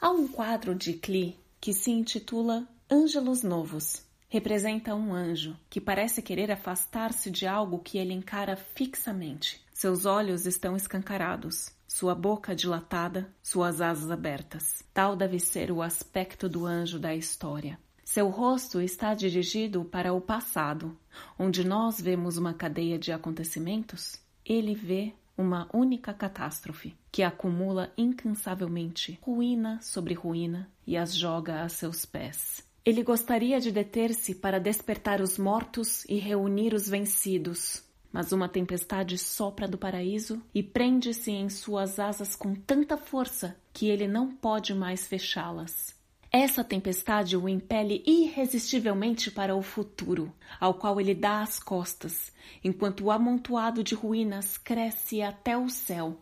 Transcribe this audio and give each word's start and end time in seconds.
Há 0.00 0.10
um 0.10 0.28
quadro 0.28 0.76
de 0.76 0.92
Klee 0.92 1.36
que 1.60 1.72
se 1.72 1.90
intitula 1.90 2.68
Ângelos 2.88 3.42
Novos. 3.42 4.00
Representa 4.28 4.94
um 4.94 5.12
anjo 5.12 5.56
que 5.68 5.80
parece 5.80 6.22
querer 6.22 6.52
afastar-se 6.52 7.32
de 7.32 7.48
algo 7.48 7.80
que 7.80 7.98
ele 7.98 8.12
encara 8.12 8.54
fixamente. 8.54 9.60
Seus 9.74 10.04
olhos 10.04 10.46
estão 10.46 10.76
escancarados, 10.76 11.72
sua 11.88 12.14
boca 12.14 12.54
dilatada, 12.54 13.28
suas 13.42 13.80
asas 13.80 14.08
abertas. 14.08 14.84
Tal 14.94 15.16
deve 15.16 15.40
ser 15.40 15.72
o 15.72 15.82
aspecto 15.82 16.48
do 16.48 16.64
anjo 16.64 17.00
da 17.00 17.12
história. 17.12 17.76
Seu 18.04 18.28
rosto 18.28 18.80
está 18.80 19.14
dirigido 19.14 19.84
para 19.84 20.12
o 20.12 20.20
passado, 20.20 20.96
onde 21.36 21.66
nós 21.66 22.00
vemos 22.00 22.36
uma 22.36 22.54
cadeia 22.54 23.00
de 23.00 23.10
acontecimentos. 23.10 24.16
Ele 24.44 24.76
vê 24.76 25.12
uma 25.38 25.68
única 25.72 26.12
catástrofe 26.12 26.96
que 27.12 27.22
acumula 27.22 27.92
incansavelmente 27.96 29.18
ruína 29.22 29.80
sobre 29.80 30.12
ruína 30.12 30.68
e 30.84 30.96
as 30.96 31.14
joga 31.14 31.62
a 31.62 31.68
seus 31.68 32.04
pés. 32.04 32.66
Ele 32.84 33.04
gostaria 33.04 33.60
de 33.60 33.70
deter-se 33.70 34.34
para 34.34 34.58
despertar 34.58 35.20
os 35.20 35.38
mortos 35.38 36.04
e 36.06 36.16
reunir 36.18 36.74
os 36.74 36.88
vencidos, 36.88 37.84
mas 38.12 38.32
uma 38.32 38.48
tempestade 38.48 39.16
sopra 39.16 39.68
do 39.68 39.78
paraíso 39.78 40.42
e 40.54 40.62
prende-se 40.62 41.30
em 41.30 41.48
suas 41.48 41.98
asas 41.98 42.34
com 42.34 42.54
tanta 42.54 42.96
força 42.96 43.56
que 43.72 43.88
ele 43.88 44.08
não 44.08 44.32
pode 44.32 44.74
mais 44.74 45.06
fechá-las. 45.06 45.97
Essa 46.30 46.62
tempestade 46.62 47.38
o 47.38 47.48
impele 47.48 48.02
irresistivelmente 48.06 49.30
para 49.30 49.56
o 49.56 49.62
futuro, 49.62 50.30
ao 50.60 50.74
qual 50.74 51.00
ele 51.00 51.14
dá 51.14 51.40
as 51.40 51.58
costas, 51.58 52.30
enquanto 52.62 53.04
o 53.04 53.10
amontoado 53.10 53.82
de 53.82 53.94
ruínas 53.94 54.58
cresce 54.58 55.22
até 55.22 55.56
o 55.56 55.70
céu. 55.70 56.18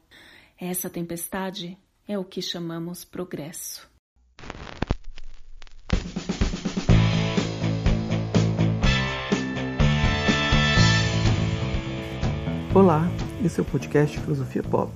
Essa 0.56 0.88
tempestade 0.88 1.76
é 2.06 2.16
o 2.16 2.24
que 2.24 2.40
chamamos 2.40 3.04
progresso. 3.04 3.90
Olá, 12.72 13.08
esse 13.44 13.58
é 13.58 13.62
o 13.62 13.66
podcast 13.66 14.20
Filosofia 14.20 14.62
Pop. 14.62 14.92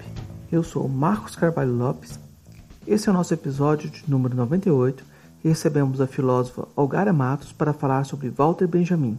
Eu 0.53 0.63
sou 0.63 0.87
Marcos 0.89 1.35
Carvalho 1.35 1.73
Lopes 1.73 2.30
esse 2.93 3.09
é 3.09 3.13
o 3.13 3.15
nosso 3.15 3.33
episódio 3.33 3.89
de 3.89 4.03
número 4.11 4.35
98 4.35 5.05
e 5.45 5.49
recebemos 5.49 6.01
a 6.01 6.09
filósofa 6.09 6.67
Olgara 6.75 7.13
Matos 7.13 7.53
para 7.53 7.73
falar 7.73 8.03
sobre 8.03 8.29
Walter 8.29 8.67
Benjamin. 8.67 9.17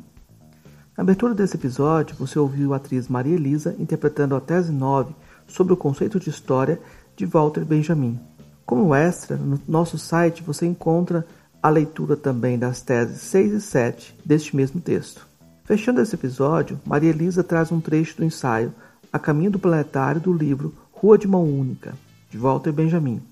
Na 0.98 1.04
abertura 1.04 1.34
desse 1.34 1.56
episódio, 1.56 2.18
você 2.18 2.38
ouviu 2.38 2.74
a 2.74 2.76
atriz 2.76 3.08
Maria 3.08 3.36
Elisa 3.36 3.74
interpretando 3.80 4.36
a 4.36 4.42
tese 4.42 4.74
9 4.74 5.16
sobre 5.48 5.72
o 5.72 5.78
conceito 5.78 6.20
de 6.20 6.30
história 6.30 6.82
de 7.16 7.26
Walter 7.26 7.64
Benjamin. 7.64 8.20
Como 8.66 8.94
extra, 8.94 9.38
no 9.38 9.58
nosso 9.66 9.98
site 9.98 10.44
você 10.44 10.66
encontra 10.66 11.26
a 11.64 11.70
leitura 11.70 12.18
também 12.18 12.60
das 12.60 12.82
teses 12.82 13.22
6 13.22 13.54
e 13.54 13.62
7 13.62 14.20
deste 14.26 14.54
mesmo 14.54 14.82
texto. 14.82 15.26
Fechando 15.64 16.02
esse 16.02 16.14
episódio, 16.14 16.78
Maria 16.86 17.12
Elisa 17.12 17.42
traz 17.42 17.72
um 17.72 17.80
trecho 17.80 18.18
do 18.18 18.26
ensaio 18.26 18.74
A 19.14 19.18
Caminho 19.18 19.52
do 19.52 19.60
Planetário 19.60 20.20
do 20.20 20.34
livro 20.34 20.76
Rua 20.92 21.18
de 21.18 21.26
Mão 21.26 21.46
Única, 21.46 21.94
de 22.30 22.38
Walter 22.38 22.74
Benjamin. 22.74 23.31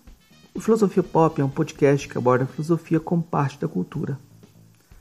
O 0.59 0.61
Filosofia 0.61 1.01
Pop 1.01 1.39
é 1.39 1.45
um 1.45 1.49
podcast 1.49 2.05
que 2.05 2.17
aborda 2.17 2.43
a 2.43 2.47
filosofia 2.47 2.99
como 2.99 3.23
parte 3.23 3.57
da 3.57 3.65
cultura. 3.65 4.19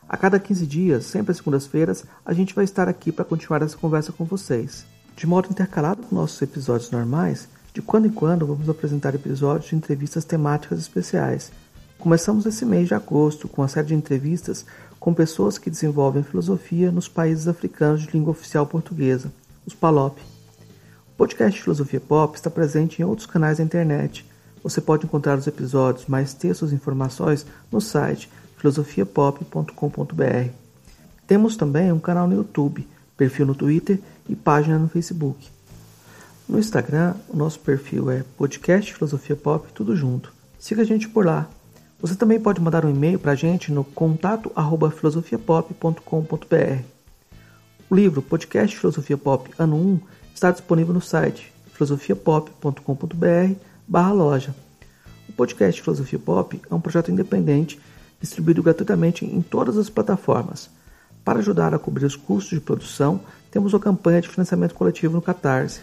A 0.08 0.16
cada 0.16 0.38
15 0.38 0.64
dias, 0.64 1.04
sempre 1.04 1.32
às 1.32 1.38
segundas-feiras, 1.38 2.04
a 2.24 2.32
gente 2.32 2.54
vai 2.54 2.64
estar 2.64 2.88
aqui 2.88 3.10
para 3.10 3.24
continuar 3.24 3.62
essa 3.62 3.76
conversa 3.76 4.12
com 4.12 4.24
vocês. 4.24 4.86
De 5.16 5.26
modo 5.26 5.48
intercalado 5.50 6.02
com 6.02 6.14
nossos 6.14 6.40
episódios 6.40 6.92
normais, 6.92 7.48
de 7.74 7.82
quando 7.82 8.06
em 8.06 8.10
quando 8.12 8.46
vamos 8.46 8.68
apresentar 8.68 9.16
episódios 9.16 9.70
de 9.70 9.74
entrevistas 9.74 10.24
temáticas 10.24 10.78
especiais. 10.78 11.50
Começamos 11.98 12.46
esse 12.46 12.64
mês 12.64 12.86
de 12.86 12.94
agosto 12.94 13.48
com 13.48 13.60
uma 13.60 13.66
série 13.66 13.88
de 13.88 13.94
entrevistas 13.96 14.64
com 15.00 15.12
pessoas 15.12 15.58
que 15.58 15.70
desenvolvem 15.70 16.22
filosofia 16.22 16.92
nos 16.92 17.08
países 17.08 17.48
africanos 17.48 18.02
de 18.02 18.12
língua 18.12 18.30
oficial 18.30 18.64
portuguesa, 18.64 19.32
os 19.66 19.74
PALOP. 19.74 20.20
O 20.20 21.16
podcast 21.16 21.60
Filosofia 21.60 22.00
Pop 22.00 22.36
está 22.36 22.48
presente 22.48 23.02
em 23.02 23.04
outros 23.04 23.26
canais 23.26 23.58
da 23.58 23.64
internet, 23.64 24.24
você 24.62 24.80
pode 24.80 25.04
encontrar 25.06 25.38
os 25.38 25.46
episódios, 25.46 26.06
mais 26.06 26.34
textos 26.34 26.72
e 26.72 26.74
informações 26.74 27.46
no 27.70 27.80
site 27.80 28.30
filosofiapop.com.br. 28.56 30.50
Temos 31.26 31.56
também 31.56 31.92
um 31.92 31.98
canal 31.98 32.26
no 32.26 32.34
YouTube, 32.34 32.86
perfil 33.16 33.46
no 33.46 33.54
Twitter 33.54 34.00
e 34.28 34.34
página 34.34 34.78
no 34.78 34.88
Facebook. 34.88 35.48
No 36.48 36.58
Instagram, 36.58 37.14
o 37.28 37.36
nosso 37.36 37.60
perfil 37.60 38.10
é 38.10 38.24
podcast 38.36 38.94
Filosofia 38.94 39.36
Pop, 39.36 39.70
tudo 39.74 39.94
junto. 39.94 40.32
Siga 40.58 40.82
a 40.82 40.84
gente 40.84 41.08
por 41.08 41.26
lá. 41.26 41.46
Você 42.00 42.14
também 42.14 42.40
pode 42.40 42.60
mandar 42.60 42.84
um 42.84 42.90
e-mail 42.90 43.18
para 43.18 43.32
a 43.32 43.34
gente 43.36 43.70
no 43.70 43.84
contato 43.84 44.50
filosofiapop.com.br. 44.96 46.82
O 47.90 47.94
livro 47.94 48.22
Podcast 48.22 48.76
Filosofia 48.76 49.18
Pop 49.18 49.50
Ano 49.58 49.76
1 49.76 50.00
está 50.34 50.50
disponível 50.50 50.94
no 50.94 51.00
site 51.00 51.52
filosofiapop.com.br 51.74 53.67
barra 53.88 54.12
loja. 54.12 54.54
O 55.28 55.32
podcast 55.32 55.80
Filosofia 55.80 56.18
Pop 56.18 56.60
é 56.70 56.74
um 56.74 56.80
projeto 56.80 57.10
independente 57.10 57.80
distribuído 58.20 58.62
gratuitamente 58.62 59.24
em 59.24 59.40
todas 59.40 59.78
as 59.78 59.88
plataformas. 59.88 60.68
Para 61.24 61.38
ajudar 61.38 61.74
a 61.74 61.78
cobrir 61.78 62.04
os 62.04 62.16
custos 62.16 62.50
de 62.50 62.60
produção, 62.60 63.20
temos 63.50 63.72
uma 63.72 63.80
campanha 63.80 64.20
de 64.20 64.28
financiamento 64.28 64.74
coletivo 64.74 65.14
no 65.14 65.22
Catarse. 65.22 65.80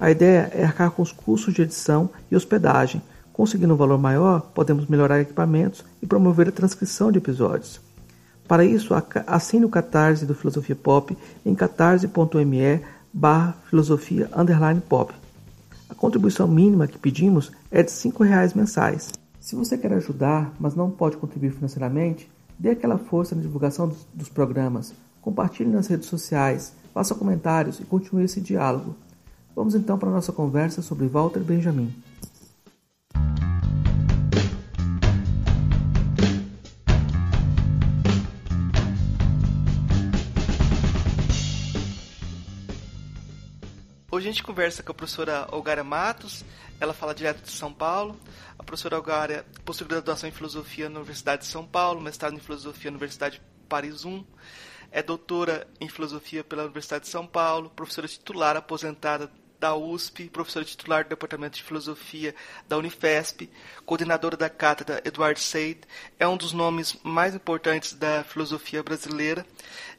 A 0.00 0.10
ideia 0.10 0.50
é 0.54 0.64
arcar 0.64 0.90
com 0.90 1.02
os 1.02 1.12
custos 1.12 1.52
de 1.52 1.62
edição 1.62 2.08
e 2.30 2.36
hospedagem. 2.36 3.02
Conseguindo 3.32 3.74
um 3.74 3.76
valor 3.76 3.98
maior, 3.98 4.40
podemos 4.40 4.86
melhorar 4.86 5.20
equipamentos 5.20 5.84
e 6.00 6.06
promover 6.06 6.48
a 6.48 6.52
transcrição 6.52 7.12
de 7.12 7.18
episódios. 7.18 7.80
Para 8.46 8.64
isso, 8.64 8.94
assine 9.26 9.64
o 9.64 9.70
Catarse 9.70 10.26
do 10.26 10.34
Filosofia 10.34 10.76
Pop 10.76 11.16
em 11.44 11.54
catarse.me 11.54 12.80
barra 13.12 13.56
filosofia 13.68 14.30
pop. 14.88 15.14
A 15.88 15.94
contribuição 15.94 16.48
mínima 16.48 16.86
que 16.86 16.98
pedimos 16.98 17.52
é 17.70 17.82
de 17.82 17.90
R$ 17.90 18.24
reais 18.26 18.54
mensais. 18.54 19.12
Se 19.38 19.54
você 19.54 19.76
quer 19.76 19.92
ajudar, 19.92 20.54
mas 20.58 20.74
não 20.74 20.90
pode 20.90 21.16
contribuir 21.16 21.52
financeiramente, 21.52 22.30
dê 22.58 22.70
aquela 22.70 22.96
força 22.96 23.34
na 23.34 23.42
divulgação 23.42 23.88
dos, 23.88 24.06
dos 24.14 24.28
programas, 24.28 24.94
compartilhe 25.20 25.70
nas 25.70 25.86
redes 25.86 26.08
sociais, 26.08 26.72
faça 26.94 27.14
comentários 27.14 27.80
e 27.80 27.84
continue 27.84 28.24
esse 28.24 28.40
diálogo. 28.40 28.96
Vamos 29.54 29.74
então 29.74 29.98
para 29.98 30.08
a 30.08 30.12
nossa 30.12 30.32
conversa 30.32 30.80
sobre 30.80 31.06
Walter 31.06 31.40
Benjamin. 31.40 31.94
Hoje 44.14 44.28
a 44.28 44.30
gente 44.30 44.44
conversa 44.44 44.80
com 44.80 44.92
a 44.92 44.94
professora 44.94 45.48
Olgária 45.50 45.82
Matos, 45.82 46.44
ela 46.78 46.94
fala 46.94 47.12
direto 47.12 47.42
de 47.42 47.50
São 47.50 47.74
Paulo. 47.74 48.16
A 48.56 48.62
professora 48.62 48.94
Olgária 48.94 49.44
possui 49.64 49.88
graduação 49.88 50.28
em 50.28 50.32
Filosofia 50.32 50.88
na 50.88 51.00
Universidade 51.00 51.42
de 51.42 51.48
São 51.48 51.66
Paulo, 51.66 52.00
mestrado 52.00 52.32
em 52.32 52.38
Filosofia 52.38 52.92
na 52.92 52.94
Universidade 52.94 53.42
Paris 53.68 54.04
1, 54.04 54.24
é 54.92 55.02
doutora 55.02 55.66
em 55.80 55.88
Filosofia 55.88 56.44
pela 56.44 56.62
Universidade 56.62 57.06
de 57.06 57.10
São 57.10 57.26
Paulo, 57.26 57.70
professora 57.70 58.06
titular 58.06 58.56
aposentada 58.56 59.28
da 59.58 59.74
USP, 59.74 60.28
professora 60.28 60.64
titular 60.64 61.04
do 61.04 61.08
Departamento 61.08 61.56
de 61.56 61.64
Filosofia 61.64 62.36
da 62.68 62.76
Unifesp, 62.76 63.50
coordenadora 63.84 64.36
da 64.36 64.48
cátedra 64.48 65.02
Eduardo 65.04 65.40
Seid, 65.40 65.80
é 66.20 66.28
um 66.28 66.36
dos 66.36 66.52
nomes 66.52 66.96
mais 67.02 67.34
importantes 67.34 67.94
da 67.94 68.22
filosofia 68.22 68.80
brasileira. 68.80 69.44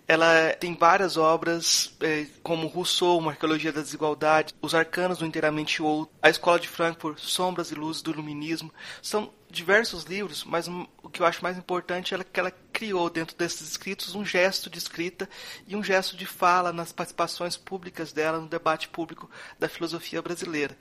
Ela 0.07 0.53
tem 0.53 0.75
várias 0.75 1.17
obras, 1.17 1.95
é, 1.99 2.27
como 2.43 2.67
Rousseau, 2.67 3.17
Uma 3.17 3.31
Arqueologia 3.31 3.71
da 3.71 3.81
Desigualdade, 3.81 4.53
Os 4.61 4.75
Arcanos 4.75 5.19
do 5.19 5.25
Inteiramente 5.25 5.81
Outro, 5.81 6.13
A 6.21 6.29
Escola 6.29 6.59
de 6.59 6.67
Frankfurt, 6.67 7.19
Sombras 7.19 7.71
e 7.71 7.75
Luzes 7.75 8.01
do 8.01 8.11
Iluminismo. 8.11 8.71
São 9.01 9.33
diversos 9.49 10.03
livros, 10.03 10.43
mas 10.43 10.67
o 10.67 11.09
que 11.09 11.21
eu 11.21 11.25
acho 11.25 11.41
mais 11.41 11.57
importante 11.57 12.13
é 12.13 12.23
que 12.23 12.39
ela 12.39 12.51
criou 12.73 13.09
dentro 13.09 13.37
desses 13.37 13.69
escritos 13.69 14.13
um 14.13 14.25
gesto 14.25 14.69
de 14.69 14.77
escrita 14.77 15.29
e 15.65 15.75
um 15.75 15.83
gesto 15.83 16.17
de 16.17 16.25
fala 16.25 16.73
nas 16.73 16.91
participações 16.91 17.55
públicas 17.55 18.11
dela 18.11 18.39
no 18.39 18.47
debate 18.47 18.89
público 18.89 19.29
da 19.57 19.69
filosofia 19.69 20.21
brasileira. 20.21 20.77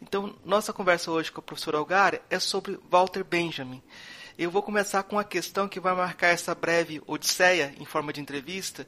Então, 0.00 0.36
nossa 0.44 0.72
conversa 0.72 1.10
hoje 1.10 1.32
com 1.32 1.40
a 1.40 1.42
professora 1.42 1.78
Algar 1.78 2.20
é 2.28 2.38
sobre 2.38 2.78
Walter 2.90 3.24
Benjamin. 3.24 3.82
Eu 4.38 4.52
vou 4.52 4.62
começar 4.62 5.02
com 5.02 5.16
uma 5.16 5.24
questão 5.24 5.66
que 5.66 5.80
vai 5.80 5.96
marcar 5.96 6.28
essa 6.28 6.54
breve 6.54 7.00
odisseia 7.08 7.72
em 7.80 7.84
forma 7.84 8.12
de 8.12 8.20
entrevista 8.20 8.86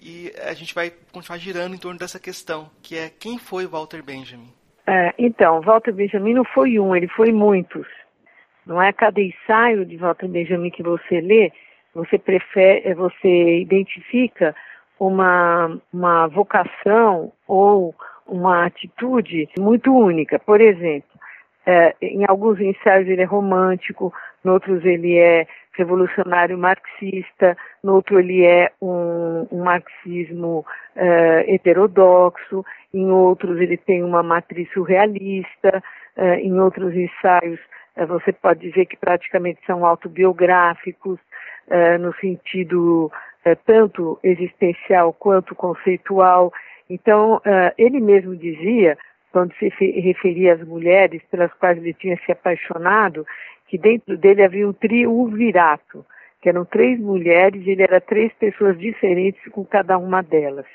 e 0.00 0.30
a 0.48 0.54
gente 0.54 0.72
vai 0.72 0.92
continuar 1.12 1.36
girando 1.38 1.74
em 1.74 1.78
torno 1.78 1.98
dessa 1.98 2.20
questão, 2.20 2.70
que 2.80 2.96
é 2.96 3.10
quem 3.10 3.36
foi 3.36 3.66
Walter 3.66 4.04
Benjamin? 4.04 4.52
É, 4.86 5.12
então, 5.18 5.60
Walter 5.62 5.92
Benjamin 5.92 6.34
não 6.34 6.44
foi 6.44 6.78
um, 6.78 6.94
ele 6.94 7.08
foi 7.08 7.32
muitos. 7.32 7.88
Não 8.64 8.80
é 8.80 8.92
cada 8.92 9.20
ensaio 9.20 9.84
de 9.84 9.96
Walter 9.96 10.28
Benjamin 10.28 10.70
que 10.70 10.82
você 10.84 11.20
lê, 11.20 11.50
você 11.92 12.16
prefere, 12.16 12.94
você 12.94 13.62
identifica 13.62 14.54
uma, 15.00 15.76
uma 15.92 16.28
vocação 16.28 17.32
ou 17.48 17.92
uma 18.28 18.64
atitude 18.64 19.48
muito 19.58 19.92
única. 19.92 20.38
Por 20.38 20.60
exemplo, 20.60 21.10
É, 21.66 21.96
em 22.02 22.26
alguns 22.28 22.60
ensaios 22.60 23.08
ele 23.08 23.22
é 23.22 23.24
romântico, 23.24 24.12
em 24.44 24.48
outros 24.48 24.84
ele 24.84 25.16
é 25.16 25.46
revolucionário 25.76 26.56
marxista, 26.56 27.56
no 27.82 27.94
outro 27.94 28.18
ele 28.18 28.44
é 28.44 28.70
um, 28.80 29.46
um 29.50 29.64
marxismo 29.64 30.64
uh, 30.96 31.52
heterodoxo, 31.52 32.64
em 32.92 33.10
outros 33.10 33.60
ele 33.60 33.76
tem 33.76 34.02
uma 34.02 34.22
matriz 34.22 34.70
surrealista, 34.72 35.82
uh, 36.16 36.34
em 36.34 36.58
outros 36.60 36.94
ensaios 36.94 37.58
uh, 37.96 38.06
você 38.06 38.32
pode 38.32 38.68
dizer 38.68 38.86
que 38.86 38.96
praticamente 38.96 39.60
são 39.66 39.84
autobiográficos, 39.84 41.18
no 41.98 42.12
sentido 42.16 43.10
tanto 43.64 44.18
existencial 44.22 45.14
quanto 45.14 45.54
conceitual. 45.54 46.52
Então, 46.90 47.40
ele 47.78 48.00
mesmo 48.02 48.36
dizia, 48.36 48.98
quando 49.32 49.54
se 49.54 49.68
referia 49.80 50.52
às 50.52 50.62
mulheres 50.62 51.22
pelas 51.30 51.50
quais 51.54 51.78
ele 51.78 51.94
tinha 51.94 52.18
se 52.26 52.30
apaixonado, 52.30 53.26
que 53.68 53.78
dentro 53.78 54.16
dele 54.16 54.42
havia 54.42 54.68
um 54.68 54.72
triunvirato, 54.72 56.04
que 56.40 56.48
eram 56.48 56.64
três 56.64 57.00
mulheres 57.00 57.66
e 57.66 57.70
ele 57.70 57.82
era 57.82 58.00
três 58.00 58.32
pessoas 58.34 58.78
diferentes 58.78 59.40
com 59.50 59.64
cada 59.64 59.96
uma 59.98 60.22
delas. 60.22 60.66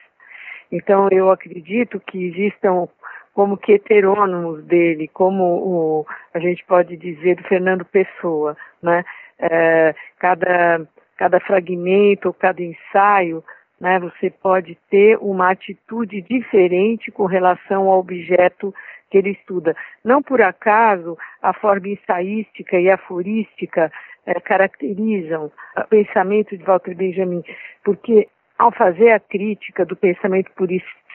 Então 0.72 1.08
eu 1.12 1.32
acredito 1.32 2.00
que 2.00 2.26
existam 2.26 2.88
como 3.34 3.58
que 3.58 3.74
heterônimos 3.74 4.64
dele, 4.66 5.08
como 5.08 5.44
o, 5.44 6.06
a 6.34 6.40
gente 6.40 6.66
pode 6.66 6.98
dizer 6.98 7.36
do 7.36 7.44
Fernando 7.44 7.86
Pessoa, 7.86 8.58
né? 8.82 9.04
É, 9.40 9.96
cada, 10.18 10.82
cada 11.16 11.40
fragmento, 11.40 12.34
cada 12.34 12.62
ensaio, 12.62 13.44
né, 13.80 13.98
você 14.00 14.30
pode 14.30 14.78
ter 14.90 15.18
uma 15.22 15.52
atitude 15.52 16.22
diferente 16.22 17.10
com 17.12 17.26
relação 17.26 17.88
ao 17.88 18.00
objeto 18.00 18.74
que 19.10 19.18
ele 19.18 19.32
estuda. 19.32 19.76
Não 20.04 20.22
por 20.22 20.42
acaso 20.42 21.18
a 21.42 21.54
forma 21.54 21.90
ensaística 21.90 22.80
e 22.80 22.90
aforística 22.90 23.92
eh, 24.26 24.40
caracterizam 24.40 25.52
o 25.78 25.84
pensamento 25.88 26.58
de 26.58 26.64
Walter 26.64 26.96
Benjamin, 26.96 27.44
porque 27.84 28.28
ao 28.58 28.72
fazer 28.72 29.12
a 29.12 29.20
crítica 29.20 29.86
do 29.86 29.96
pensamento 29.96 30.52
por 30.56 30.70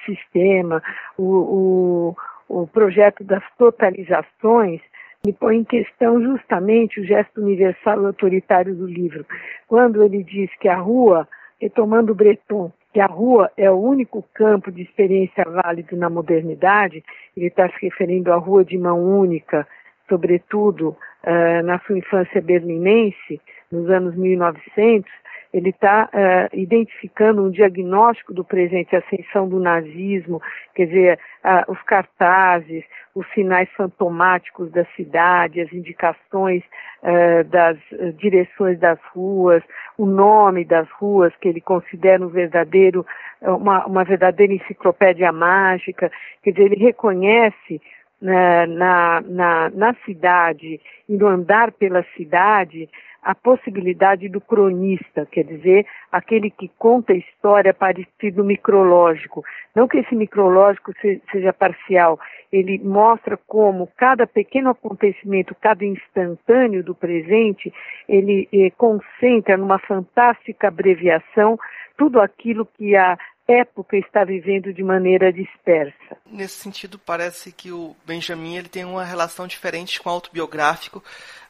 sistema, 0.05 0.83
o, 1.17 2.15
o, 2.49 2.63
o 2.63 2.67
projeto 2.67 3.23
das 3.23 3.43
totalizações, 3.59 4.81
ele 5.25 5.33
põe 5.33 5.59
em 5.59 5.65
questão 5.65 6.21
justamente 6.23 7.01
o 7.01 7.05
gesto 7.05 7.41
universal 7.41 8.03
e 8.03 8.07
autoritário 8.07 8.75
do 8.75 8.87
livro. 8.87 9.25
Quando 9.67 10.03
ele 10.03 10.23
diz 10.23 10.51
que 10.59 10.69
a 10.69 10.77
rua, 10.77 11.29
retomando 11.61 12.15
Breton, 12.15 12.71
que 12.95 13.01
a 13.01 13.07
rua 13.07 13.51
é 13.57 13.69
o 13.69 13.75
único 13.75 14.25
campo 14.33 14.71
de 14.71 14.83
experiência 14.83 15.45
válido 15.45 15.97
na 15.97 16.09
modernidade, 16.09 17.03
ele 17.37 17.49
está 17.49 17.69
se 17.69 17.75
referindo 17.83 18.33
à 18.33 18.37
rua 18.37 18.65
de 18.65 18.79
mão 18.79 19.03
única, 19.03 19.67
sobretudo 20.09 20.91
uh, 20.91 21.63
na 21.65 21.81
sua 21.81 21.99
infância 21.99 22.41
berlinense, 22.41 23.41
nos 23.73 23.91
anos 23.91 24.15
1900, 24.15 25.11
ele 25.55 25.71
está 25.71 26.11
uh, 26.13 26.57
identificando 26.57 27.45
um 27.45 27.51
diagnóstico 27.51 28.35
do 28.35 28.45
presente, 28.45 28.97
a 28.97 28.99
ascensão 28.99 29.49
do 29.49 29.61
nazismo, 29.61 30.43
quer 30.75 30.87
dizer, 30.87 31.19
uh, 31.45 31.71
os 31.71 31.81
cartazes, 31.83 32.83
os 33.15 33.25
sinais 33.33 33.71
fantomáticos 33.77 34.69
da 34.73 34.85
cidade, 34.97 35.61
as 35.61 35.73
indicações 35.73 36.65
uh, 37.05 37.45
das 37.45 37.79
direções 38.17 38.81
das 38.81 38.99
ruas, 39.15 39.63
o 39.97 40.07
nome 40.07 40.65
das 40.65 40.91
ruas 40.91 41.33
que 41.37 41.47
ele 41.47 41.61
considera 41.61 42.21
um 42.21 42.31
verdadeiro, 42.31 43.07
uma, 43.41 43.87
uma 43.87 44.03
verdadeira 44.03 44.53
enciclopédia 44.53 45.31
mágica, 45.31 46.11
quer 46.43 46.51
dizer, 46.51 46.65
ele 46.65 46.85
reconhece 46.85 47.81
né, 48.21 48.67
na, 48.67 49.21
na, 49.21 49.71
na 49.71 49.95
cidade 50.05 50.81
e 51.09 51.17
no 51.17 51.29
andar 51.29 51.71
pela 51.71 52.03
cidade 52.17 52.89
a 53.25 53.35
possibilidade 53.35 54.29
do 54.29 54.41
cronista, 54.41 55.27
quer 55.27 55.45
dizer, 55.45 55.87
aquele 56.13 56.51
que 56.51 56.71
conta 56.79 57.15
a 57.15 57.17
história 57.17 57.73
parecido 57.73 58.45
micrológico. 58.45 59.43
Não 59.75 59.89
que 59.89 59.99
esse 59.99 60.15
micrológico 60.15 60.93
seja 61.33 61.53
parcial, 61.53 62.21
ele 62.53 62.79
mostra 62.79 63.37
como 63.49 63.89
cada 63.97 64.27
pequeno 64.27 64.71
acontecimento, 64.71 65.57
cada 65.59 65.85
instantâneo 65.85 66.85
do 66.85 66.95
presente, 66.95 67.73
ele 68.07 68.47
eh, 68.53 68.71
concentra 68.77 69.57
numa 69.57 69.79
fantástica 69.79 70.69
abreviação 70.69 71.59
tudo 71.97 72.21
aquilo 72.21 72.67
que 72.67 72.95
a 72.97 73.17
época 73.47 73.97
está 73.97 74.25
vivendo 74.25 74.73
de 74.73 74.83
maneira 74.83 75.33
dispersa. 75.33 76.17
Nesse 76.27 76.55
sentido, 76.55 76.99
parece 76.99 77.53
que 77.53 77.71
o 77.71 77.95
Benjamin 78.07 78.57
ele 78.57 78.69
tem 78.69 78.85
uma 78.85 79.05
relação 79.05 79.47
diferente 79.47 80.01
com 80.01 80.09
o 80.09 80.13
autobiográfico 80.13 81.03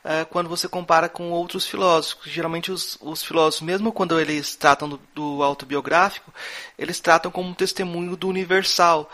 uh, 0.05 0.27
quando 0.27 0.49
você 0.49 0.69
compara 0.69 1.09
com 1.09 1.31
outros 1.31 1.67
filósofos. 1.67 2.31
Geralmente 2.31 2.73
os, 2.73 2.99
os 3.01 3.25
filósofos, 3.25 3.67
mesmo 3.67 3.93
quando 3.93 4.19
eles 4.21 4.57
tratam 4.57 4.89
do, 4.89 5.01
do, 5.15 5.43
autobiográfico, 5.43 6.33
eles 6.79 7.01
tratam 7.01 7.31
como 7.31 7.49
um 7.49 7.55
testemunho 7.55 8.17
do 8.17 8.29
universal. 8.29 9.11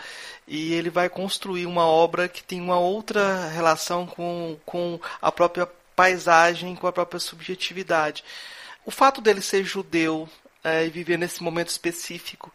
E 0.49 0.73
ele 0.73 0.91
vai 0.91 1.09
construir 1.09 1.67
uma 1.67 1.87
obra 1.87 2.29
que 2.29 2.43
tem 2.43 2.61
uma 2.61 2.79
outra 2.79 3.49
relação 3.49 4.07
com, 4.07 4.59
com 4.67 4.99
a 5.23 5.31
própria 5.31 5.69
paisagem, 5.95 6.75
com 6.75 6.87
a 6.87 6.93
própria 6.93 7.21
subjetividade. 7.21 8.25
O 8.85 8.91
fato 8.91 9.21
dele 9.21 9.43
ser 9.43 9.63
judeu, 9.63 10.29
é, 10.65 10.87
e 10.87 10.91
viver 10.91 11.19
nesse 11.19 11.43
momento 11.43 11.69
específico, 11.69 12.51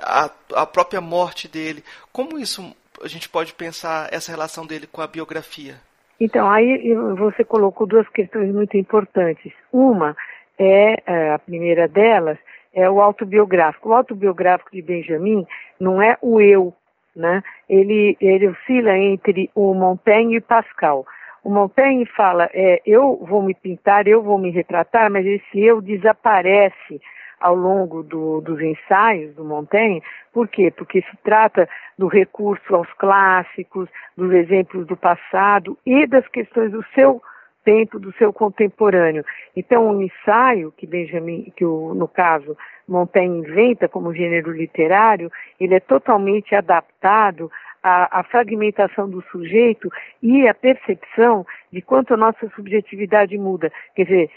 a, 0.00 0.30
a 0.54 0.66
própria 0.66 1.00
morte 1.00 1.48
dele. 1.48 1.82
Como 2.12 2.38
isso 2.38 2.74
a 3.02 3.08
gente 3.08 3.28
pode 3.28 3.54
pensar 3.54 4.08
essa 4.12 4.30
relação 4.30 4.66
dele 4.66 4.86
com 4.86 5.00
a 5.00 5.06
biografia? 5.06 5.74
Então, 6.20 6.50
aí 6.50 6.94
você 7.16 7.42
colocou 7.42 7.86
duas 7.86 8.06
questões 8.10 8.52
muito 8.52 8.76
importantes. 8.76 9.52
Uma 9.72 10.14
é, 10.58 11.02
é, 11.06 11.32
a 11.32 11.38
primeira 11.38 11.88
delas, 11.88 12.38
é 12.74 12.88
o 12.88 13.00
autobiográfico. 13.00 13.88
O 13.88 13.94
autobiográfico 13.94 14.70
de 14.70 14.82
Benjamin 14.82 15.46
não 15.80 16.02
é 16.02 16.18
o 16.20 16.40
eu, 16.40 16.74
né? 17.16 17.42
Ele, 17.68 18.16
ele 18.20 18.48
oscila 18.48 18.96
entre 18.96 19.50
o 19.54 19.72
Montaigne 19.72 20.36
e 20.36 20.40
Pascal. 20.40 21.06
O 21.42 21.48
Montaigne 21.48 22.04
fala, 22.04 22.50
é, 22.52 22.82
eu 22.84 23.16
vou 23.26 23.42
me 23.42 23.54
pintar, 23.54 24.06
eu 24.06 24.22
vou 24.22 24.38
me 24.38 24.50
retratar, 24.50 25.10
mas 25.10 25.24
esse 25.24 25.58
eu 25.58 25.80
desaparece 25.80 27.00
ao 27.40 27.54
longo 27.54 28.02
do, 28.02 28.40
dos 28.42 28.60
ensaios 28.60 29.34
do 29.34 29.44
Montaigne. 29.44 30.02
Por 30.32 30.46
quê? 30.46 30.70
Porque 30.70 31.00
se 31.02 31.16
trata 31.24 31.68
do 31.98 32.06
recurso 32.06 32.74
aos 32.74 32.92
clássicos, 32.94 33.88
dos 34.16 34.32
exemplos 34.32 34.86
do 34.86 34.96
passado 34.96 35.76
e 35.84 36.06
das 36.06 36.26
questões 36.28 36.70
do 36.70 36.84
seu 36.94 37.22
tempo, 37.64 37.98
do 37.98 38.12
seu 38.14 38.32
contemporâneo. 38.32 39.24
Então, 39.56 39.90
o 39.90 40.02
ensaio 40.02 40.72
que 40.76 40.86
Benjamin, 40.86 41.52
que 41.56 41.64
o, 41.64 41.94
no 41.94 42.08
caso 42.08 42.56
Montaigne 42.86 43.38
inventa 43.38 43.88
como 43.88 44.14
gênero 44.14 44.52
literário, 44.52 45.30
ele 45.58 45.74
é 45.74 45.80
totalmente 45.80 46.54
adaptado 46.54 47.50
à 47.82 48.22
fragmentação 48.24 49.08
do 49.08 49.22
sujeito 49.30 49.90
e 50.22 50.46
à 50.46 50.52
percepção 50.52 51.46
de 51.72 51.80
quanto 51.80 52.12
a 52.12 52.16
nossa 52.16 52.46
subjetividade 52.54 53.38
muda. 53.38 53.72
Quer 53.94 54.04
dizer, 54.04 54.30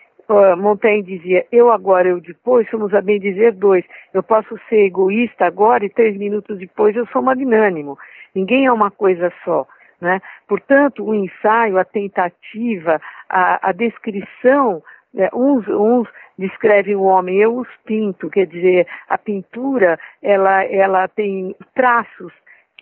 Montaigne 0.57 1.03
dizia, 1.03 1.45
eu 1.51 1.71
agora, 1.71 2.07
eu 2.07 2.19
depois, 2.19 2.69
somos 2.69 2.93
a 2.93 3.01
bem 3.01 3.19
dizer 3.19 3.53
dois. 3.53 3.83
Eu 4.13 4.23
posso 4.23 4.57
ser 4.69 4.85
egoísta 4.85 5.45
agora 5.45 5.85
e 5.85 5.89
três 5.89 6.17
minutos 6.17 6.57
depois 6.57 6.95
eu 6.95 7.05
sou 7.07 7.21
magnânimo. 7.21 7.97
Ninguém 8.33 8.65
é 8.65 8.71
uma 8.71 8.89
coisa 8.89 9.31
só. 9.43 9.67
Né? 9.99 10.21
Portanto, 10.47 11.03
o 11.03 11.13
ensaio, 11.13 11.77
a 11.77 11.85
tentativa, 11.85 12.99
a, 13.29 13.69
a 13.69 13.71
descrição, 13.71 14.83
né? 15.13 15.29
uns, 15.33 15.67
uns 15.67 16.07
descrevem 16.37 16.95
o 16.95 17.03
homem, 17.03 17.37
eu 17.37 17.57
os 17.57 17.67
pinto, 17.85 18.29
quer 18.29 18.47
dizer, 18.47 18.87
a 19.07 19.17
pintura, 19.17 19.99
ela, 20.21 20.63
ela 20.65 21.07
tem 21.07 21.55
traços 21.75 22.33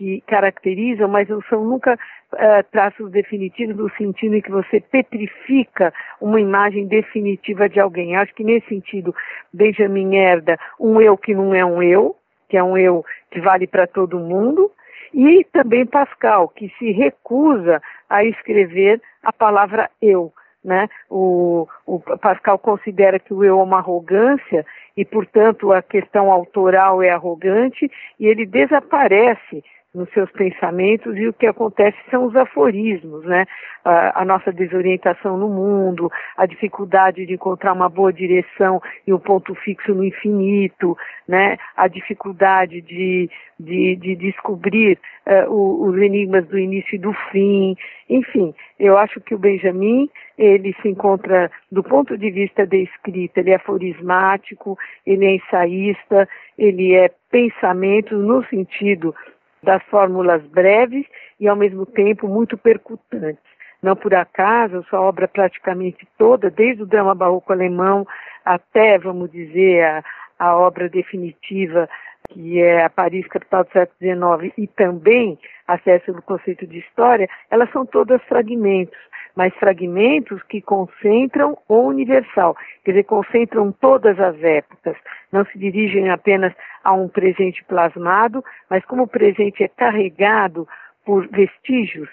que 0.01 0.20
caracterizam, 0.22 1.08
mas 1.08 1.29
não 1.29 1.43
são 1.43 1.63
nunca 1.63 1.93
uh, 1.93 2.63
traços 2.72 3.12
definitivos 3.12 3.75
no 3.75 3.91
sentido 3.91 4.36
em 4.36 4.41
que 4.41 4.50
você 4.50 4.79
petrifica 4.79 5.93
uma 6.20 6.41
imagem 6.41 6.88
definitiva 6.88 7.70
de 7.70 7.79
alguém. 7.79 8.15
Acho 8.15 8.34
que 8.34 8.43
nesse 8.43 8.67
sentido, 8.67 9.13
Benjamin 9.53 10.15
herda 10.15 10.58
um 10.79 11.00
eu 11.00 11.15
que 11.15 11.36
não 11.36 11.53
é 11.53 11.63
um 11.63 11.84
eu, 11.84 12.15
que 12.50 12.58
é 12.58 12.63
um 12.63 12.75
eu 12.75 13.05
que 13.29 13.39
vale 13.39 13.67
para 13.67 13.86
todo 13.86 14.17
mundo, 14.17 14.72
e 15.13 15.43
também 15.53 15.86
Pascal, 15.86 16.48
que 16.48 16.74
se 16.79 16.91
recusa 16.91 17.79
a 18.10 18.25
escrever 18.25 19.00
a 19.22 19.31
palavra 19.31 19.88
eu. 20.01 20.34
Né? 20.63 20.88
O, 21.10 21.67
o, 21.86 22.00
Pascal 22.00 22.58
considera 22.58 23.20
que 23.20 23.34
o 23.34 23.43
eu 23.43 23.60
é 23.60 23.63
uma 23.63 23.77
arrogância 23.77 24.65
e, 24.98 25.05
portanto, 25.05 25.72
a 25.72 25.81
questão 25.81 26.31
autoral 26.31 27.03
é 27.03 27.10
arrogante 27.10 27.89
e 28.20 28.25
ele 28.25 28.46
desaparece 28.48 29.63
nos 29.93 30.10
seus 30.12 30.31
pensamentos 30.31 31.17
e 31.17 31.27
o 31.27 31.33
que 31.33 31.45
acontece 31.45 31.98
são 32.10 32.25
os 32.25 32.36
aforismos, 32.36 33.25
né? 33.25 33.45
A, 33.83 34.21
a, 34.21 34.25
nossa 34.25 34.51
desorientação 34.51 35.38
no 35.38 35.50
mundo, 35.50 36.10
a 36.38 36.45
dificuldade 36.45 37.25
de 37.25 37.33
encontrar 37.33 37.74
uma 37.74 37.89
boa 37.89 38.13
direção 38.13 38.81
e 39.05 39.13
um 39.13 39.19
ponto 39.19 39.53
fixo 39.55 39.93
no 39.93 40.03
infinito, 40.03 40.98
né? 41.27 41.57
A 41.75 41.89
dificuldade 41.89 42.79
de, 42.81 43.29
de, 43.60 43.95
de 43.98 44.15
descobrir 44.15 44.98
uh, 45.27 45.83
os 45.83 45.98
enigmas 45.98 46.48
do 46.48 46.57
início 46.57 46.95
e 46.95 47.00
do 47.00 47.12
fim, 47.31 47.75
enfim, 48.10 48.53
eu 48.79 48.98
acho 48.98 49.19
que 49.19 49.36
o 49.36 49.39
Benjamin 49.39 50.10
ele 50.38 50.74
se 50.81 50.88
encontra 50.88 51.51
do 51.71 51.83
ponto 51.83 52.17
de 52.17 52.31
vista 52.31 52.65
da 52.65 52.77
escrita, 52.77 53.41
ele 53.41 53.51
é 53.51 53.55
aforismático, 53.55 54.77
ele 55.05 55.25
é 55.25 55.36
ensaísta, 55.36 56.29
ele 56.57 56.93
é 56.95 57.12
pensamento 57.29 58.15
no 58.15 58.43
sentido 58.45 59.13
das 59.63 59.83
fórmulas 59.83 60.43
breves 60.47 61.05
e 61.39 61.47
ao 61.47 61.55
mesmo 61.55 61.85
tempo 61.85 62.27
muito 62.27 62.57
percutantes. 62.57 63.51
Não 63.81 63.95
por 63.95 64.13
acaso, 64.13 64.85
sua 64.89 65.01
obra 65.01 65.27
praticamente 65.27 66.07
toda, 66.17 66.49
desde 66.51 66.83
o 66.83 66.85
drama 66.85 67.15
barroco 67.15 67.51
alemão 67.51 68.05
até, 68.45 68.97
vamos 68.97 69.31
dizer, 69.31 69.83
a, 69.83 70.03
a 70.37 70.55
obra 70.55 70.87
definitiva, 70.87 71.89
que 72.29 72.61
é 72.61 72.83
a 72.83 72.89
Paris, 72.89 73.27
capital 73.27 73.63
do 73.63 73.71
século 73.71 74.41
XIX, 74.41 74.53
e 74.57 74.67
também 74.67 75.37
acesso 75.67 76.13
do 76.13 76.21
conceito 76.21 76.67
de 76.67 76.79
história, 76.79 77.27
elas 77.49 77.71
são 77.71 77.85
todas 77.85 78.21
fragmentos 78.23 78.97
mas 79.35 79.53
fragmentos 79.55 80.41
que 80.43 80.61
concentram 80.61 81.57
o 81.67 81.81
universal, 81.81 82.55
quer 82.83 82.91
dizer, 82.91 83.03
concentram 83.03 83.71
todas 83.71 84.19
as 84.19 84.41
épocas, 84.43 84.95
não 85.31 85.45
se 85.45 85.57
dirigem 85.57 86.09
apenas 86.09 86.53
a 86.83 86.93
um 86.93 87.07
presente 87.07 87.63
plasmado, 87.63 88.43
mas 88.69 88.83
como 88.85 89.03
o 89.03 89.07
presente 89.07 89.63
é 89.63 89.67
carregado 89.67 90.67
por 91.05 91.27
vestígios 91.27 92.09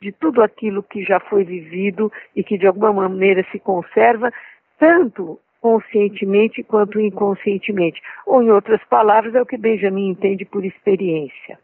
de 0.00 0.12
tudo 0.12 0.42
aquilo 0.42 0.82
que 0.82 1.02
já 1.02 1.18
foi 1.18 1.44
vivido 1.44 2.12
e 2.36 2.44
que 2.44 2.58
de 2.58 2.66
alguma 2.66 2.92
maneira 2.92 3.44
se 3.50 3.58
conserva, 3.58 4.30
tanto 4.78 5.38
conscientemente 5.60 6.62
quanto 6.62 7.00
inconscientemente. 7.00 8.02
Ou, 8.26 8.42
em 8.42 8.50
outras 8.50 8.82
palavras, 8.84 9.34
é 9.34 9.40
o 9.40 9.46
que 9.46 9.56
Benjamin 9.56 10.08
entende 10.08 10.44
por 10.44 10.64
experiência. 10.64 11.58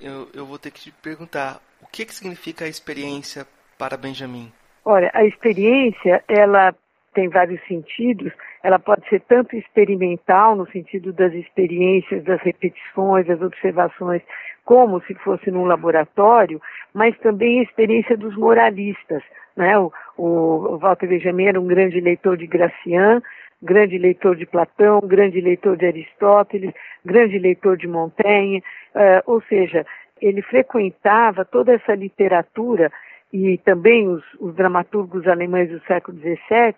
Eu, 0.00 0.28
eu 0.34 0.44
vou 0.44 0.58
ter 0.58 0.72
que 0.72 0.80
te 0.80 0.92
perguntar, 0.92 1.60
o 1.80 1.86
que, 1.86 2.04
que 2.04 2.14
significa 2.14 2.64
a 2.64 2.68
experiência 2.68 3.46
para 3.78 3.96
Benjamin? 3.96 4.52
Olha, 4.84 5.10
a 5.14 5.24
experiência, 5.24 6.22
ela 6.28 6.74
tem 7.14 7.28
vários 7.28 7.60
sentidos. 7.66 8.32
Ela 8.62 8.78
pode 8.78 9.08
ser 9.08 9.20
tanto 9.20 9.56
experimental, 9.56 10.56
no 10.56 10.68
sentido 10.70 11.12
das 11.12 11.32
experiências, 11.32 12.24
das 12.24 12.40
repetições, 12.42 13.26
das 13.26 13.40
observações, 13.40 14.22
como 14.64 15.00
se 15.02 15.14
fosse 15.14 15.50
num 15.50 15.64
laboratório, 15.64 16.60
mas 16.92 17.16
também 17.18 17.60
a 17.60 17.62
experiência 17.62 18.16
dos 18.16 18.36
moralistas. 18.36 19.22
Né? 19.56 19.78
O, 19.78 19.92
o 20.16 20.78
Walter 20.78 21.06
Benjamin 21.06 21.46
era 21.46 21.60
um 21.60 21.66
grande 21.66 22.00
leitor 22.00 22.36
de 22.36 22.46
Gracian, 22.46 23.22
grande 23.62 23.96
leitor 23.96 24.36
de 24.36 24.44
Platão, 24.44 25.00
grande 25.00 25.40
leitor 25.40 25.76
de 25.76 25.86
Aristóteles, 25.86 26.74
grande 27.04 27.38
leitor 27.38 27.76
de 27.76 27.86
Montaigne, 27.86 28.62
uh, 28.94 29.22
ou 29.30 29.40
seja, 29.42 29.86
ele 30.20 30.42
frequentava 30.42 31.44
toda 31.44 31.72
essa 31.72 31.94
literatura 31.94 32.90
e 33.34 33.58
também 33.58 34.06
os, 34.06 34.22
os 34.38 34.54
dramaturgos 34.54 35.26
alemães 35.26 35.68
do 35.68 35.80
século 35.86 36.16
XVII, 36.18 36.76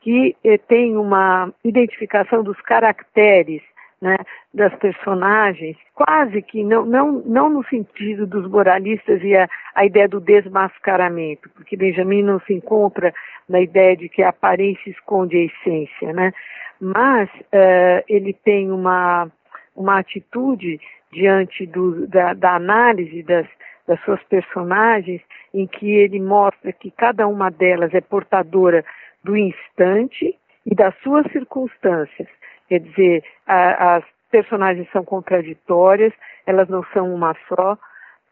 que 0.00 0.36
eh, 0.44 0.56
têm 0.56 0.96
uma 0.96 1.52
identificação 1.64 2.44
dos 2.44 2.58
caracteres 2.60 3.60
né, 4.00 4.16
das 4.54 4.72
personagens, 4.76 5.76
quase 5.96 6.40
que 6.40 6.62
não, 6.62 6.86
não, 6.86 7.12
não 7.26 7.50
no 7.50 7.64
sentido 7.64 8.28
dos 8.28 8.48
moralistas 8.48 9.20
e 9.24 9.36
a, 9.36 9.48
a 9.74 9.84
ideia 9.84 10.06
do 10.06 10.20
desmascaramento, 10.20 11.50
porque 11.50 11.76
Benjamin 11.76 12.22
não 12.22 12.38
se 12.42 12.54
encontra 12.54 13.12
na 13.48 13.60
ideia 13.60 13.96
de 13.96 14.08
que 14.08 14.22
a 14.22 14.28
aparência 14.28 14.90
esconde 14.90 15.36
a 15.36 15.44
essência, 15.46 16.12
né? 16.12 16.32
mas 16.80 17.28
uh, 17.28 18.04
ele 18.08 18.32
tem 18.32 18.70
uma, 18.70 19.28
uma 19.74 19.98
atitude 19.98 20.80
diante 21.12 21.66
do, 21.66 22.06
da, 22.06 22.34
da 22.34 22.54
análise 22.54 23.20
das, 23.24 23.48
das 23.88 23.98
suas 24.04 24.22
personagens, 24.24 25.22
em 25.52 25.66
que 25.66 25.90
ele 25.90 26.20
mostra 26.20 26.72
que 26.72 26.90
cada 26.90 27.26
uma 27.26 27.50
delas 27.50 27.92
é 27.94 28.00
portadora 28.02 28.84
do 29.24 29.36
instante 29.36 30.36
e 30.64 30.74
das 30.74 30.94
suas 30.98 31.26
circunstâncias. 31.32 32.28
Quer 32.68 32.80
dizer, 32.80 33.24
a, 33.46 33.96
as 33.96 34.04
personagens 34.30 34.86
são 34.92 35.02
contraditórias, 35.04 36.12
elas 36.46 36.68
não 36.68 36.84
são 36.92 37.12
uma 37.12 37.34
só, 37.48 37.78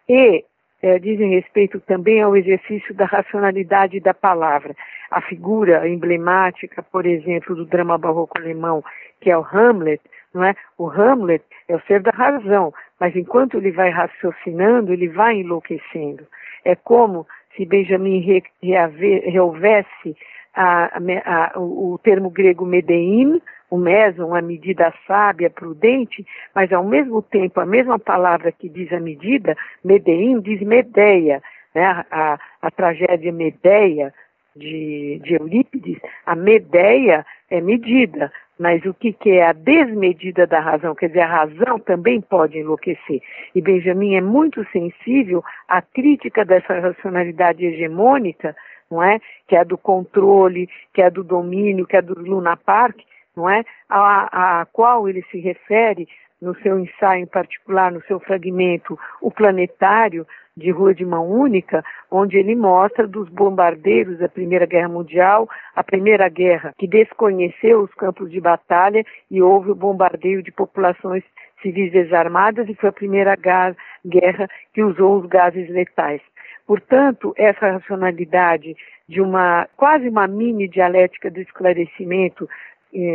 e 0.07 0.45
é, 0.83 0.99
dizem 0.99 1.31
respeito 1.31 1.81
também 1.81 2.21
ao 2.21 2.37
exercício 2.37 2.95
da 2.95 3.07
racionalidade 3.07 3.99
da 3.99 4.13
palavra. 4.13 4.77
A 5.11 5.23
figura 5.23 5.89
emblemática, 5.89 6.83
por 6.83 7.07
exemplo, 7.07 7.57
do 7.57 7.65
drama 7.65 7.97
barroco 7.97 8.39
alemão, 8.39 8.85
que 9.21 9.31
é 9.31 9.39
o 9.39 9.43
Hamlet, 9.43 10.03
não 10.35 10.45
é? 10.45 10.55
O 10.77 10.91
Hamlet 10.91 11.43
é 11.69 11.75
o 11.75 11.81
ser 11.83 12.01
da 12.01 12.11
razão, 12.11 12.73
mas 13.01 13.15
enquanto 13.17 13.57
ele 13.57 13.73
vai 13.73 13.91
raciocinando, 13.91 14.93
ele 14.93 15.09
vai 15.09 15.41
enlouquecendo. 15.41 16.27
É 16.65 16.75
como 16.75 17.27
se 17.57 17.65
Benjamin 17.65 18.43
rehouvesse 18.61 20.17
a, 20.55 20.97
a, 20.97 21.55
a, 21.55 21.59
o 21.59 21.99
termo 22.03 22.31
grego 22.31 22.65
medein, 22.65 23.41
o 23.71 23.77
meson, 23.77 24.35
a 24.35 24.41
medida 24.41 24.93
sábia, 25.07 25.51
prudente, 25.51 26.25
mas 26.55 26.73
ao 26.73 26.85
mesmo 26.85 27.21
tempo 27.21 27.61
a 27.61 27.67
mesma 27.67 27.99
palavra 27.99 28.53
que 28.53 28.69
diz 28.69 28.93
a 28.93 29.01
medida, 29.01 29.57
medein, 29.85 30.41
diz 30.41 30.61
medeia. 30.61 31.43
Né? 31.75 31.85
A, 32.11 32.39
a, 32.63 32.71
tragédia 32.71 33.33
Medeia 33.33 34.15
de, 34.57 35.21
de 35.23 35.35
Eurípides, 35.35 35.99
a 36.25 36.35
medeia 36.35 37.25
é 37.51 37.61
medida, 37.61 38.33
mas 38.59 38.85
o 38.85 38.95
que, 38.95 39.13
que, 39.13 39.31
é 39.31 39.47
a 39.47 39.53
desmedida 39.53 40.47
da 40.47 40.61
razão? 40.61 40.95
Quer 40.95 41.09
dizer, 41.09 41.21
a 41.21 41.27
razão 41.27 41.79
também 41.79 42.21
pode 42.21 42.59
enlouquecer. 42.59 43.21
E 43.55 43.61
Benjamin 43.61 44.15
é 44.17 44.21
muito 44.21 44.67
sensível 44.71 45.45
à 45.69 45.83
crítica 45.83 46.45
dessa 46.45 46.81
racionalidade 46.81 47.65
hegemônica, 47.65 48.57
não 48.91 49.03
é? 49.03 49.21
Que 49.47 49.57
é 49.57 49.65
do 49.65 49.77
controle, 49.77 50.69
que 50.95 51.03
é 51.03 51.11
do 51.11 51.23
domínio, 51.23 51.87
que 51.87 51.97
é 51.97 52.03
do 52.03 52.19
Luna 52.19 52.57
Park, 52.57 52.99
não 53.37 53.49
é? 53.51 53.63
A, 53.89 54.61
a 54.61 54.67
qual 54.67 55.09
ele 55.09 55.23
se 55.31 55.39
refere 55.39 56.09
no 56.41 56.55
seu 56.61 56.79
ensaio 56.79 57.23
em 57.23 57.27
particular, 57.27 57.91
no 57.91 58.03
seu 58.03 58.21
fragmento 58.21 58.99
O 59.21 59.31
Planetário, 59.31 60.27
de 60.57 60.71
Rua 60.71 60.95
de 60.95 61.05
Mão 61.05 61.31
Única, 61.31 61.85
onde 62.11 62.39
ele 62.39 62.57
mostra 62.57 63.07
dos 63.07 63.29
bombardeiros 63.29 64.19
da 64.19 64.29
Primeira 64.29 64.65
Guerra 64.65 64.89
Mundial, 64.89 65.49
a 65.75 65.85
Primeira 65.85 66.29
Guerra, 66.29 66.73
que 66.79 66.89
desconheceu 66.89 67.83
os 67.83 67.93
campos 67.95 68.31
de 68.31 68.41
batalha 68.41 69.05
e 69.31 69.43
houve 69.43 69.71
o 69.71 69.75
bombardeio 69.75 70.43
de 70.43 70.51
populações 70.51 71.23
civis 71.61 71.93
desarmadas 71.93 72.69
e 72.69 72.75
foi 72.75 72.89
a 72.89 72.93
Primeira 72.93 73.37
Guerra 73.37 74.49
que 74.73 74.83
usou 74.83 75.21
os 75.21 75.27
gases 75.27 75.69
letais. 75.69 76.23
Portanto, 76.67 77.35
essa 77.37 77.73
racionalidade 77.73 78.75
de 79.09 79.21
uma 79.21 79.69
quase 79.77 80.09
uma 80.09 80.27
mini 80.27 80.67
dialética 80.67 81.31
do 81.31 81.41
esclarecimento 81.41 82.49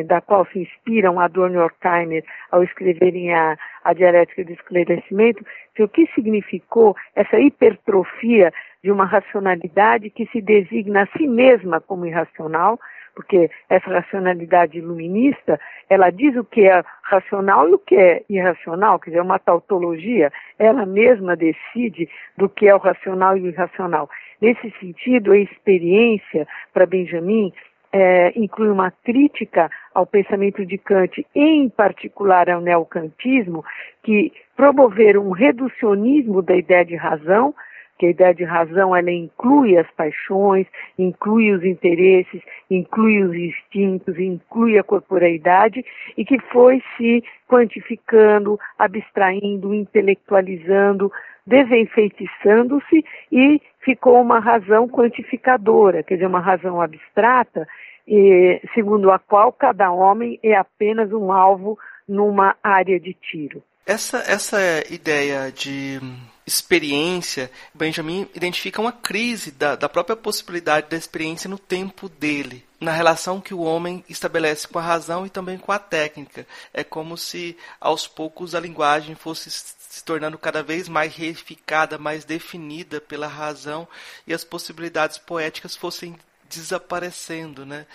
da 0.05 0.21
qual 0.21 0.45
se 0.47 0.59
inspiram 0.59 1.19
Adorno 1.19 1.55
e 1.55 1.59
Horkheimer 1.59 2.23
ao 2.51 2.63
escreverem 2.63 3.33
a, 3.33 3.57
a 3.83 3.93
dialética 3.93 4.43
do 4.43 4.51
esclarecimento, 4.51 5.45
o 5.79 5.87
que 5.87 6.07
significou 6.13 6.95
essa 7.15 7.39
hipertrofia 7.39 8.53
de 8.83 8.91
uma 8.91 9.05
racionalidade 9.05 10.09
que 10.09 10.27
se 10.27 10.41
designa 10.41 11.03
a 11.03 11.17
si 11.17 11.27
mesma 11.27 11.81
como 11.81 12.05
irracional, 12.05 12.79
porque 13.15 13.49
essa 13.69 13.89
racionalidade 13.89 14.77
iluminista, 14.77 15.59
ela 15.89 16.09
diz 16.09 16.35
o 16.35 16.43
que 16.43 16.67
é 16.67 16.83
racional 17.03 17.67
e 17.69 17.73
o 17.73 17.79
que 17.79 17.95
é 17.95 18.23
irracional, 18.29 18.99
quer 18.99 19.11
dizer, 19.11 19.21
uma 19.21 19.39
tautologia, 19.39 20.31
ela 20.57 20.85
mesma 20.85 21.35
decide 21.35 22.09
do 22.37 22.47
que 22.47 22.67
é 22.67 22.75
o 22.75 22.79
racional 22.79 23.37
e 23.37 23.41
o 23.41 23.47
irracional. 23.47 24.09
Nesse 24.39 24.71
sentido, 24.79 25.33
a 25.33 25.37
experiência, 25.37 26.47
para 26.73 26.85
Benjamin, 26.85 27.53
é, 27.91 28.31
inclui 28.39 28.69
uma 28.69 28.91
crítica 28.91 29.69
ao 29.93 30.05
pensamento 30.05 30.65
de 30.65 30.77
Kant, 30.77 31.25
em 31.35 31.69
particular 31.69 32.49
ao 32.49 32.61
neocantismo, 32.61 33.63
que 34.03 34.31
promoveram 34.55 35.27
um 35.27 35.31
reducionismo 35.31 36.41
da 36.41 36.55
ideia 36.55 36.85
de 36.85 36.95
razão, 36.95 37.53
que 38.01 38.07
a 38.07 38.09
ideia 38.09 38.33
de 38.33 38.43
razão 38.43 38.95
ela 38.95 39.11
inclui 39.11 39.77
as 39.77 39.89
paixões, 39.91 40.65
inclui 40.97 41.51
os 41.51 41.63
interesses, 41.63 42.41
inclui 42.67 43.21
os 43.21 43.35
instintos, 43.35 44.17
inclui 44.17 44.79
a 44.79 44.83
corporeidade 44.83 45.85
e 46.17 46.25
que 46.25 46.39
foi 46.51 46.81
se 46.97 47.23
quantificando, 47.47 48.59
abstraindo, 48.79 49.71
intelectualizando, 49.71 51.11
desenfeitiçando-se 51.45 53.03
e 53.31 53.61
ficou 53.83 54.21
uma 54.21 54.39
razão 54.39 54.87
quantificadora, 54.87 56.03
quer 56.03 56.15
dizer, 56.15 56.27
uma 56.27 56.39
razão 56.39 56.81
abstrata, 56.81 57.67
e, 58.07 58.61
segundo 58.73 59.11
a 59.11 59.19
qual 59.19 59.51
cada 59.51 59.91
homem 59.91 60.39
é 60.43 60.55
apenas 60.55 61.11
um 61.11 61.31
alvo 61.31 61.77
numa 62.07 62.55
área 62.63 62.99
de 62.99 63.13
tiro. 63.13 63.63
Essa, 63.85 64.19
essa 64.19 64.59
ideia 64.89 65.51
de 65.51 65.99
experiência, 66.45 67.49
Benjamin 67.73 68.27
identifica 68.35 68.81
uma 68.81 68.91
crise 68.91 69.51
da, 69.51 69.75
da 69.75 69.89
própria 69.89 70.15
possibilidade 70.15 70.89
da 70.89 70.97
experiência 70.97 71.49
no 71.49 71.57
tempo 71.57 72.09
dele, 72.09 72.63
na 72.79 72.91
relação 72.91 73.39
que 73.39 73.53
o 73.53 73.61
homem 73.61 74.03
estabelece 74.09 74.67
com 74.67 74.79
a 74.79 74.81
razão 74.81 75.25
e 75.25 75.29
também 75.29 75.57
com 75.57 75.71
a 75.71 75.79
técnica. 75.79 76.45
É 76.73 76.83
como 76.83 77.17
se 77.17 77.57
aos 77.79 78.07
poucos 78.07 78.55
a 78.55 78.59
linguagem 78.59 79.15
fosse 79.15 79.49
se 79.91 80.05
tornando 80.05 80.37
cada 80.37 80.63
vez 80.63 80.87
mais 80.87 81.13
reificada, 81.13 81.97
mais 81.97 82.23
definida 82.23 83.01
pela 83.01 83.27
razão 83.27 83.85
e 84.25 84.33
as 84.33 84.41
possibilidades 84.41 85.17
poéticas 85.17 85.75
fossem 85.75 86.15
desaparecendo, 86.49 87.65
né? 87.65 87.85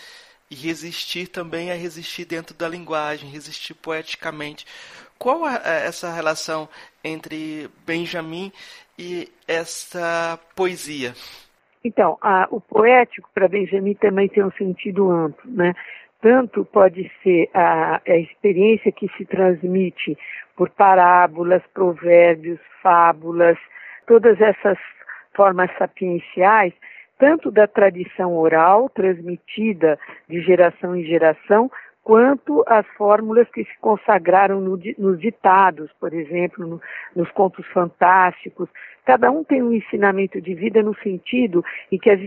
E 0.50 0.54
resistir 0.54 1.28
também 1.28 1.70
é 1.70 1.74
resistir 1.74 2.26
dentro 2.26 2.54
da 2.54 2.68
linguagem, 2.68 3.30
resistir 3.30 3.72
poeticamente. 3.72 4.66
Qual 5.18 5.48
é 5.48 5.86
essa 5.86 6.12
relação 6.12 6.68
entre 7.02 7.70
Benjamin 7.86 8.52
e 8.98 9.32
essa 9.48 10.38
poesia? 10.54 11.14
Então, 11.82 12.18
a, 12.20 12.46
o 12.50 12.60
poético 12.60 13.30
para 13.32 13.48
Benjamin 13.48 13.94
também 13.94 14.28
tem 14.28 14.44
um 14.44 14.52
sentido 14.52 15.10
amplo, 15.10 15.50
né? 15.50 15.72
Tanto 16.20 16.64
pode 16.64 17.10
ser 17.22 17.48
a, 17.52 18.00
a 18.06 18.16
experiência 18.16 18.90
que 18.90 19.08
se 19.16 19.24
transmite 19.24 20.16
por 20.56 20.70
parábolas, 20.70 21.62
provérbios, 21.74 22.58
fábulas, 22.82 23.58
todas 24.06 24.40
essas 24.40 24.78
formas 25.34 25.70
sapienciais, 25.76 26.72
tanto 27.18 27.50
da 27.50 27.66
tradição 27.66 28.36
oral 28.36 28.88
transmitida 28.88 29.98
de 30.28 30.40
geração 30.40 30.96
em 30.96 31.04
geração, 31.04 31.70
quanto 32.02 32.62
as 32.68 32.86
fórmulas 32.96 33.48
que 33.50 33.64
se 33.64 33.78
consagraram 33.80 34.60
no, 34.60 34.78
nos 34.96 35.18
ditados, 35.18 35.90
por 35.98 36.14
exemplo, 36.14 36.66
no, 36.66 36.80
nos 37.16 37.30
contos 37.32 37.66
fantásticos. 37.72 38.68
Cada 39.06 39.30
um 39.30 39.44
tem 39.44 39.62
um 39.62 39.72
ensinamento 39.72 40.40
de 40.40 40.52
vida 40.52 40.82
no 40.82 40.92
sentido 40.96 41.64
em 41.92 41.96
que, 41.96 42.10
as, 42.10 42.20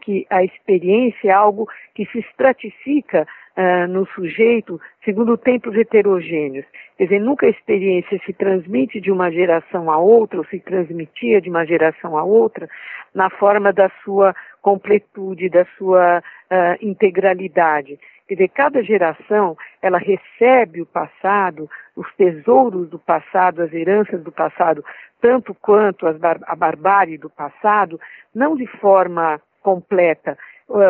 que 0.00 0.26
a 0.28 0.42
experiência 0.42 1.28
é 1.28 1.32
algo 1.32 1.68
que 1.94 2.04
se 2.06 2.18
estratifica 2.18 3.24
uh, 3.56 3.86
no 3.88 4.04
sujeito 4.08 4.80
segundo 5.04 5.38
tempos 5.38 5.76
heterogêneos. 5.76 6.66
Quer 6.98 7.04
dizer, 7.04 7.20
nunca 7.20 7.46
a 7.46 7.50
experiência 7.50 8.20
se 8.26 8.32
transmite 8.32 9.00
de 9.00 9.12
uma 9.12 9.30
geração 9.30 9.88
a 9.88 9.96
outra, 9.96 10.38
ou 10.38 10.44
se 10.46 10.58
transmitia 10.58 11.40
de 11.40 11.48
uma 11.48 11.64
geração 11.64 12.18
a 12.18 12.24
outra, 12.24 12.68
na 13.14 13.30
forma 13.30 13.72
da 13.72 13.88
sua 14.02 14.34
completude, 14.60 15.48
da 15.48 15.64
sua 15.78 16.18
uh, 16.18 16.84
integralidade. 16.84 17.96
Quer 18.26 18.34
dizer, 18.34 18.48
cada 18.48 18.82
geração, 18.82 19.56
ela 19.82 19.98
recebe 19.98 20.80
o 20.80 20.86
passado, 20.86 21.68
os 21.94 22.06
tesouros 22.14 22.88
do 22.88 22.98
passado, 22.98 23.62
as 23.62 23.72
heranças 23.72 24.22
do 24.22 24.32
passado, 24.32 24.84
tanto 25.20 25.54
quanto 25.54 26.10
bar 26.14 26.38
a 26.46 26.56
barbárie 26.56 27.18
do 27.18 27.28
passado, 27.28 28.00
não 28.34 28.56
de 28.56 28.66
forma 28.66 29.40
completa. 29.62 30.38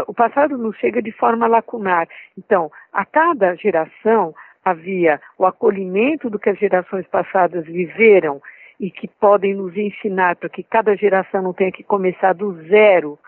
O 0.06 0.14
passado 0.14 0.56
nos 0.56 0.76
chega 0.76 1.02
de 1.02 1.10
forma 1.10 1.48
lacunar. 1.48 2.08
Então, 2.38 2.70
a 2.92 3.04
cada 3.04 3.56
geração 3.56 4.34
havia 4.64 5.20
o 5.36 5.44
acolhimento 5.44 6.30
do 6.30 6.38
que 6.38 6.50
as 6.50 6.58
gerações 6.58 7.06
passadas 7.08 7.66
viveram 7.66 8.40
e 8.78 8.90
que 8.90 9.08
podem 9.08 9.54
nos 9.54 9.76
ensinar 9.76 10.36
para 10.36 10.48
que 10.48 10.62
cada 10.62 10.96
geração 10.96 11.42
não 11.42 11.52
tenha 11.52 11.72
que 11.72 11.82
começar 11.82 12.32
do 12.32 12.54
zero 12.68 13.18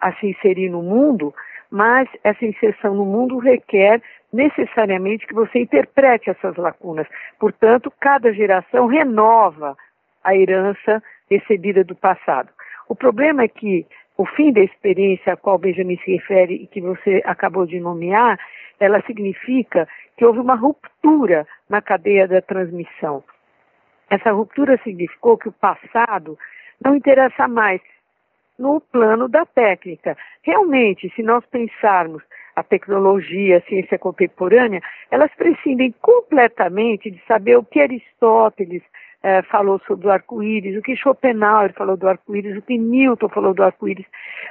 a 0.00 0.12
se 0.14 0.28
inserir 0.28 0.70
no 0.70 0.82
mundo, 0.82 1.34
mas 1.70 2.08
essa 2.24 2.44
inserção 2.44 2.94
no 2.94 3.04
mundo 3.04 3.38
requer 3.38 4.02
necessariamente 4.32 5.26
que 5.26 5.34
você 5.34 5.60
interprete 5.60 6.30
essas 6.30 6.56
lacunas. 6.56 7.06
Portanto, 7.38 7.92
cada 8.00 8.32
geração 8.32 8.86
renova 8.86 9.76
a 10.22 10.34
herança 10.34 11.02
recebida 11.30 11.84
do 11.84 11.94
passado. 11.94 12.48
O 12.88 12.94
problema 12.94 13.42
é 13.42 13.48
que 13.48 13.86
o 14.16 14.26
fim 14.26 14.52
da 14.52 14.60
experiência 14.60 15.32
a 15.32 15.36
qual 15.36 15.58
Benjamin 15.58 15.96
se 16.04 16.12
refere 16.12 16.54
e 16.54 16.66
que 16.66 16.80
você 16.80 17.22
acabou 17.24 17.64
de 17.64 17.80
nomear, 17.80 18.38
ela 18.78 19.00
significa 19.02 19.88
que 20.16 20.24
houve 20.24 20.40
uma 20.40 20.54
ruptura 20.54 21.46
na 21.68 21.80
cadeia 21.80 22.28
da 22.28 22.42
transmissão. 22.42 23.24
Essa 24.10 24.32
ruptura 24.32 24.78
significou 24.82 25.38
que 25.38 25.48
o 25.48 25.52
passado 25.52 26.36
não 26.84 26.96
interessa 26.96 27.46
mais 27.46 27.80
no 28.60 28.80
plano 28.80 29.26
da 29.26 29.46
técnica. 29.46 30.16
Realmente, 30.42 31.10
se 31.16 31.22
nós 31.22 31.44
pensarmos 31.46 32.22
a 32.54 32.62
tecnologia, 32.62 33.56
a 33.56 33.62
ciência 33.62 33.98
contemporânea, 33.98 34.82
elas 35.10 35.30
prescindem 35.34 35.94
completamente 36.02 37.10
de 37.10 37.20
saber 37.26 37.56
o 37.56 37.64
que 37.64 37.80
Aristóteles 37.80 38.82
eh, 39.22 39.42
falou 39.42 39.80
sobre 39.86 40.06
o 40.06 40.10
arco-íris, 40.10 40.76
o 40.76 40.82
que 40.82 40.94
Schopenhauer 40.94 41.72
falou 41.72 41.96
do 41.96 42.06
arco-íris, 42.06 42.56
o 42.56 42.62
que 42.62 42.76
Newton 42.76 43.28
falou 43.30 43.54
do 43.54 43.62
arco-íris. 43.62 44.06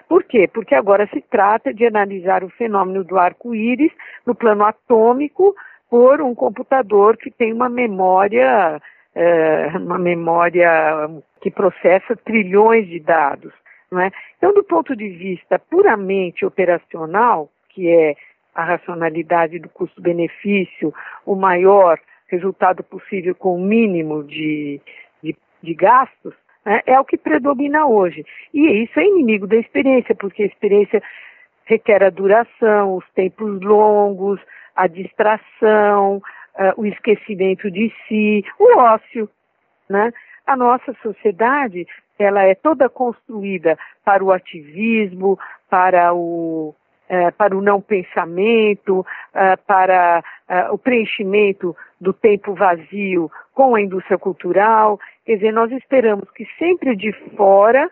Por 0.08 0.24
quê? 0.24 0.50
Porque 0.52 0.74
agora 0.74 1.08
se 1.14 1.22
trata 1.22 1.74
de 1.74 1.86
analisar 1.86 2.44
o 2.44 2.50
fenômeno 2.50 3.04
do 3.04 3.18
arco-íris 3.18 3.92
no 4.26 4.34
plano 4.34 4.64
atômico 4.64 5.56
por 5.90 6.22
um 6.22 6.34
computador 6.34 7.16
que 7.18 7.30
tem 7.30 7.54
uma 7.54 7.70
memória, 7.70 8.82
eh, 9.14 9.72
uma 9.76 10.00
memória 10.00 11.10
que 11.42 11.52
processa 11.52 12.16
trilhões 12.16 12.88
de 12.88 13.00
dados. 13.00 13.54
É? 13.98 14.12
Então, 14.38 14.54
do 14.54 14.64
ponto 14.64 14.96
de 14.96 15.10
vista 15.10 15.58
puramente 15.58 16.46
operacional, 16.46 17.50
que 17.70 17.90
é 17.90 18.16
a 18.54 18.64
racionalidade 18.64 19.58
do 19.58 19.68
custo-benefício, 19.70 20.94
o 21.26 21.36
maior 21.36 22.00
resultado 22.28 22.84
possível 22.84 23.34
com 23.34 23.56
o 23.56 23.60
mínimo 23.60 24.24
de, 24.24 24.80
de, 25.24 25.36
de 25.64 25.74
gastos, 25.74 26.36
né, 26.64 26.82
é 26.86 27.00
o 27.00 27.06
que 27.06 27.18
predomina 27.18 27.88
hoje. 27.88 28.24
E 28.54 28.84
isso 28.84 29.00
é 29.00 29.06
inimigo 29.06 29.48
da 29.48 29.56
experiência, 29.56 30.14
porque 30.14 30.44
a 30.44 30.48
experiência 30.48 31.02
requer 31.66 32.04
a 32.04 32.10
duração, 32.10 32.96
os 32.96 33.06
tempos 33.16 33.62
longos, 33.62 34.40
a 34.76 34.88
distração, 34.88 36.18
uh, 36.18 36.74
o 36.78 36.86
esquecimento 36.86 37.72
de 37.72 37.94
si, 38.08 38.44
o 38.60 38.78
ócio. 38.78 39.30
Né? 39.90 40.12
A 40.46 40.56
nossa 40.56 40.96
sociedade 41.02 41.88
ela 42.20 42.44
é 42.44 42.54
toda 42.54 42.90
construída 42.90 43.80
para 44.04 44.24
o 44.24 44.32
ativismo, 44.32 45.40
para 45.70 46.14
o, 46.14 46.76
é, 47.08 47.32
para 47.32 47.56
o 47.56 47.62
não 47.62 47.80
pensamento, 47.80 49.06
é, 49.34 49.56
para 49.56 50.22
é, 50.48 50.70
o 50.70 50.78
preenchimento 50.78 51.76
do 52.00 52.12
tempo 52.12 52.54
vazio 52.54 53.32
com 53.54 53.74
a 53.74 53.82
indústria 53.82 54.18
cultural. 54.18 55.00
Quer 55.26 55.36
dizer, 55.36 55.54
nós 55.54 55.72
esperamos 55.72 56.30
que 56.32 56.46
sempre 56.58 56.96
de 56.96 57.14
fora 57.36 57.90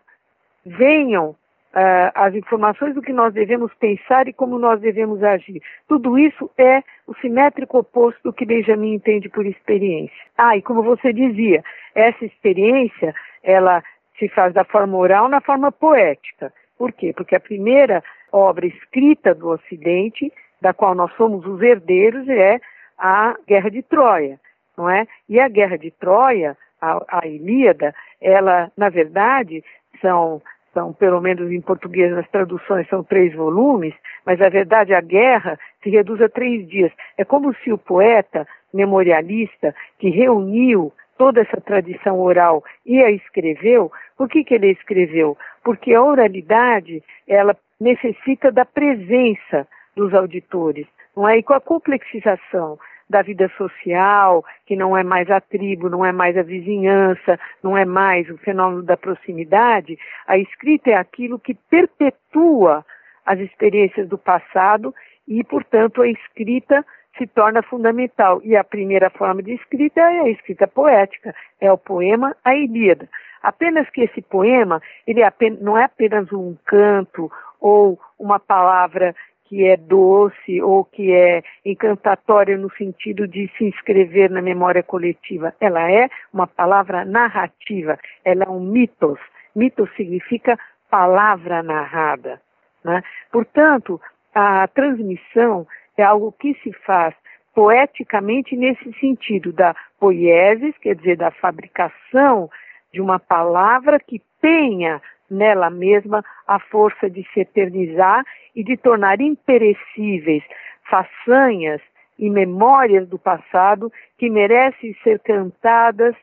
venham 0.66 1.36
Uh, 1.74 2.10
as 2.16 2.34
informações 2.34 2.96
do 2.96 3.04
que 3.04 3.14
nós 3.14 3.34
devemos 3.34 3.72
pensar 3.76 4.28
e 4.28 4.34
como 4.34 4.58
nós 4.58 4.80
devemos 4.80 5.22
agir. 5.22 5.62
Tudo 5.88 6.18
isso 6.18 6.50
é 6.58 6.82
o 7.06 7.14
simétrico 7.16 7.78
oposto 7.78 8.20
do 8.24 8.34
que 8.34 8.46
Benjamin 8.46 8.96
entende 8.96 9.30
por 9.30 9.46
experiência. 9.46 10.18
Ah, 10.36 10.58
e 10.58 10.62
como 10.62 10.82
você 10.82 11.14
dizia, 11.14 11.64
essa 11.94 12.26
experiência, 12.26 13.14
ela 13.44 13.84
se 14.18 14.28
faz 14.30 14.54
da 14.54 14.64
forma 14.64 14.98
oral 14.98 15.28
na 15.28 15.42
forma 15.42 15.72
poética. 15.72 16.52
Por 16.78 16.92
quê? 16.92 17.14
Porque 17.16 17.36
a 17.36 17.40
primeira 17.40 18.04
obra 18.32 18.66
escrita 18.66 19.34
do 19.34 19.50
Ocidente, 19.50 20.32
da 20.62 20.74
qual 20.74 20.94
nós 20.94 21.12
somos 21.16 21.46
os 21.46 21.62
herdeiros, 21.62 22.28
é 22.30 22.60
a 22.98 23.36
Guerra 23.48 23.70
de 23.70 23.82
Troia, 23.82 24.40
não 24.78 24.90
é? 24.90 25.08
E 25.30 25.40
a 25.40 25.48
Guerra 25.48 25.78
de 25.78 25.92
Troia, 25.92 26.58
a, 26.82 27.20
a 27.20 27.28
Ilíada, 27.28 27.94
ela, 28.22 28.72
na 28.76 28.90
verdade, 28.90 29.64
são 30.02 30.42
são, 30.74 30.94
pelo 30.94 31.20
menos 31.20 31.52
em 31.52 31.60
português 31.60 32.12
nas 32.12 32.30
traduções, 32.30 32.88
são 32.88 33.04
três 33.04 33.34
volumes, 33.34 33.96
mas 34.24 34.38
na 34.38 34.48
verdade 34.48 34.94
a 34.94 35.02
guerra 35.02 35.58
se 35.82 35.90
reduz 35.90 36.22
a 36.22 36.30
três 36.30 36.68
dias. 36.68 36.92
É 37.18 37.26
como 37.26 37.52
se 37.56 37.72
o 37.72 37.80
poeta 37.80 38.48
memorialista 38.72 39.74
que 39.98 40.12
reuniu 40.12 40.94
toda 41.18 41.42
essa 41.42 41.60
tradição 41.60 42.20
oral 42.20 42.64
e 42.86 43.02
a 43.04 43.12
escreveu, 43.12 43.92
por 44.18 44.30
que, 44.30 44.44
que 44.44 44.54
ele 44.54 44.72
escreveu? 44.72 45.38
Porque 45.64 45.94
a 45.94 46.02
oralidade, 46.02 47.04
ela 47.28 47.56
necessita 47.80 48.52
da 48.52 48.66
presença 48.66 49.68
dos 49.96 50.14
auditores, 50.14 50.88
não 51.16 51.28
é? 51.28 51.38
E 51.38 51.44
com 51.44 51.54
a 51.54 51.62
complexização 51.62 52.78
da 53.10 53.22
vida 53.22 53.50
social, 53.58 54.44
que 54.66 54.76
não 54.76 54.96
é 54.96 55.04
mais 55.04 55.30
a 55.32 55.40
tribo, 55.40 55.90
não 55.90 56.06
é 56.06 56.12
mais 56.12 56.38
a 56.38 56.44
vizinhança, 56.44 57.40
não 57.64 57.78
é 57.78 57.86
mais 57.86 58.30
o 58.30 58.38
fenômeno 58.38 58.84
da 58.84 58.98
proximidade, 58.98 59.98
a 60.28 60.38
escrita 60.38 60.92
é 60.92 60.96
aquilo 60.96 61.40
que 61.40 61.54
perpetua 61.54 62.86
as 63.26 63.40
experiências 63.40 64.08
do 64.08 64.18
passado 64.18 64.94
e, 65.28 65.44
portanto, 65.44 66.02
a 66.02 66.08
escrita 66.08 66.86
se 67.18 67.28
torna 67.28 67.62
fundamental. 67.62 68.42
E 68.44 68.56
a 68.56 68.64
primeira 68.64 69.10
forma 69.10 69.42
de 69.42 69.54
escrita 69.54 70.02
é 70.02 70.22
a 70.22 70.30
escrita 70.30 70.68
poética, 70.68 71.34
é 71.60 71.72
o 71.72 71.78
poema 71.78 72.36
A 72.44 72.56
Ilíada. 72.56 73.10
Apenas 73.42 73.90
que 73.90 74.02
esse 74.02 74.22
poema, 74.22 74.82
ele 75.06 75.22
é 75.22 75.26
apenas, 75.26 75.62
não 75.62 75.78
é 75.78 75.84
apenas 75.84 76.32
um 76.32 76.56
canto 76.66 77.32
ou 77.60 78.00
uma 78.20 78.40
palavra 78.40 79.16
que 79.46 79.66
é 79.66 79.78
doce 79.78 80.62
ou 80.62 80.84
que 80.84 81.14
é 81.14 81.42
encantatória 81.66 82.58
no 82.58 82.70
sentido 82.72 83.28
de 83.28 83.50
se 83.58 83.66
inscrever 83.66 84.30
na 84.30 84.42
memória 84.42 84.84
coletiva. 84.84 85.54
Ela 85.60 85.90
é 85.90 86.10
uma 86.34 86.46
palavra 86.46 87.06
narrativa, 87.06 87.98
ela 88.26 88.44
é 88.44 88.50
um 88.50 88.60
mitos. 88.60 89.20
Mitos 89.56 89.90
significa 89.96 90.60
palavra 90.90 91.64
narrada. 91.64 92.42
Né? 92.84 93.02
Portanto, 93.32 94.00
a 94.34 94.68
transmissão 94.68 95.66
é 95.98 96.04
algo 96.04 96.32
que 96.32 96.54
se 96.62 96.72
faz 96.86 97.14
poeticamente 97.54 98.56
nesse 98.56 98.94
sentido 99.00 99.52
da 99.52 99.76
poiesis, 100.00 100.78
quer 100.78 100.96
dizer, 100.96 101.18
da 101.18 101.32
fabricação 101.32 102.50
de 102.94 103.02
uma 103.02 103.20
palavra 103.20 104.00
que 104.00 104.22
tenha 104.40 105.02
nela 105.30 105.70
mesma 105.70 106.24
a 106.48 106.60
força 106.60 107.10
de 107.10 107.28
se 107.34 107.42
eternizar 107.42 108.24
e 108.56 108.64
de 108.64 108.78
tornar 108.78 109.20
imperecíveis 109.20 110.44
façanhas 110.90 111.82
e 112.18 112.30
memórias 112.30 113.08
do 113.08 113.20
passado 113.20 113.92
que 114.18 114.30
merecem 114.30 114.96
ser 115.04 115.20
cantadas 115.20 116.16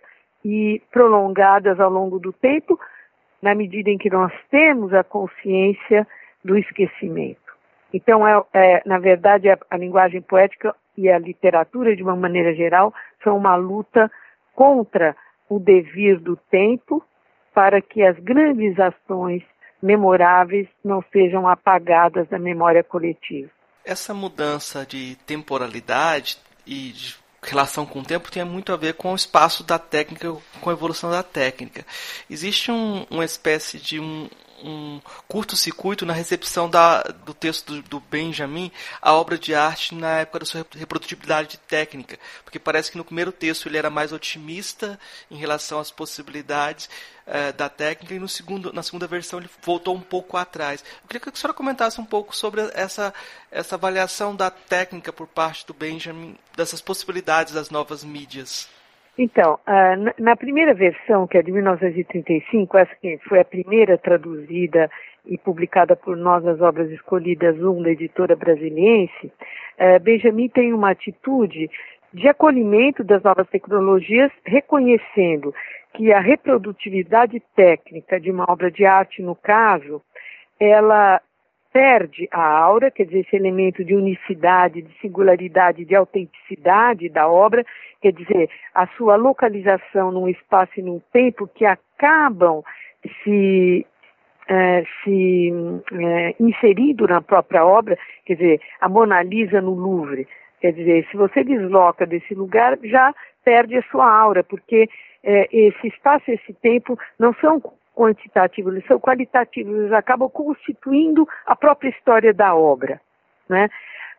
e 0.45 0.81
prolongadas 0.91 1.81
ao 1.81 1.91
longo 1.91 2.19
do 2.19 2.33
tempo, 2.33 2.79
na 3.43 3.55
medida 3.55 3.91
em 3.91 3.99
que 3.99 4.11
nós 4.11 4.33
temos 4.51 4.93
a 4.93 5.05
consciência 5.05 6.07
do 6.45 6.57
esquecimento. 6.57 7.44
Então, 7.95 8.27
é, 8.27 8.45
é 8.53 8.83
na 8.85 8.99
verdade, 8.99 9.49
a, 9.49 9.57
a 9.71 9.77
linguagem 9.77 10.21
poética 10.21 10.75
e 10.99 11.09
a 11.09 11.17
literatura, 11.17 11.95
de 11.95 12.03
uma 12.03 12.17
maneira 12.17 12.53
geral, 12.53 12.93
são 13.23 13.37
uma 13.37 13.55
luta 13.55 14.11
contra 14.53 15.17
o 15.49 15.61
devir 15.61 16.19
do 16.19 16.37
tempo 16.51 17.01
para 17.55 17.81
que 17.81 18.03
as 18.03 18.19
grandes 18.19 18.77
ações 18.81 19.45
memoráveis 19.81 20.67
não 20.85 21.05
sejam 21.13 21.47
apagadas 21.47 22.29
da 22.29 22.39
memória 22.39 22.83
coletiva. 22.83 23.49
Essa 23.85 24.13
mudança 24.13 24.85
de 24.85 25.15
temporalidade 25.25 26.39
e 26.67 26.91
de 26.91 27.17
relação 27.43 27.87
com 27.87 28.01
o 28.01 28.05
tempo 28.05 28.33
tem 28.33 28.43
muito 28.45 28.73
a 28.73 28.77
ver 28.77 28.95
com 28.95 29.13
o 29.13 29.15
espaço 29.15 29.63
da 29.63 29.79
técnica, 29.79 30.35
com 30.61 30.71
a 30.71 30.73
evolução 30.73 31.11
da 31.11 31.23
técnica. 31.23 31.85
Existe 32.29 32.73
um, 32.73 33.07
uma 33.09 33.25
espécie 33.25 33.79
de 33.79 34.01
um, 34.01 34.29
um 34.65 35.01
curto-circuito 35.29 36.07
na 36.07 36.13
recepção 36.13 36.69
da, 36.69 37.03
do 37.03 37.35
texto 37.35 37.75
do, 37.75 37.83
do, 37.83 38.01
Benjamin 38.01 38.73
a 39.01 39.13
obra 39.13 39.37
de 39.37 39.55
arte 39.55 39.95
na 39.95 40.21
época 40.21 40.41
da 40.41 40.47
sua 40.47 40.67
reprodutibilidade 40.75 41.59
técnica, 41.69 42.19
porque 42.43 42.59
parece 42.59 42.91
que 42.91 42.97
no 42.97 43.05
primeiro 43.05 43.31
texto 43.31 43.67
ele 43.67 43.77
era 43.77 43.91
mais 43.91 44.13
otimista 44.13 44.99
em 45.31 45.37
relação 45.37 45.79
às 45.79 45.91
possibilidades 45.91 46.89
eh, 47.27 47.53
da 47.53 47.69
técnica 47.69 48.15
e 48.15 48.19
no 48.19 48.29
segundo, 48.29 48.73
na 48.73 48.83
segunda 48.83 49.07
versão 49.07 49.39
ele 49.39 49.51
voltou 49.63 49.95
um 49.95 50.01
pouco 50.01 50.37
atrás. 50.37 50.83
Eu 51.03 51.09
queria 51.09 51.21
que 51.21 51.29
a 51.29 51.35
senhora 51.35 51.55
comentasse 51.55 52.01
um 52.01 52.05
pouco 52.05 52.35
sobre 52.35 52.63
essa, 52.75 53.13
essa 53.51 53.75
avaliação 53.75 54.35
da 54.35 54.51
técnica 54.51 55.13
por 55.13 55.27
parte 55.27 55.67
do 55.67 55.75
Benjamin, 55.75 56.37
dessas 56.57 56.81
possibilidades 56.81 57.53
das 57.53 57.71
novas 57.71 58.03
mídias. 58.03 58.69
Então, 59.17 59.55
uh, 59.55 60.23
na 60.23 60.35
primeira 60.35 60.75
versão, 60.75 61.27
que 61.27 61.39
é 61.39 61.43
de 61.43 61.53
1935, 61.53 62.77
essa 62.77 62.95
que 62.97 63.19
foi 63.29 63.41
a 63.41 63.45
primeira 63.45 63.97
traduzida 63.97 64.91
e 65.25 65.39
publicada 65.39 65.95
por 65.95 66.17
nós 66.17 66.45
as 66.47 66.61
obras 66.61 66.91
escolhidas, 66.91 67.57
um 67.63 67.81
da 67.81 67.91
editora 67.91 68.35
brasiliense, 68.35 69.27
uh, 69.27 70.01
Benjamin 70.03 70.49
tem 70.49 70.73
uma 70.73 70.91
atitude 70.91 71.71
de 72.13 72.29
acolhimento 72.29 73.05
das 73.05 73.23
novas 73.23 73.49
tecnologias, 73.49 74.33
reconhecendo 74.45 75.55
que 75.95 76.13
a 76.13 76.21
reprodutividade 76.21 77.41
técnica 77.55 78.19
de 78.19 78.31
uma 78.31 78.45
obra 78.49 78.71
de 78.71 78.85
arte, 78.85 79.23
no 79.23 79.37
caso, 79.37 80.03
ela 80.59 81.21
perde 81.75 82.29
a 82.31 82.41
aura, 82.41 82.89
quer 82.89 83.05
dizer, 83.05 83.27
esse 83.27 83.35
elemento 83.35 83.85
de 83.85 83.97
unicidade, 83.97 84.81
de 84.81 84.97
singularidade, 85.01 85.85
de 85.85 85.97
autenticidade 85.97 87.09
da 87.09 87.29
obra, 87.29 87.67
quer 88.01 88.13
dizer, 88.13 88.49
a 88.73 88.87
sua 88.97 89.17
localização 89.17 90.13
num 90.13 90.29
espaço 90.29 90.71
e 90.77 90.83
num 90.83 91.01
tempo 91.13 91.49
que 91.49 91.67
acabam 91.67 92.63
se 93.25 93.85
é, 94.47 94.85
se 95.03 95.53
é, 95.93 96.35
inserindo 96.39 97.09
na 97.09 97.21
própria 97.21 97.65
obra, 97.65 97.99
quer 98.25 98.35
dizer, 98.35 98.61
a 98.81 98.89
Mona 98.89 99.21
Lisa 99.23 99.61
no 99.61 99.75
Louvre. 99.75 100.29
Quer 100.61 100.73
dizer, 100.75 101.09
se 101.11 101.17
você 101.17 101.43
desloca 101.43 102.07
desse 102.07 102.35
lugar, 102.35 102.79
já 102.85 103.13
perde 103.45 103.77
a 103.77 103.83
sua 103.91 104.09
aura, 104.09 104.45
porque 104.45 104.89
é, 105.25 105.49
esse 105.51 105.89
espaço 105.89 106.31
e 106.31 106.35
esse 106.35 106.53
tempo 106.55 106.97
não 107.19 107.35
são 107.35 107.61
quantitativos, 107.95 108.73
eles 108.73 108.87
são 108.87 108.99
qualitativos, 108.99 109.75
eles 109.75 109.93
acabam 109.93 110.29
constituindo 110.29 111.27
a 111.47 111.55
própria 111.55 111.91
história 111.91 112.35
da 112.35 112.55
obra. 112.55 113.01
Né? 113.49 113.69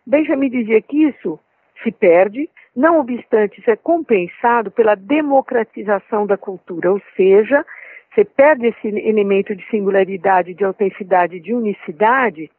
Benjamin 0.06 0.50
dizia 0.50 0.82
que 0.82 1.04
isso 1.04 1.40
se 1.84 1.92
perde, 1.92 2.50
não 2.76 3.00
obstante, 3.00 3.60
isso 3.60 3.70
é 3.70 3.76
compensado 3.76 4.72
pela 4.72 4.96
democratização 4.96 6.26
da 6.26 6.38
cultura, 6.38 6.92
ou 6.92 7.02
seja, 7.16 7.66
você 8.14 8.24
perde 8.24 8.68
esse 8.68 8.88
elemento 8.88 9.56
de 9.56 9.68
singularidade, 9.70 10.54
de 10.54 10.64
autenticidade, 10.64 11.40
de 11.40 11.54
unicidade, 11.54 12.50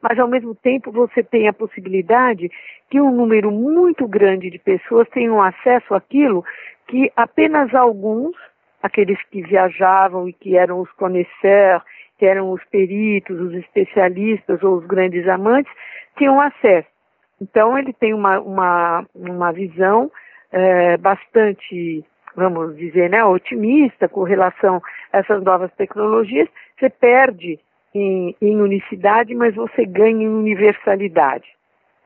mas 0.00 0.18
ao 0.18 0.28
mesmo 0.28 0.54
tempo 0.54 0.92
você 0.92 1.22
tem 1.22 1.48
a 1.48 1.52
possibilidade 1.52 2.50
que 2.88 3.00
um 3.00 3.10
número 3.10 3.50
muito 3.50 4.06
grande 4.06 4.48
de 4.48 4.58
pessoas 4.58 5.08
tenham 5.10 5.42
acesso 5.42 5.94
àquilo 5.94 6.44
que 6.86 7.12
apenas 7.16 7.74
alguns 7.74 8.34
aqueles 8.82 9.22
que 9.30 9.42
viajavam 9.42 10.28
e 10.28 10.32
que 10.32 10.56
eram 10.56 10.80
os 10.80 10.90
conheceurs, 10.92 11.82
que 12.18 12.26
eram 12.26 12.50
os 12.50 12.62
peritos, 12.64 13.40
os 13.40 13.54
especialistas 13.54 14.62
ou 14.62 14.76
os 14.76 14.86
grandes 14.86 15.26
amantes, 15.28 15.72
tinham 16.16 16.40
acesso. 16.40 16.88
Então 17.40 17.78
ele 17.78 17.92
tem 17.92 18.12
uma, 18.12 18.38
uma, 18.40 19.06
uma 19.14 19.52
visão 19.52 20.10
é, 20.52 20.96
bastante, 20.98 22.04
vamos 22.36 22.76
dizer, 22.76 23.08
né, 23.08 23.24
otimista 23.24 24.08
com 24.08 24.22
relação 24.22 24.82
a 25.12 25.18
essas 25.18 25.42
novas 25.42 25.72
tecnologias. 25.74 26.48
Você 26.78 26.90
perde 26.90 27.58
em, 27.94 28.36
em 28.40 28.60
unicidade, 28.60 29.34
mas 29.34 29.54
você 29.54 29.84
ganha 29.86 30.24
em 30.24 30.28
universalidade. 30.28 31.48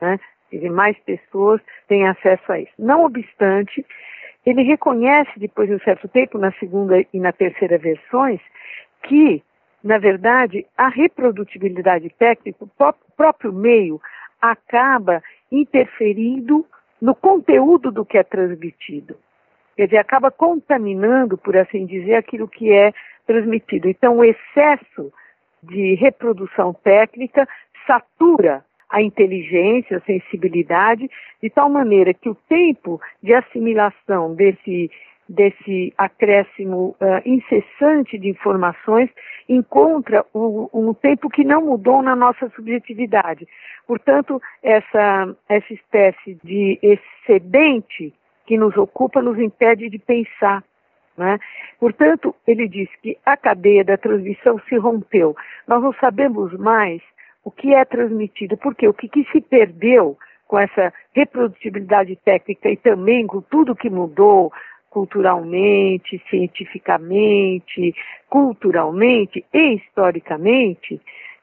Né? 0.01 0.19
Quer 0.49 0.69
mais 0.71 0.97
pessoas 0.99 1.59
têm 1.87 2.07
acesso 2.07 2.51
a 2.51 2.59
isso. 2.59 2.71
Não 2.79 3.03
obstante, 3.03 3.85
ele 4.45 4.61
reconhece, 4.61 5.31
depois 5.37 5.67
de 5.67 5.75
um 5.75 5.79
certo 5.79 6.07
tempo, 6.07 6.37
na 6.37 6.51
segunda 6.53 7.03
e 7.11 7.19
na 7.19 7.31
terceira 7.31 7.77
versões, 7.77 8.39
que, 9.03 9.41
na 9.83 9.97
verdade, 9.97 10.65
a 10.77 10.87
reprodutibilidade 10.87 12.09
técnica, 12.11 12.63
o 12.63 12.93
próprio 13.17 13.51
meio, 13.51 13.99
acaba 14.39 15.23
interferindo 15.51 16.65
no 17.01 17.15
conteúdo 17.15 17.91
do 17.91 18.05
que 18.05 18.17
é 18.17 18.23
transmitido. 18.23 19.17
Quer 19.75 19.85
dizer, 19.85 19.97
acaba 19.97 20.31
contaminando, 20.31 21.37
por 21.37 21.57
assim 21.57 21.85
dizer, 21.85 22.15
aquilo 22.15 22.47
que 22.47 22.71
é 22.71 22.93
transmitido. 23.25 23.89
Então, 23.89 24.17
o 24.17 24.23
excesso 24.23 25.11
de 25.61 25.95
reprodução 25.95 26.73
técnica 26.73 27.47
satura 27.87 28.63
a 28.89 29.01
inteligência, 29.01 29.97
a 29.97 30.01
sensibilidade, 30.01 31.09
de 31.41 31.49
tal 31.49 31.69
maneira 31.69 32.13
que 32.13 32.29
o 32.29 32.35
tempo 32.47 32.99
de 33.21 33.33
assimilação 33.33 34.33
desse, 34.35 34.91
desse 35.27 35.93
acréscimo 35.97 36.95
uh, 37.01 37.21
incessante 37.25 38.17
de 38.17 38.29
informações 38.29 39.09
encontra 39.47 40.25
um, 40.33 40.69
um, 40.73 40.93
tempo 40.93 41.29
que 41.29 41.43
não 41.43 41.61
mudou 41.65 42.01
na 42.01 42.15
nossa 42.15 42.49
subjetividade. 42.55 43.47
Portanto, 43.87 44.41
essa, 44.63 45.35
essa 45.49 45.73
espécie 45.73 46.37
de 46.43 46.79
excedente 46.81 48.13
que 48.45 48.57
nos 48.57 48.75
ocupa 48.77 49.21
nos 49.21 49.39
impede 49.39 49.89
de 49.89 49.99
pensar. 49.99 50.63
Né? 51.17 51.39
Portanto, 51.79 52.35
ele 52.45 52.67
diz 52.67 52.89
que 53.01 53.17
a 53.25 53.37
cadeia 53.37 53.83
da 53.83 53.97
transmissão 53.97 54.59
se 54.67 54.77
rompeu. 54.77 55.35
Nós 55.67 55.81
não 55.81 55.93
sabemos 55.93 56.53
mais 56.53 57.01
o 57.45 57.51
que 57.51 57.73
é 57.73 57.85
transmitido, 57.85 58.57
porque 58.57 58.87
o 58.87 58.93
que, 58.93 59.07
que 59.07 59.23
se 59.31 59.39
perdeu 59.39 60.17
com 60.47 60.59
essa 60.59 60.91
reprodutibilidade 61.13 62.15
técnica 62.17 62.69
e 62.69 62.75
também 62.75 63.25
com 63.27 63.39
tudo 63.41 63.75
que 63.75 63.89
mudou 63.89 64.51
culturalmente, 64.89 66.21
cientificamente, 66.29 67.93
culturalmente 68.29 69.45
e 69.53 69.75
historicamente, 69.75 70.99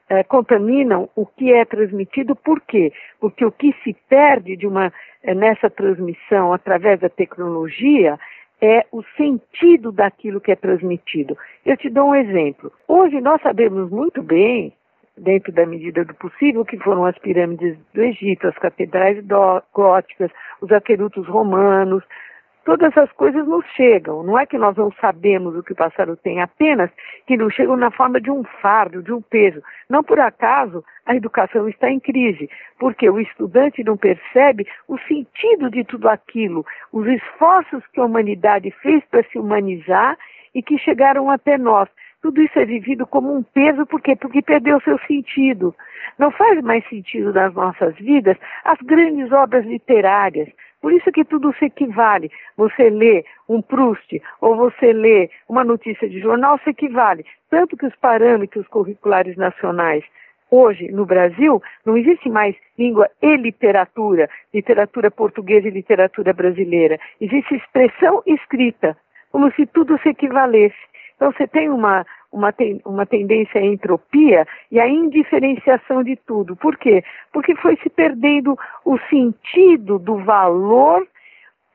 eh, 0.09 0.23
contaminam 0.23 1.09
o 1.15 1.25
que 1.25 1.53
é 1.53 1.63
transmitido. 1.63 2.35
Por 2.35 2.59
quê? 2.61 2.91
Porque 3.19 3.45
o 3.45 3.51
que 3.51 3.73
se 3.83 3.95
perde 4.09 4.57
de 4.57 4.67
uma, 4.67 4.91
eh, 5.21 5.33
nessa 5.33 5.69
transmissão 5.69 6.51
através 6.51 6.99
da 6.99 7.09
tecnologia 7.09 8.19
é 8.59 8.85
o 8.91 9.03
sentido 9.15 9.91
daquilo 9.91 10.41
que 10.41 10.51
é 10.51 10.55
transmitido. 10.55 11.37
Eu 11.65 11.77
te 11.77 11.89
dou 11.89 12.09
um 12.09 12.15
exemplo. 12.15 12.71
Hoje 12.87 13.21
nós 13.21 13.41
sabemos 13.41 13.89
muito 13.89 14.21
bem 14.23 14.73
dentro 15.17 15.51
da 15.51 15.65
medida 15.65 16.03
do 16.03 16.13
possível, 16.15 16.65
que 16.65 16.77
foram 16.77 17.05
as 17.05 17.17
pirâmides 17.17 17.77
do 17.93 18.03
Egito, 18.03 18.47
as 18.47 18.57
catedrais 18.57 19.23
góticas, 19.73 20.31
os 20.61 20.71
aquedutos 20.71 21.27
romanos, 21.27 22.03
todas 22.65 22.95
as 22.97 23.11
coisas 23.13 23.45
nos 23.47 23.65
chegam. 23.75 24.23
Não 24.23 24.37
é 24.37 24.45
que 24.45 24.57
nós 24.57 24.75
não 24.75 24.91
sabemos 24.99 25.55
o 25.55 25.63
que 25.63 25.73
o 25.73 25.75
passado 25.75 26.15
tem, 26.17 26.41
apenas 26.41 26.89
que 27.27 27.37
nos 27.37 27.53
chegam 27.53 27.77
na 27.77 27.91
forma 27.91 28.19
de 28.19 28.31
um 28.31 28.43
fardo, 28.61 29.03
de 29.03 29.13
um 29.13 29.21
peso. 29.21 29.61
Não 29.89 30.03
por 30.03 30.19
acaso 30.19 30.83
a 31.05 31.15
educação 31.15 31.67
está 31.67 31.89
em 31.89 31.99
crise, 31.99 32.49
porque 32.79 33.09
o 33.09 33.19
estudante 33.19 33.83
não 33.83 33.97
percebe 33.97 34.67
o 34.87 34.97
sentido 34.99 35.69
de 35.69 35.83
tudo 35.83 36.07
aquilo, 36.09 36.65
os 36.91 37.05
esforços 37.07 37.85
que 37.87 37.99
a 37.99 38.05
humanidade 38.05 38.71
fez 38.81 39.03
para 39.05 39.23
se 39.23 39.37
humanizar 39.37 40.17
e 40.55 40.61
que 40.61 40.77
chegaram 40.77 41.29
até 41.29 41.57
nós. 41.57 41.89
Tudo 42.23 42.41
isso 42.41 42.57
é 42.57 42.63
vivido 42.63 43.05
como 43.05 43.35
um 43.35 43.43
peso, 43.43 43.85
por 43.85 44.01
quê? 44.01 44.15
Porque 44.15 44.41
perdeu 44.41 44.79
seu 44.79 44.97
sentido. 44.99 45.75
Não 46.17 46.31
faz 46.31 46.61
mais 46.61 46.87
sentido 46.87 47.33
nas 47.33 47.53
nossas 47.53 47.93
vidas 47.97 48.37
as 48.63 48.79
grandes 48.79 49.29
obras 49.33 49.65
literárias, 49.65 50.47
por 50.81 50.93
isso 50.93 51.11
que 51.11 51.25
tudo 51.25 51.53
se 51.59 51.65
equivale. 51.65 52.31
Você 52.55 52.89
lê 52.89 53.25
um 53.49 53.61
Proust 53.61 54.21
ou 54.39 54.55
você 54.55 54.93
lê 54.93 55.29
uma 55.49 55.65
notícia 55.65 56.07
de 56.07 56.21
jornal, 56.21 56.57
se 56.63 56.69
equivale. 56.69 57.25
Tanto 57.49 57.75
que 57.75 57.85
os 57.85 57.95
parâmetros 57.97 58.65
curriculares 58.69 59.35
nacionais 59.35 60.05
hoje 60.49 60.89
no 60.93 61.05
Brasil 61.05 61.61
não 61.85 61.97
existe 61.97 62.29
mais 62.29 62.55
língua 62.79 63.09
e 63.21 63.35
literatura, 63.35 64.29
literatura 64.53 65.11
portuguesa 65.11 65.67
e 65.67 65.71
literatura 65.71 66.31
brasileira. 66.31 66.97
Existe 67.19 67.55
expressão 67.55 68.23
escrita, 68.25 68.95
como 69.29 69.51
se 69.51 69.65
tudo 69.65 69.99
se 69.99 70.07
equivalesse. 70.07 70.92
Então 71.23 71.31
você 71.31 71.47
tem 71.47 71.69
uma, 71.69 72.05
uma, 72.33 72.51
ten, 72.51 72.81
uma 72.83 73.05
tendência 73.05 73.61
à 73.61 73.63
entropia 73.63 74.45
e 74.69 74.77
à 74.77 74.85
indiferenciação 74.89 76.03
de 76.03 76.17
tudo. 76.17 76.53
Por 76.53 76.75
quê? 76.75 77.01
Porque 77.31 77.55
foi 77.55 77.77
se 77.77 77.89
perdendo 77.89 78.59
o 78.83 78.99
sentido 79.09 79.97
do 79.97 80.17
valor 80.17 81.07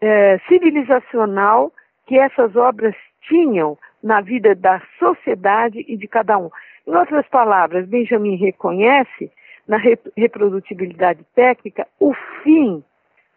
eh, 0.03 0.39
civilizacional 0.47 1.73
que 2.07 2.19
essas 2.19 2.55
obras 2.57 2.95
tinham 3.23 3.79
na 4.03 4.21
vida 4.21 4.55
da 4.55 4.83
sociedade 4.99 5.83
e 5.89 5.97
de 5.97 6.07
cada 6.07 6.37
um. 6.37 6.51
Em 6.87 6.95
outras 6.95 7.27
palavras, 7.29 7.89
Benjamin 7.89 8.37
reconhece 8.37 9.33
na 9.67 9.79
reprodutibilidade 10.15 11.25
técnica 11.35 11.89
o 11.99 12.13
fim 12.43 12.85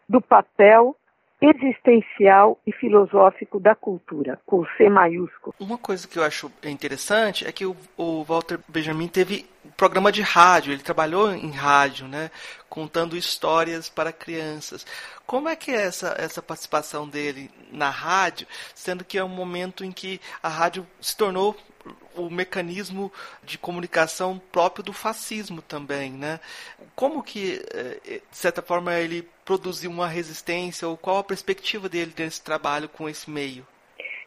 do 0.10 0.20
papel 0.20 0.94
existencial 1.42 2.60
e 2.68 2.72
filosófico 2.72 3.60
da 3.60 3.74
cultura, 3.74 4.40
com 4.46 4.64
C 4.78 4.88
maiúsculo. 4.90 5.56
Uma 5.60 5.78
coisa 5.78 6.08
que 6.08 6.20
eu 6.20 6.24
acho 6.24 6.52
interessante 6.64 7.48
é 7.48 7.52
que 7.52 7.66
o, 7.66 7.76
o 7.98 8.24
Walter 8.24 8.60
Benjamin 8.68 9.08
teve 9.08 9.46
programa 9.76 10.12
de 10.12 10.22
rádio, 10.22 10.72
ele 10.72 10.84
trabalhou 10.84 11.34
em 11.34 11.50
rádio, 11.50 12.08
né, 12.08 12.30
contando 12.70 13.18
histórias 13.18 13.90
para 13.90 14.14
crianças. 14.14 14.86
Como 15.26 15.50
é 15.50 15.56
que 15.56 15.72
é 15.72 15.82
essa, 15.82 16.16
essa 16.20 16.42
participação 16.42 17.08
dele 17.08 17.50
na 17.72 17.90
rádio, 17.90 18.46
sendo 18.76 19.04
que 19.04 19.18
é 19.18 19.24
um 19.24 19.30
momento 19.30 19.84
em 19.84 19.92
que 19.92 20.22
a 20.44 20.50
rádio 20.50 20.86
se 21.00 21.18
tornou 21.18 21.56
o 22.16 22.30
mecanismo 22.30 23.12
de 23.44 23.58
comunicação 23.58 24.40
próprio 24.52 24.84
do 24.84 24.94
fascismo 24.94 25.62
também, 25.62 26.12
né? 26.12 26.40
Como 26.96 27.24
que, 27.24 27.62
eh, 27.74 28.22
de 28.30 28.38
certa 28.38 28.62
forma, 28.62 28.94
ele 28.94 29.28
produziu 29.46 29.90
uma 29.92 30.08
resistência 30.08 30.88
ou 30.88 30.98
qual 30.98 31.18
a 31.18 31.24
perspectiva 31.24 31.90
dele 31.90 32.14
nesse 32.18 32.44
trabalho 32.44 32.90
com 32.90 33.10
esse 33.10 33.30
meio? 33.30 33.66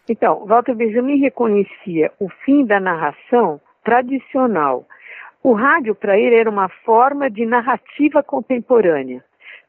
Então, 0.08 0.44
Walter 0.44 0.74
Benjamin 0.74 1.18
reconhecia 1.18 2.12
o 2.20 2.28
fim 2.44 2.64
da 2.64 2.78
narração 2.78 3.60
tradicional. 3.82 4.86
O 5.42 5.52
rádio, 5.52 5.94
para 5.94 6.18
ele, 6.18 6.34
era 6.34 6.50
uma 6.50 6.68
forma 6.68 7.30
de 7.30 7.46
narrativa 7.46 8.22
contemporânea. 8.22 9.24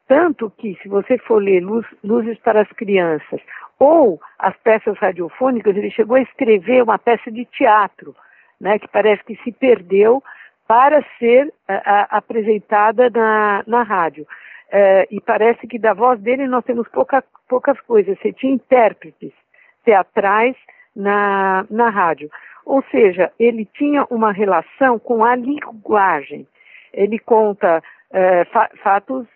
Tanto 0.08 0.52
que, 0.52 0.78
se 0.82 0.88
você 0.88 1.18
for 1.18 1.42
ler 1.42 1.62
Luz, 1.62 1.86
Luzes 2.04 2.38
para 2.40 2.62
as 2.62 2.72
Crianças 2.74 3.42
ou 3.80 4.20
as 4.40 4.56
peças 4.58 4.98
radiofônicas, 4.98 5.76
ele 5.76 5.92
chegou 5.92 6.18
a 6.18 6.22
escrever 6.22 6.84
uma 6.84 6.98
peça 6.98 7.32
de 7.32 7.46
teatro, 7.46 8.16
né, 8.60 8.80
que 8.80 8.88
parece 8.88 9.24
que 9.24 9.36
se 9.44 9.52
perdeu 9.52 10.24
para 10.68 11.04
ser 11.20 11.54
a, 11.68 12.18
apresentada 12.18 13.10
na, 13.10 13.64
na 13.68 13.84
rádio. 13.84 14.26
É, 14.72 15.08
e 15.12 15.22
parece 15.22 15.68
que 15.68 15.78
da 15.78 15.94
voz 15.94 16.20
dele 16.20 16.48
nós 16.48 16.64
temos 16.66 16.88
pouca, 16.90 17.24
poucas 17.48 17.80
coisas. 17.82 18.18
Você 18.20 18.34
tinha 18.34 18.54
intérpretes 18.54 19.32
teatrais 19.84 20.56
na, 20.96 21.66
na 21.70 21.90
rádio. 21.90 22.30
Ou 22.66 22.84
seja, 22.90 23.32
ele 23.40 23.66
tinha 23.66 24.06
uma 24.10 24.32
relação 24.32 24.98
com 24.98 25.24
a 25.24 25.36
linguagem. 25.36 26.48
Ele 26.92 27.20
conta 27.20 27.84
é, 28.12 28.46
fa 28.46 28.70
fatos 28.82 29.28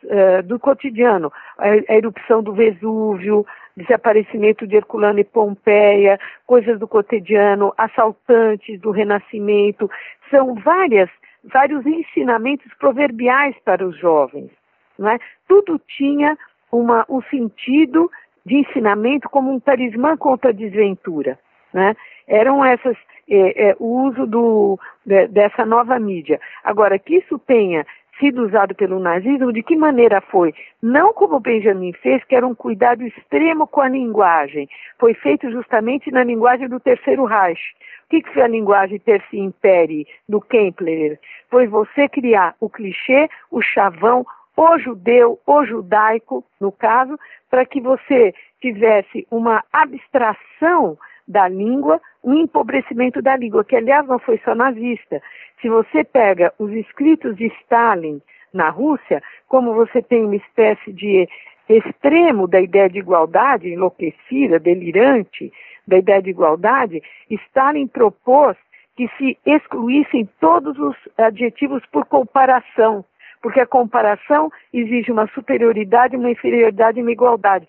do 0.45 0.57
cotidiano, 0.57 1.31
a, 1.57 1.65
a, 1.67 1.95
erupção 1.95 2.41
do 2.41 2.53
Vesúvio, 2.53 3.45
desaparecimento 3.79 4.67
de 4.67 4.75
Herculano 4.75 5.19
e 5.19 5.23
Pompeia, 5.23 6.19
coisas 6.45 6.77
do 6.79 6.87
cotidiano, 6.87 7.73
assaltantes 7.77 8.79
do 8.79 8.91
Renascimento, 8.91 9.89
são 10.29 10.55
várias, 10.55 11.09
vários 11.43 11.85
ensinamentos 11.85 12.71
proverbiais 12.77 13.55
para 13.63 13.85
os 13.85 13.97
jovens. 13.97 14.51
Não 14.97 15.09
é? 15.09 15.17
Tudo 15.47 15.79
tinha 15.79 16.37
uma, 16.71 17.05
um 17.09 17.21
sentido 17.23 18.11
de 18.45 18.57
ensinamento 18.57 19.29
como 19.29 19.51
um 19.51 19.59
talismã 19.59 20.17
contra 20.17 20.49
a 20.49 20.53
desventura. 20.53 21.39
Né? 21.73 21.95
Eram 22.27 22.63
essas 22.65 22.97
é, 23.29 23.69
é, 23.69 23.75
o 23.79 24.07
uso 24.07 24.25
do, 24.25 24.79
de, 25.05 25.27
dessa 25.27 25.65
nova 25.65 25.99
mídia. 25.99 26.39
Agora, 26.63 26.97
que 26.97 27.17
isso 27.17 27.37
tenha 27.39 27.85
sido 28.19 28.45
usado 28.45 28.75
pelo 28.75 28.99
nazismo, 28.99 29.53
de 29.53 29.63
que 29.63 29.75
maneira 29.75 30.21
foi? 30.21 30.53
Não 30.81 31.13
como 31.13 31.39
Benjamin 31.39 31.93
fez, 31.93 32.23
que 32.25 32.35
era 32.35 32.45
um 32.45 32.53
cuidado 32.53 33.03
extremo 33.03 33.65
com 33.65 33.81
a 33.81 33.89
linguagem. 33.89 34.67
Foi 34.99 35.13
feito 35.13 35.49
justamente 35.49 36.11
na 36.11 36.23
linguagem 36.23 36.67
do 36.67 36.79
Terceiro 36.79 37.25
Reich. 37.25 37.61
O 38.05 38.09
que, 38.09 38.21
que 38.21 38.33
foi 38.33 38.41
a 38.41 38.47
linguagem 38.47 38.99
terci 38.99 39.37
imperi 39.37 40.07
do 40.27 40.41
Kempler? 40.41 41.19
Foi 41.49 41.67
você 41.67 42.09
criar 42.09 42.55
o 42.59 42.69
clichê, 42.69 43.29
o 43.51 43.61
chavão, 43.61 44.25
o 44.57 44.77
judeu, 44.77 45.39
o 45.47 45.63
judaico, 45.63 46.43
no 46.59 46.71
caso, 46.71 47.17
para 47.49 47.65
que 47.65 47.79
você 47.79 48.33
tivesse 48.59 49.25
uma 49.31 49.63
abstração 49.71 50.97
da 51.29 51.47
língua, 51.47 52.01
um 52.23 52.33
empobrecimento 52.33 53.21
da 53.21 53.37
língua, 53.37 53.63
que 53.63 53.75
aliás 53.75 54.05
não 54.07 54.17
foi 54.17 54.39
só 54.43 54.55
nazista. 54.55 55.21
Se 55.61 55.69
você 55.69 56.03
pega 56.03 56.51
os 56.57 56.71
escritos 56.71 57.37
de 57.37 57.45
Stalin 57.61 58.19
na 58.51 58.69
Rússia, 58.69 59.21
como 59.47 59.75
você 59.75 60.01
tem 60.01 60.25
uma 60.25 60.35
espécie 60.35 60.91
de 60.91 61.29
extremo 61.69 62.47
da 62.47 62.59
ideia 62.59 62.89
de 62.89 62.97
igualdade, 62.97 63.69
enlouquecida, 63.69 64.59
delirante 64.59 65.53
da 65.87 65.99
ideia 65.99 66.21
de 66.21 66.31
igualdade, 66.31 67.01
Stalin 67.29 67.87
propôs 67.87 68.57
que 68.95 69.07
se 69.17 69.37
excluíssem 69.45 70.27
todos 70.41 70.77
os 70.77 70.95
adjetivos 71.17 71.81
por 71.91 72.05
comparação, 72.05 73.05
porque 73.41 73.59
a 73.59 73.65
comparação 73.65 74.51
exige 74.73 75.11
uma 75.11 75.27
superioridade, 75.27 76.17
uma 76.17 76.31
inferioridade 76.31 76.99
e 76.99 77.01
uma 77.01 77.11
igualdade. 77.11 77.67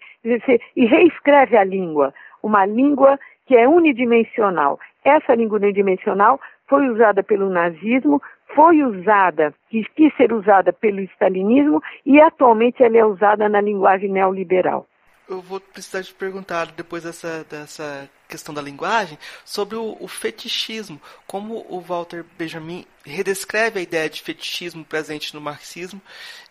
E 0.75 0.87
reescreve 0.87 1.57
a 1.57 1.62
língua, 1.62 2.12
uma 2.42 2.66
língua 2.66 3.18
que 3.51 3.57
é 3.57 3.69
unidimensional. 3.69 4.79
Essa 5.05 5.35
língua 5.35 5.59
unidimensional 5.59 6.41
foi 6.69 6.89
usada 6.89 7.21
pelo 7.21 7.51
nazismo, 7.51 8.23
foi 8.55 8.81
usada, 8.85 9.53
quis, 9.69 9.89
quis 9.97 10.17
ser 10.17 10.33
usada 10.33 10.73
pelo 10.73 11.01
stalinismo 11.01 11.83
e 12.07 12.21
atualmente 12.21 12.81
ela 12.81 12.97
é 12.97 13.05
usada 13.05 13.49
na 13.49 13.61
linguagem 13.61 14.09
neoliberal. 14.09 14.87
Eu 15.29 15.41
vou 15.41 15.59
precisar 15.59 16.05
te 16.05 16.15
perguntar, 16.15 16.67
depois 16.67 17.03
dessa, 17.03 17.45
dessa 17.51 18.09
questão 18.29 18.55
da 18.55 18.63
linguagem, 18.63 19.19
sobre 19.45 19.75
o, 19.75 19.97
o, 19.99 20.07
fetichismo. 20.07 21.01
Como 21.27 21.67
o 21.69 21.81
Walter 21.81 22.25
Benjamin 22.39 22.87
redescreve 23.05 23.81
a 23.81 23.83
ideia 23.83 24.09
de 24.09 24.23
fetichismo 24.23 24.85
presente 24.85 25.35
no 25.35 25.41
marxismo 25.41 26.01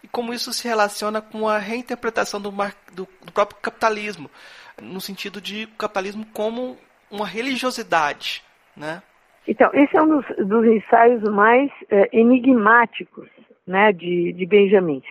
e 0.03 0.07
como 0.09 0.33
isso 0.33 0.51
se 0.51 0.67
relaciona 0.67 1.21
com 1.21 1.47
a 1.47 1.59
reinterpretação 1.59 2.41
do, 2.41 2.51
mar, 2.51 2.75
do, 2.91 3.07
do 3.23 3.31
próprio 3.31 3.57
capitalismo, 3.61 4.29
no 4.81 4.99
sentido 4.99 5.39
de 5.39 5.65
capitalismo 5.77 6.25
como 6.33 6.77
uma 7.11 7.25
religiosidade, 7.25 8.43
né? 8.75 9.01
Então, 9.47 9.69
esse 9.73 9.97
é 9.97 10.01
um 10.01 10.07
dos, 10.07 10.25
dos 10.47 10.65
ensaios 10.65 11.23
mais 11.23 11.71
eh, 11.89 12.09
enigmáticos 12.13 13.27
né, 13.65 13.91
de, 13.91 14.31
de 14.33 14.45
Benjamin. 14.45 15.01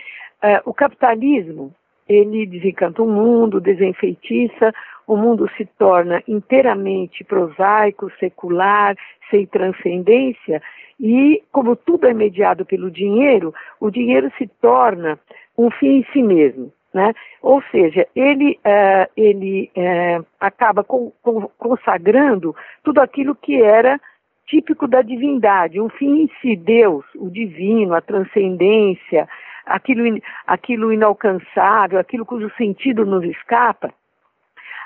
Eh, 0.41 0.63
o 0.65 0.73
capitalismo, 0.73 1.75
ele 2.09 2.47
desencanta 2.47 3.03
o 3.03 3.11
mundo, 3.11 3.61
desenfeitiça, 3.61 4.73
o 5.07 5.17
mundo 5.17 5.51
se 5.57 5.65
torna 5.65 6.23
inteiramente 6.29 7.25
prosaico, 7.25 8.13
secular, 8.21 8.95
sem 9.31 9.47
transcendência, 9.47 10.63
e 11.01 11.43
como 11.51 11.75
tudo 11.75 12.07
é 12.07 12.15
mediado 12.15 12.65
pelo 12.65 12.91
dinheiro, 12.91 13.55
o 13.81 13.91
dinheiro 13.91 14.31
se 14.37 14.47
torna 14.61 15.19
um 15.57 15.71
fim 15.71 15.99
em 15.99 16.07
si 16.13 16.23
mesmo. 16.23 16.73
Né? 16.93 17.13
Ou 17.43 17.63
seja, 17.71 18.07
ele, 18.17 18.59
uh, 18.65 19.11
ele 19.15 19.71
uh, 19.77 20.25
acaba 20.41 20.83
com, 20.83 21.13
com, 21.23 21.43
consagrando 21.59 22.57
tudo 22.83 23.01
aquilo 23.01 23.35
que 23.35 23.63
era 23.63 24.01
típico 24.47 24.89
da 24.89 25.03
divindade, 25.03 25.81
um 25.81 25.91
fim 25.91 26.23
em 26.23 26.31
si, 26.41 26.57
Deus, 26.57 27.05
o 27.15 27.29
divino, 27.29 27.95
a 27.95 28.01
transcendência, 28.01 29.29
aquilo, 29.67 30.19
aquilo 30.47 30.93
inalcançável, 30.93 31.99
aquilo 31.99 32.25
cujo 32.25 32.51
sentido 32.57 33.05
nos 33.05 33.25
escapa. 33.25 33.93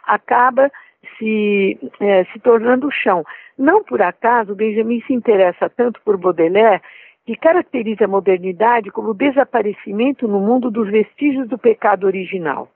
acaba 0.04 0.70
se, 1.16 1.78
é, 2.00 2.24
se 2.24 2.38
tornando 2.40 2.88
o 2.88 2.92
chão. 2.92 3.24
Não 3.56 3.82
por 3.82 4.02
acaso, 4.02 4.54
Benjamin 4.54 5.00
se 5.02 5.12
interessa 5.12 5.70
tanto 5.70 6.00
por 6.02 6.16
Baudelaire, 6.16 6.82
que 7.26 7.36
caracteriza 7.36 8.04
a 8.04 8.08
modernidade 8.08 8.90
como 8.90 9.10
o 9.10 9.14
desaparecimento 9.14 10.26
no 10.26 10.40
mundo 10.40 10.70
dos 10.70 10.90
vestígios 10.90 11.48
do 11.48 11.56
pecado 11.56 12.06
original. 12.06 12.68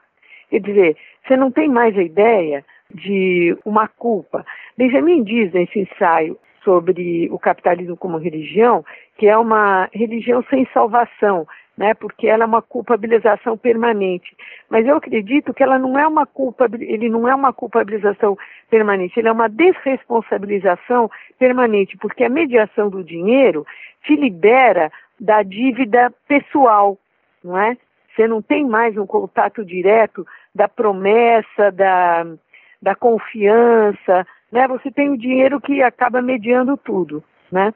Quer 0.51 0.61
dizer, 0.61 0.97
você 1.27 1.37
não 1.37 1.51
tem 1.51 1.69
mais 1.69 1.97
a 1.99 2.03
ideia 2.03 2.65
de 2.95 3.57
uma 3.65 3.89
culpa. 3.89 4.47
Benjamin 4.77 5.25
diz 5.25 5.53
nesse 5.53 5.81
ensaio 5.81 6.39
sobre 6.63 7.29
o 7.31 7.39
capitalismo 7.39 7.97
como 7.97 8.19
religião 8.19 8.85
que 9.17 9.27
é 9.27 9.37
uma 9.37 9.89
religião 9.93 10.45
sem 10.51 10.67
salvação, 10.73 11.47
né, 11.77 11.93
porque 11.95 12.27
ela 12.27 12.45
é 12.45 12.47
uma 12.47 12.63
culpabilização 12.63 13.57
permanente. 13.57 14.35
Mas 14.69 14.87
eu 14.87 14.97
acredito 14.97 15.53
que 15.53 15.63
ela 15.63 15.79
não 15.79 15.99
é 15.99 16.07
uma 16.07 16.25
culpa, 16.25 16.69
ele 16.81 17.09
não 17.09 17.29
é 17.29 17.35
uma 17.35 17.53
culpabilização 17.53 18.37
permanente, 18.71 19.19
ele 19.19 19.29
é 19.29 19.33
uma 19.33 19.49
desresponsabilização 19.49 21.11
permanente, 21.39 21.97
porque 21.99 22.25
a 22.25 22.31
mediação 22.31 22.89
do 22.89 23.05
dinheiro 23.05 23.67
te 24.05 24.17
libera 24.17 24.91
da 25.21 25.43
dívida 25.43 26.13
pessoal, 26.27 26.99
não 27.45 27.59
é? 27.59 27.77
Você 28.15 28.27
não 28.27 28.41
tem 28.41 28.65
mais 28.65 28.97
um 28.97 29.07
contato 29.07 29.63
direto 29.63 30.27
da 30.55 30.67
promessa, 30.67 31.71
da, 31.71 32.27
da 32.81 32.95
confiança, 32.95 34.27
né? 34.51 34.67
Você 34.69 34.91
tem 34.91 35.11
o 35.11 35.19
dinheiro 35.19 35.61
que 35.61 35.83
acaba 35.83 36.23
mediando 36.23 36.79
tudo, 36.79 37.23
né? 37.53 37.75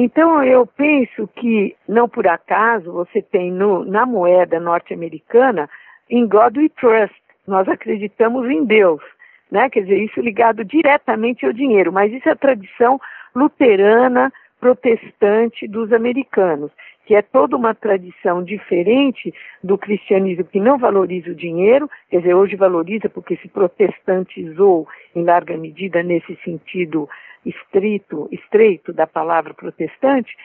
Então, 0.00 0.44
eu 0.44 0.64
penso 0.64 1.26
que, 1.34 1.74
não 1.88 2.08
por 2.08 2.24
acaso, 2.28 2.92
você 2.92 3.20
tem 3.20 3.50
no, 3.50 3.84
na 3.84 4.06
moeda 4.06 4.60
norte-americana, 4.60 5.68
em 6.08 6.24
God 6.24 6.56
we 6.56 6.68
trust, 6.68 7.16
nós 7.44 7.66
acreditamos 7.66 8.48
em 8.48 8.64
Deus, 8.64 9.02
né? 9.50 9.68
Quer 9.68 9.80
dizer, 9.80 9.98
isso 10.00 10.20
ligado 10.20 10.64
diretamente 10.64 11.44
ao 11.44 11.52
dinheiro, 11.52 11.92
mas 11.92 12.12
isso 12.12 12.28
é 12.28 12.32
a 12.32 12.36
tradição 12.36 13.00
luterana, 13.34 14.32
protestante 14.60 15.66
dos 15.66 15.92
americanos, 15.92 16.70
que 17.04 17.16
é 17.16 17.22
toda 17.22 17.56
uma 17.56 17.74
tradição 17.74 18.44
diferente 18.44 19.34
do 19.64 19.76
cristianismo 19.76 20.44
que 20.44 20.60
não 20.60 20.78
valoriza 20.78 21.32
o 21.32 21.34
dinheiro, 21.34 21.90
quer 22.08 22.18
dizer, 22.18 22.34
hoje 22.34 22.54
valoriza 22.54 23.08
porque 23.08 23.36
se 23.38 23.48
protestantizou 23.48 24.86
em 25.16 25.24
larga 25.24 25.56
medida 25.56 26.04
nesse 26.04 26.36
sentido 26.44 27.08
estrito, 27.44 28.28
estreito 28.30 28.92
da 28.92 29.06
palavra 29.06 29.54
protestante, 29.54 30.36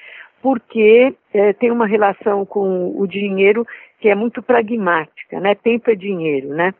porque 0.42 1.16
é, 1.34 1.54
tem 1.54 1.72
uma 1.72 1.88
relação 1.88 2.46
com 2.46 2.94
o 3.00 3.08
dinheiro 3.08 3.66
que 4.00 4.10
é 4.10 4.16
muito 4.16 4.42
pragmática, 4.44 5.40
né? 5.40 5.56
Tempo 5.56 5.90
é 5.90 5.96
dinheiro, 5.96 6.50
né? 6.50 6.74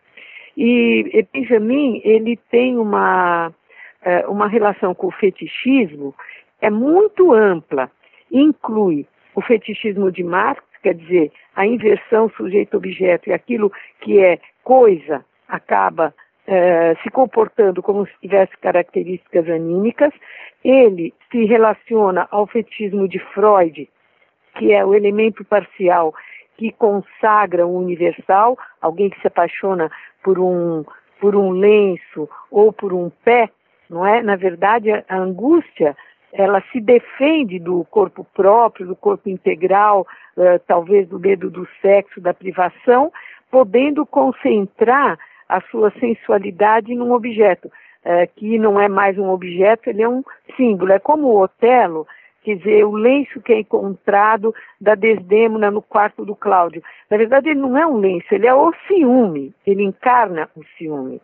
E 0.56 1.26
Benjamin, 1.34 2.02
ele 2.04 2.38
tem 2.52 2.78
uma, 2.78 3.52
é, 4.02 4.28
uma 4.28 4.48
relação 4.48 4.94
com 4.94 5.08
o 5.08 5.12
fetichismo 5.12 6.14
é 6.64 6.70
muito 6.70 7.34
ampla, 7.34 7.92
inclui 8.32 9.06
o 9.36 9.42
fetichismo 9.42 10.10
de 10.10 10.24
Marx, 10.24 10.64
quer 10.82 10.94
dizer, 10.94 11.30
a 11.54 11.68
inversão 11.68 12.30
sujeito-objeto 12.38 13.30
e 13.30 13.34
aquilo 13.34 13.70
que 14.00 14.20
é 14.20 14.40
coisa 14.64 15.26
acaba 15.46 16.16
eh, 16.46 16.96
se 17.02 17.10
comportando 17.10 17.82
como 17.82 18.06
se 18.06 18.14
tivesse 18.22 18.56
características 18.58 19.50
anímicas. 19.50 20.14
Ele 20.64 21.14
se 21.32 21.46
relaciona 21.46 22.28
ao 22.32 22.46
fetismo 22.48 23.08
de 23.08 23.20
Freud, 23.20 23.90
que 24.58 24.74
é 24.74 24.86
o 24.86 24.94
elemento 24.94 25.44
parcial 25.46 26.14
que 26.58 26.72
consagra 26.72 27.66
o 27.66 27.78
universal, 27.78 28.58
alguém 28.82 29.10
que 29.10 29.20
se 29.22 29.28
apaixona 29.28 29.90
por 30.24 30.38
um, 30.38 30.86
por 31.20 31.36
um 31.36 31.52
lenço 31.52 32.30
ou 32.52 32.72
por 32.72 32.94
um 32.94 33.10
pé, 33.10 33.50
não 33.90 34.06
é? 34.06 34.22
Na 34.22 34.36
verdade, 34.36 34.92
a 34.92 35.18
angústia 35.18 35.96
ela 36.32 36.62
se 36.72 36.82
defende 36.82 37.60
do 37.60 37.86
corpo 37.86 38.26
próprio, 38.34 38.88
do 38.88 38.96
corpo 38.96 39.30
integral, 39.30 40.08
uh, 40.36 40.60
talvez 40.68 41.08
do 41.08 41.20
medo 41.20 41.50
do 41.50 41.68
sexo, 41.82 42.20
da 42.20 42.34
privação, 42.34 43.12
podendo 43.52 44.06
concentrar 44.06 45.18
a 45.48 45.62
sua 45.62 45.92
sensualidade 46.00 46.94
num 46.96 47.12
objeto, 47.12 47.72
é, 48.04 48.28
que 48.28 48.58
não 48.60 48.80
é 48.80 48.88
mais 48.88 49.18
um 49.18 49.30
objeto, 49.30 49.90
ele 49.90 50.02
é 50.02 50.10
um 50.10 50.24
símbolo. 50.58 50.92
É 50.92 51.00
como 51.00 51.28
o 51.28 51.42
Otelo, 51.42 52.06
quer 52.44 52.58
dizer, 52.58 52.86
o 52.86 52.92
lenço 52.92 53.42
que 53.42 53.54
é 53.54 53.60
encontrado 53.60 54.54
da 54.80 54.96
Desdêmona 54.96 55.72
no 55.72 55.82
quarto 55.82 56.26
do 56.26 56.36
Cláudio. 56.36 56.84
Na 57.10 57.18
verdade, 57.18 57.50
ele 57.50 57.60
não 57.60 57.78
é 57.78 57.88
um 57.88 57.98
lenço, 57.98 58.34
ele 58.34 58.48
é 58.48 58.54
o 58.54 58.74
ciúme, 58.88 59.54
ele 59.66 59.84
encarna 59.84 60.50
o 60.56 60.64
ciúme. 60.78 61.22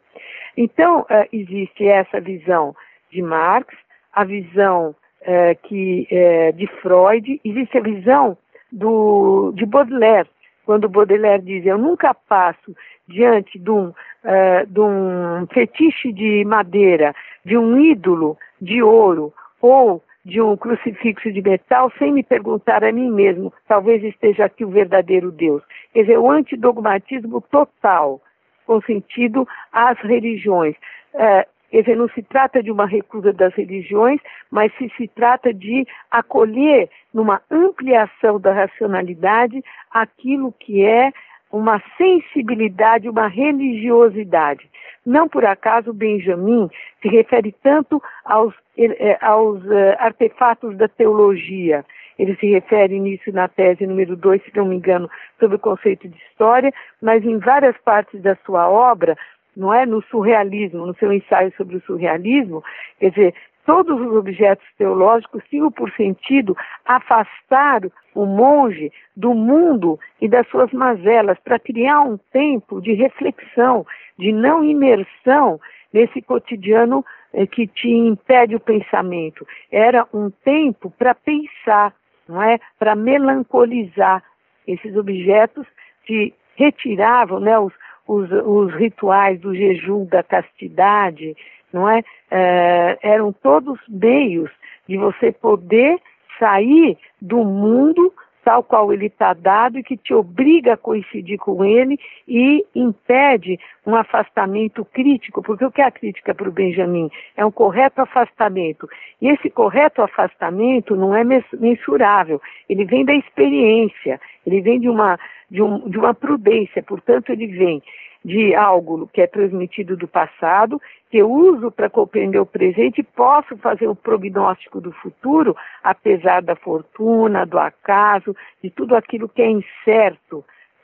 Então, 0.56 1.06
é, 1.10 1.28
existe 1.32 1.88
essa 1.88 2.20
visão 2.20 2.76
de 3.12 3.22
Marx, 3.22 3.74
a 4.14 4.24
visão 4.24 4.96
é, 5.22 5.56
que, 5.56 6.08
é, 6.10 6.52
de 6.52 6.68
Freud, 6.82 7.40
existe 7.44 7.78
a 7.78 7.82
visão 7.82 8.38
do, 8.72 9.52
de 9.56 9.66
Baudelaire, 9.66 10.30
quando 10.70 10.88
Baudelaire 10.88 11.42
diz: 11.42 11.66
Eu 11.66 11.80
nunca 11.80 12.14
passo 12.14 12.76
diante 13.08 13.58
de 13.58 13.72
um, 13.72 13.88
uh, 13.88 14.68
de 14.68 14.80
um 14.80 15.48
fetiche 15.52 16.14
de 16.14 16.46
madeira, 16.46 17.16
de 17.44 17.58
um 17.58 17.80
ídolo 17.80 18.38
de 18.62 18.84
ouro 18.84 19.34
ou 19.60 20.00
de 20.24 20.40
um 20.40 20.56
crucifixo 20.56 21.32
de 21.32 21.42
metal 21.42 21.92
sem 21.98 22.14
me 22.14 22.22
perguntar 22.22 22.84
a 22.84 22.92
mim 22.92 23.10
mesmo, 23.10 23.52
talvez 23.68 24.04
esteja 24.04 24.46
aqui 24.46 24.64
o 24.64 24.70
verdadeiro 24.70 25.32
Deus. 25.32 25.64
Quer 25.92 26.02
dizer, 26.02 26.20
o 26.20 26.30
antidogmatismo 26.30 27.42
total, 27.50 28.22
com 28.68 28.80
sentido 28.82 29.48
às 29.72 29.98
religiões. 30.02 30.76
Uh, 31.16 31.50
Quer 31.70 31.82
dizer, 31.82 31.96
não 31.96 32.10
se 32.10 32.24
trata 32.24 32.64
de 32.64 32.72
uma 32.72 32.86
recusa 32.86 33.32
das 33.32 33.54
religiões, 33.54 34.20
mas 34.50 34.72
se, 34.78 34.92
se 34.98 35.08
trata 35.08 35.54
de 35.54 35.86
acolher, 36.10 36.90
numa 37.14 37.42
ampliação 37.50 38.40
da 38.40 38.54
racionalidade, 38.54 39.64
aquilo 39.92 40.52
que 40.60 40.84
é 40.84 41.12
uma 41.52 41.82
sensibilidade, 41.98 43.10
uma 43.10 43.28
religiosidade. 43.28 44.70
Não 45.06 45.28
por 45.28 45.46
acaso 45.46 45.94
Benjamin 45.94 46.70
se 47.02 47.08
refere 47.08 47.56
tanto 47.64 48.02
aos, 48.24 48.54
eh, 48.78 49.18
aos 49.22 49.64
uh, 49.66 49.96
artefatos 49.98 50.78
da 50.78 50.88
teologia. 50.88 51.84
Ele 52.20 52.36
se 52.36 52.48
refere 52.48 53.00
nisso 53.00 53.32
na 53.32 53.48
tese 53.48 53.88
número 53.88 54.16
2, 54.16 54.44
se 54.44 54.52
não 54.56 54.66
me 54.66 54.76
engano, 54.76 55.10
sobre 55.40 55.56
o 55.56 55.60
conceito 55.60 56.08
de 56.08 56.18
história, 56.30 56.72
mas 57.02 57.24
em 57.24 57.40
várias 57.40 57.78
partes 57.78 58.22
da 58.22 58.36
sua 58.46 58.70
obra, 58.70 59.18
não 59.56 59.74
é? 59.74 59.86
No 59.86 60.02
surrealismo, 60.04 60.86
no 60.86 60.96
seu 60.96 61.12
ensaio 61.12 61.54
sobre 61.58 61.78
o 61.78 61.82
surrealismo, 61.82 62.64
quer 63.00 63.10
dizer, 63.10 63.34
todos 63.66 64.00
os 64.02 64.16
objetos 64.16 64.66
teológicos 64.78 65.44
tinham 65.50 65.72
por 65.72 65.92
sentido 65.92 66.58
afastar 66.86 67.82
o 68.16 68.26
monge 68.26 68.92
do 69.16 69.34
mundo 69.34 70.00
e 70.20 70.28
das 70.28 70.48
suas 70.48 70.72
mazelas, 70.72 71.38
para 71.40 71.60
criar 71.60 72.02
um 72.02 72.18
tempo 72.32 72.82
de 72.82 72.94
reflexão, 72.94 73.86
de 74.18 74.32
não 74.32 74.64
imersão 74.64 75.60
nesse 75.94 76.22
cotidiano 76.22 77.06
eh, 77.34 77.46
que 77.46 77.68
te 77.68 77.90
impede 77.90 78.56
o 78.56 78.60
pensamento. 78.60 79.46
Era 79.72 80.08
um 80.14 80.30
tempo 80.30 80.92
para 80.98 81.14
pensar, 81.14 81.94
não 82.28 82.42
é? 82.42 82.60
Para 82.78 82.96
melancolizar. 82.96 84.24
Esses 84.68 84.96
objetos 84.96 85.66
te 86.06 86.34
retiravam, 86.56 87.40
né? 87.40 87.58
Os, 87.58 87.74
os, 88.10 88.32
os 88.32 88.74
rituais 88.74 89.40
do 89.40 89.56
jejum, 89.56 90.06
da 90.06 90.24
castidade, 90.24 91.38
não 91.72 91.88
é? 91.88 92.04
é? 92.32 92.98
Eram 93.04 93.32
todos 93.32 93.80
meios 93.88 94.50
de 94.88 94.98
você 94.98 95.32
poder 95.32 96.00
sair 96.40 96.98
do 97.22 97.44
mundo 97.46 98.12
tal 98.44 98.64
qual 98.64 98.92
ele 98.92 99.08
está 99.08 99.34
dado 99.34 99.78
e 99.78 99.84
que 99.84 99.96
te 99.96 100.12
obriga 100.12 100.74
a 100.74 100.78
coincidir 100.78 101.38
com 101.38 101.64
ele 101.64 102.00
e 102.28 102.66
impede 102.74 103.60
um 103.86 103.96
afastamento 103.96 104.84
crítico, 104.86 105.44
porque 105.44 105.66
o 105.66 105.72
que 105.72 105.82
é 105.82 105.86
a 105.86 105.92
crítica 105.92 106.34
para 106.34 106.50
o 106.50 106.52
Benjamin? 106.52 107.12
É 107.38 107.46
um 107.46 107.52
correto 107.52 108.02
afastamento. 108.02 108.90
E 109.22 109.28
esse 109.28 109.52
correto 109.52 110.02
afastamento 110.02 110.96
não 110.96 111.14
é 111.16 111.24
mensurável, 111.24 112.42
ele 112.68 112.86
vem 112.86 113.06
da 113.06 113.14
experiência, 113.14 114.20
ele 114.48 114.62
vem 114.62 114.80
de 114.80 114.90
uma, 114.90 115.20
de, 115.50 115.62
um, 115.62 115.90
de 115.90 115.98
uma 115.98 116.14
prudência, 116.14 116.84
portanto, 116.84 117.32
ele 117.32 117.48
vem 117.48 117.84
de 118.24 118.54
algo 118.54 119.08
que 119.14 119.22
é 119.22 119.28
transmitido 119.28 119.96
do 119.96 120.08
passado, 120.08 120.82
que 121.10 121.18
eu 121.18 121.32
uso 121.32 121.72
para 121.72 121.90
compreender 121.90 122.40
o 122.40 122.46
presente 122.46 123.00
e 123.00 123.04
posso 123.04 123.58
fazer 123.58 123.88
um 123.88 123.96
prognóstico 123.96 124.82
do 124.82 124.92
futuro, 124.92 125.56
apesar 125.84 126.42
da 126.42 126.56
fortuna, 126.56 127.46
do 127.46 127.58
acaso, 127.58 128.36
de 128.62 128.70
tudo 128.70 128.96
aquilo 128.96 129.30
que 129.30 129.42
é 129.42 129.50
incerto 129.50 130.40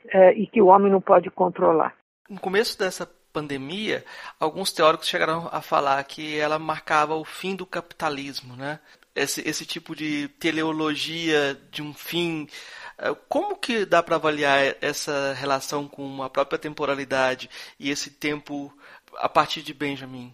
uh, 0.06 0.32
e 0.34 0.46
que 0.46 0.62
o 0.62 0.66
homem 0.66 0.90
não 0.90 1.00
pode 1.00 1.30
controlar. 1.30 1.94
No 2.28 2.40
começo 2.40 2.78
dessa 2.78 3.08
pandemia, 3.32 4.02
alguns 4.40 4.72
teóricos 4.72 5.06
chegaram 5.06 5.48
a 5.52 5.60
falar 5.60 6.02
que 6.04 6.38
ela 6.38 6.58
marcava 6.58 7.14
o 7.14 7.24
fim 7.24 7.54
do 7.54 7.66
capitalismo, 7.66 8.56
né? 8.56 8.80
Esse, 9.16 9.48
esse 9.48 9.64
tipo 9.64 9.96
de 9.96 10.28
teleologia 10.38 11.56
de 11.70 11.82
um 11.82 11.94
fim 11.94 12.46
é, 12.98 13.14
como 13.28 13.56
que 13.56 13.84
dá 13.84 14.02
para 14.02 14.16
avaliar 14.16 14.74
essa 14.80 15.34
relação 15.34 15.86
com 15.86 16.22
a 16.22 16.30
própria 16.30 16.58
temporalidade 16.58 17.48
e 17.78 17.90
esse 17.90 18.18
tempo 18.18 18.72
a 19.18 19.28
partir 19.28 19.62
de 19.62 19.74
Benjamin? 19.74 20.32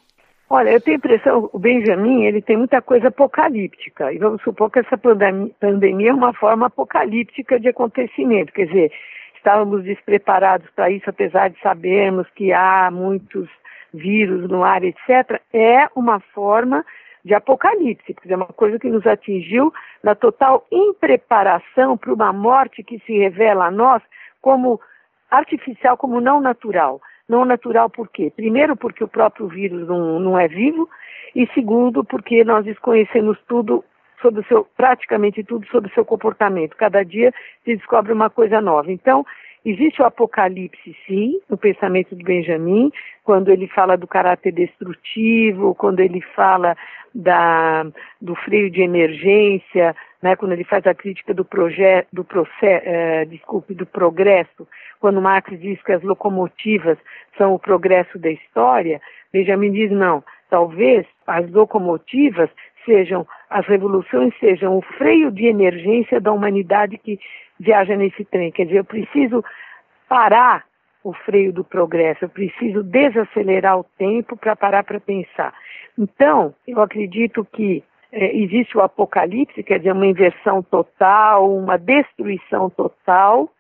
Olha, 0.49 0.71
eu 0.71 0.81
tenho 0.81 0.97
a 0.97 0.99
impressão, 0.99 1.51
o 1.53 1.59
Benjamin, 1.59 2.25
ele 2.25 2.43
tem 2.43 2.57
muita 2.57 2.83
coisa 2.83 3.09
apocalíptica, 3.09 4.13
e 4.13 4.19
vamos 4.19 4.43
supor 4.43 4.71
que 4.71 4.81
essa 4.81 4.99
pandemia 4.99 6.11
é 6.11 6.15
uma 6.15 6.35
forma 6.35 6.67
apocalíptica 6.67 7.59
de 7.59 7.69
acontecimento, 7.69 8.53
quer 8.53 8.67
dizer, 8.67 8.93
estávamos 9.35 9.83
despreparados 9.83 10.69
para 10.77 10.91
isso, 10.91 11.09
apesar 11.09 11.49
de 11.49 11.59
sabermos 11.61 12.29
que 12.35 12.53
há 12.53 12.91
muitos 12.93 13.49
vírus 13.95 14.49
no 14.49 14.63
ar, 14.63 14.85
etc., 14.85 15.41
é 15.55 15.89
uma 15.97 16.21
forma 16.21 16.85
de 17.25 17.35
apocalipse, 17.35 18.15
quer 18.15 18.23
dizer, 18.23 18.35
uma 18.35 18.47
coisa 18.47 18.79
que 18.79 18.89
nos 18.89 19.07
atingiu 19.07 19.73
na 20.03 20.15
total 20.15 20.67
impreparação 20.71 21.97
para 21.97 22.13
uma 22.13 22.33
morte 22.33 22.83
que 22.83 22.99
se 23.01 23.17
revela 23.17 23.67
a 23.67 23.71
nós 23.71 24.03
como 24.41 24.81
artificial, 25.31 25.97
como 25.97 26.21
não 26.21 26.41
natural. 26.41 27.01
Não 27.29 27.45
natural 27.45 27.89
por 27.89 28.09
quê? 28.09 28.33
Primeiro, 28.35 28.77
porque 28.77 29.05
o 29.05 29.09
próprio 29.09 29.47
vírus 29.47 29.87
não, 29.87 30.19
não 30.19 30.39
é 30.39 30.49
vivo, 30.49 30.89
e 31.35 31.47
segundo, 31.55 32.05
porque 32.05 32.45
nós 32.45 32.65
desconhecemos 32.65 33.39
tudo 33.49 33.85
sobre 34.21 34.41
o 34.41 34.45
seu, 34.45 34.67
praticamente 34.77 35.43
tudo 35.43 35.67
sobre 35.69 35.91
o 35.91 35.95
seu 35.95 36.05
comportamento. 36.05 36.77
Cada 36.77 37.03
dia 37.05 37.33
se 37.65 37.77
descobre 37.77 38.13
uma 38.13 38.29
coisa 38.29 38.61
nova. 38.61 38.91
Então, 38.93 39.25
existe 39.65 40.03
o 40.03 40.05
apocalipse, 40.05 40.97
sim, 41.07 41.41
no 41.49 41.57
pensamento 41.57 42.15
de 42.17 42.25
Benjamin, 42.25 42.91
quando 43.25 43.51
ele 43.51 43.69
fala 43.69 43.97
do 43.97 44.07
caráter 44.07 44.53
destrutivo, 44.53 45.75
quando 45.75 46.01
ele 46.01 46.21
fala 46.21 46.77
da, 47.15 47.85
do 48.21 48.35
freio 48.35 48.71
de 48.71 48.83
emergência, 48.83 49.95
né, 50.23 50.37
quando 50.37 50.53
ele 50.53 50.65
faz 50.65 50.87
a 50.87 50.95
crítica 50.95 51.35
do 51.35 51.45
projeto, 51.45 52.09
do 52.13 52.25
processo, 52.25 52.85
eh, 52.87 53.25
desculpe, 53.27 53.75
do 53.75 53.87
progresso, 53.87 54.67
quando 55.01 55.21
Marx 55.21 55.59
diz 55.61 55.83
que 55.83 55.93
as 55.93 56.03
locomotivas 56.03 56.99
são 57.37 57.55
o 57.55 57.59
progresso 57.59 58.19
da 58.19 58.31
história, 58.31 59.01
Benjamin 59.33 59.73
diz 59.73 59.91
não, 59.91 60.23
talvez 60.49 61.07
as 61.27 61.51
locomotivas 61.51 62.51
sejam, 62.85 63.27
as 63.49 63.67
revoluções 63.67 64.35
sejam 64.39 64.77
o 64.77 64.83
freio 64.83 65.31
de 65.31 65.47
emergência 65.47 66.21
da 66.21 66.33
humanidade 66.33 66.99
que 66.99 67.19
viaja 67.59 67.97
nesse 67.97 68.25
trem. 68.25 68.51
Quer 68.51 68.67
dizer, 68.67 68.79
eu 68.79 68.85
preciso 68.85 69.45
parar 70.09 70.65
o 71.05 71.13
freio 71.13 71.53
do 71.53 71.65
progresso, 71.65 72.25
eu 72.25 72.29
preciso 72.29 72.83
desacelerar 72.83 73.79
o 73.79 73.85
tempo 73.99 74.37
para 74.37 74.55
parar 74.55 74.85
para 74.85 75.01
pensar. 75.01 75.53
Então, 75.99 76.55
eu 76.67 76.81
acredito 76.81 77.45
que 77.45 77.83
é, 78.13 78.37
existe 78.37 78.77
o 78.77 78.81
apocalipse, 78.81 79.63
quer 79.63 79.79
dizer, 79.79 79.93
uma 79.93 80.07
inversão 80.07 80.63
total, 80.63 81.51
uma 81.55 81.77
destruição 81.77 82.71
total, 82.71 83.51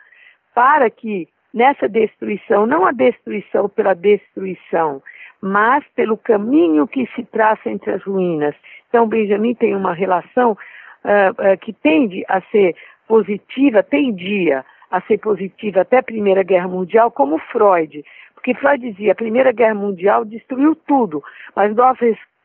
para 0.54 0.90
que 0.90 1.28
nessa 1.52 1.88
destruição, 1.88 2.66
não 2.66 2.86
a 2.86 2.92
destruição 2.92 3.68
pela 3.68 3.94
destruição, 3.94 5.02
mas 5.40 5.84
pelo 5.96 6.16
caminho 6.16 6.86
que 6.86 7.06
se 7.14 7.24
traça 7.24 7.68
entre 7.68 7.92
as 7.92 8.02
ruínas. 8.02 8.54
Então, 8.92 9.08
Benjamin 9.08 9.54
tem 9.54 9.74
uma 9.74 9.94
relação 9.94 10.52
uh, 10.52 11.30
uh, 11.32 11.58
que 11.58 11.72
tende 11.72 12.22
a 12.28 12.42
ser 12.42 12.76
positiva, 13.08 13.82
tendia 13.82 14.62
a 14.90 15.00
ser 15.00 15.16
positiva 15.16 15.80
até 15.80 15.96
a 15.96 16.02
Primeira 16.02 16.42
Guerra 16.42 16.68
Mundial, 16.68 17.10
como 17.10 17.38
Freud. 17.38 18.04
Porque 18.34 18.52
Freud 18.52 18.90
dizia, 18.90 19.12
a 19.12 19.14
Primeira 19.14 19.50
Guerra 19.50 19.76
Mundial 19.76 20.26
destruiu 20.26 20.76
tudo, 20.76 21.24
mas 21.56 21.74
nós 21.74 21.96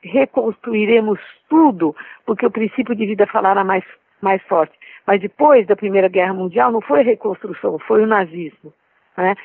reconstruiremos 0.01 1.19
tudo, 1.49 1.93
porque 2.25 2.45
o 2.45 2.51
princípio 2.51 2.95
de 2.95 3.05
vida 3.05 3.27
falará 3.27 3.65
mais, 3.65 3.83
mais 4.21 4.41
forte. 4.43 4.73
Mas 5.05 5.19
depois 5.19 5.67
da 5.67 5.75
Primeira 5.75 6.07
Guerra 6.07 6.33
Mundial 6.33 6.71
não 6.71 6.79
foi 6.79 7.03
reconstrução, 7.03 7.77
foi 7.79 8.03
o 8.03 8.07
nazismo. 8.07 8.71
Né? 9.17 9.35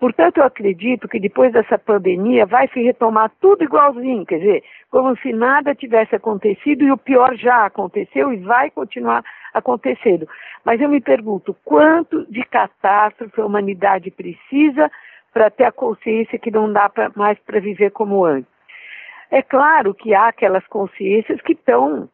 Portanto, 0.00 0.38
eu 0.38 0.44
acredito 0.44 1.06
que 1.06 1.20
depois 1.20 1.52
dessa 1.52 1.76
pandemia 1.76 2.46
vai 2.46 2.66
se 2.68 2.80
retomar 2.80 3.30
tudo 3.40 3.64
igualzinho, 3.64 4.24
quer 4.24 4.38
dizer, 4.38 4.64
como 4.90 5.16
se 5.18 5.32
nada 5.32 5.74
tivesse 5.74 6.14
acontecido 6.14 6.82
e 6.82 6.90
o 6.90 6.96
pior 6.96 7.34
já 7.36 7.66
aconteceu 7.66 8.32
e 8.32 8.36
vai 8.38 8.70
continuar 8.70 9.22
acontecendo. 9.52 10.26
Mas 10.64 10.80
eu 10.80 10.88
me 10.88 11.00
pergunto, 11.00 11.54
quanto 11.64 12.24
de 12.30 12.42
catástrofe 12.44 13.40
a 13.40 13.44
humanidade 13.44 14.10
precisa 14.10 14.90
para 15.32 15.50
ter 15.50 15.64
a 15.64 15.72
consciência 15.72 16.38
que 16.38 16.50
não 16.50 16.72
dá 16.72 16.88
pra, 16.88 17.10
mais 17.14 17.38
para 17.40 17.60
viver 17.60 17.90
como 17.90 18.24
antes? 18.24 18.50
É 19.30 19.42
claro 19.42 19.92
que 19.92 20.14
há 20.14 20.28
aquelas 20.28 20.66
consciências 20.68 21.40
que 21.42 21.52
estão 21.52 22.08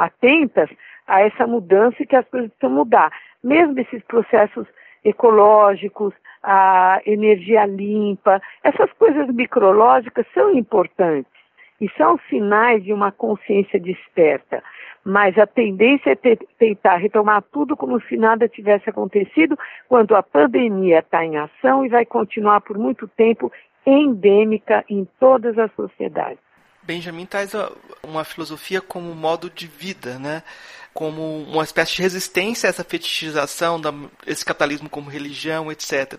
atentas 0.00 0.68
a 1.06 1.22
essa 1.22 1.46
mudança 1.46 2.02
e 2.02 2.06
que 2.06 2.16
as 2.16 2.28
coisas 2.28 2.50
precisam 2.50 2.76
mudar. 2.76 3.10
Mesmo 3.42 3.78
esses 3.78 4.02
processos 4.04 4.66
ecológicos, 5.06 6.12
a 6.42 7.00
energia 7.06 7.64
limpa, 7.66 8.40
essas 8.62 8.92
coisas 8.92 9.28
micrológicas 9.28 10.26
são 10.34 10.52
importantes 10.52 11.32
e 11.80 11.88
são 11.96 12.18
sinais 12.28 12.82
de 12.82 12.92
uma 12.92 13.12
consciência 13.12 13.78
desperta. 13.78 14.62
Mas 15.04 15.38
a 15.38 15.46
tendência 15.46 16.10
é 16.10 16.16
ter, 16.16 16.38
tentar 16.58 16.96
retomar 16.96 17.42
tudo 17.52 17.76
como 17.76 18.00
se 18.02 18.16
nada 18.16 18.48
tivesse 18.48 18.90
acontecido, 18.90 19.56
quando 19.88 20.16
a 20.16 20.22
pandemia 20.22 20.98
está 20.98 21.24
em 21.24 21.36
ação 21.36 21.86
e 21.86 21.88
vai 21.88 22.04
continuar 22.04 22.60
por 22.60 22.76
muito 22.76 23.06
tempo 23.06 23.52
endêmica 23.86 24.84
em 24.88 25.06
todas 25.20 25.56
as 25.58 25.72
sociedades. 25.74 26.38
Benjamin 26.82 27.26
traz 27.26 27.52
uma 28.02 28.24
filosofia 28.24 28.80
como 28.80 29.14
modo 29.14 29.50
de 29.50 29.66
vida, 29.66 30.18
né? 30.18 30.42
Como 30.96 31.42
uma 31.42 31.62
espécie 31.62 31.96
de 31.96 32.00
resistência 32.00 32.66
a 32.66 32.70
essa 32.70 32.82
fetichização, 32.82 33.78
desse 34.24 34.42
capitalismo 34.42 34.88
como 34.88 35.10
religião, 35.10 35.70
etc. 35.70 36.18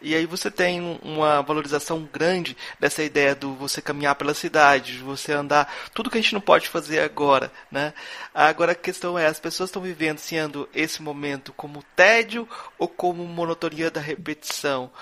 E 0.00 0.14
aí 0.14 0.24
você 0.24 0.52
tem 0.52 1.00
uma 1.02 1.42
valorização 1.42 2.08
grande 2.12 2.56
dessa 2.78 3.02
ideia 3.02 3.34
do 3.34 3.54
você 3.54 3.82
caminhar 3.82 4.14
pela 4.14 4.32
cidade, 4.32 4.98
de 4.98 5.02
você 5.02 5.32
andar, 5.32 5.68
tudo 5.92 6.08
que 6.08 6.16
a 6.16 6.20
gente 6.20 6.32
não 6.32 6.40
pode 6.40 6.68
fazer 6.68 7.00
agora, 7.00 7.50
né? 7.72 7.92
Agora 8.32 8.70
a 8.70 8.76
questão 8.76 9.18
é, 9.18 9.26
as 9.26 9.40
pessoas 9.40 9.70
estão 9.70 9.82
vivenciando 9.82 10.68
esse 10.72 11.02
momento 11.02 11.52
como 11.52 11.82
tédio 11.96 12.48
ou 12.78 12.86
como 12.86 13.26
monotonia 13.26 13.90
da 13.90 14.00
repetição? 14.00 14.92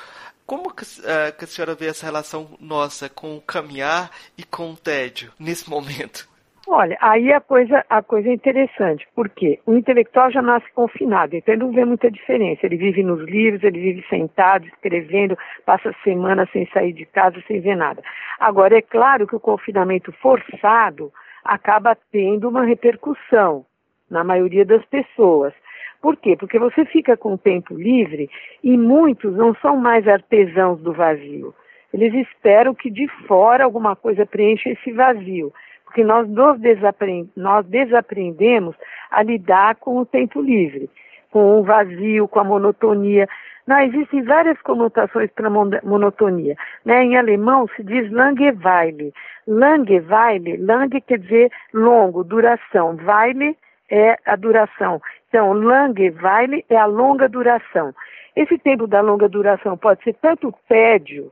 Como 0.46 0.72
que, 0.72 0.84
uh, 0.84 1.36
que 1.36 1.44
a 1.44 1.48
senhora 1.48 1.74
vê 1.74 1.88
essa 1.88 2.06
relação 2.06 2.56
nossa 2.58 3.10
com 3.10 3.36
o 3.36 3.42
caminhar 3.42 4.10
e 4.38 4.42
com 4.42 4.72
o 4.72 4.76
tédio 4.76 5.34
nesse 5.38 5.68
momento? 5.68 6.31
Olha, 6.68 6.96
aí 7.00 7.32
a 7.32 7.40
coisa, 7.40 7.84
a 7.90 8.02
coisa 8.02 8.28
é 8.28 8.32
interessante, 8.32 9.06
porque 9.16 9.58
o 9.66 9.74
intelectual 9.74 10.30
já 10.30 10.40
nasce 10.40 10.70
confinado, 10.72 11.34
então 11.34 11.52
ele 11.52 11.64
não 11.64 11.72
vê 11.72 11.84
muita 11.84 12.08
diferença. 12.08 12.64
Ele 12.64 12.76
vive 12.76 13.02
nos 13.02 13.20
livros, 13.28 13.64
ele 13.64 13.80
vive 13.80 14.06
sentado, 14.08 14.66
escrevendo, 14.66 15.36
passa 15.66 15.92
semanas 16.04 16.48
sem 16.52 16.66
sair 16.66 16.92
de 16.92 17.04
casa, 17.04 17.42
sem 17.48 17.60
ver 17.60 17.76
nada. 17.76 18.00
Agora, 18.38 18.78
é 18.78 18.82
claro 18.82 19.26
que 19.26 19.34
o 19.34 19.40
confinamento 19.40 20.12
forçado 20.12 21.12
acaba 21.44 21.96
tendo 22.12 22.48
uma 22.48 22.64
repercussão 22.64 23.66
na 24.08 24.22
maioria 24.22 24.64
das 24.64 24.84
pessoas. 24.84 25.52
Por 26.00 26.16
quê? 26.16 26.36
Porque 26.36 26.58
você 26.58 26.84
fica 26.84 27.16
com 27.16 27.34
o 27.34 27.38
tempo 27.38 27.74
livre 27.74 28.30
e 28.62 28.76
muitos 28.76 29.34
não 29.36 29.54
são 29.56 29.76
mais 29.76 30.06
artesãos 30.06 30.80
do 30.80 30.92
vazio. 30.92 31.54
Eles 31.92 32.14
esperam 32.14 32.74
que 32.74 32.90
de 32.90 33.06
fora 33.26 33.64
alguma 33.64 33.94
coisa 33.94 34.24
preencha 34.24 34.70
esse 34.70 34.92
vazio 34.92 35.52
porque 35.92 36.02
nós, 36.04 36.26
desaprend 36.58 37.28
nós 37.36 37.66
desaprendemos 37.66 38.74
a 39.10 39.22
lidar 39.22 39.76
com 39.76 39.98
o 39.98 40.06
tempo 40.06 40.40
livre, 40.40 40.88
com 41.30 41.60
o 41.60 41.62
vazio, 41.62 42.26
com 42.26 42.40
a 42.40 42.44
monotonia. 42.44 43.28
Não, 43.66 43.78
existem 43.78 44.22
várias 44.22 44.60
conotações 44.62 45.30
para 45.32 45.50
monotonia. 45.50 46.56
Né? 46.84 47.04
Em 47.04 47.16
alemão 47.18 47.68
se 47.76 47.84
diz 47.84 48.10
Langeweile. 48.10 49.12
Langeweile, 49.46 50.56
Lange 50.56 51.00
quer 51.02 51.18
dizer 51.18 51.52
longo, 51.74 52.24
duração. 52.24 52.96
Weile 53.04 53.56
é 53.90 54.16
a 54.24 54.34
duração. 54.34 55.00
Então, 55.28 55.52
Langeweile 55.52 56.64
é 56.70 56.76
a 56.76 56.86
longa 56.86 57.28
duração. 57.28 57.94
Esse 58.34 58.56
tempo 58.56 58.86
da 58.86 59.02
longa 59.02 59.28
duração 59.28 59.76
pode 59.76 60.02
ser 60.02 60.14
tanto 60.14 60.54
tédio, 60.66 61.30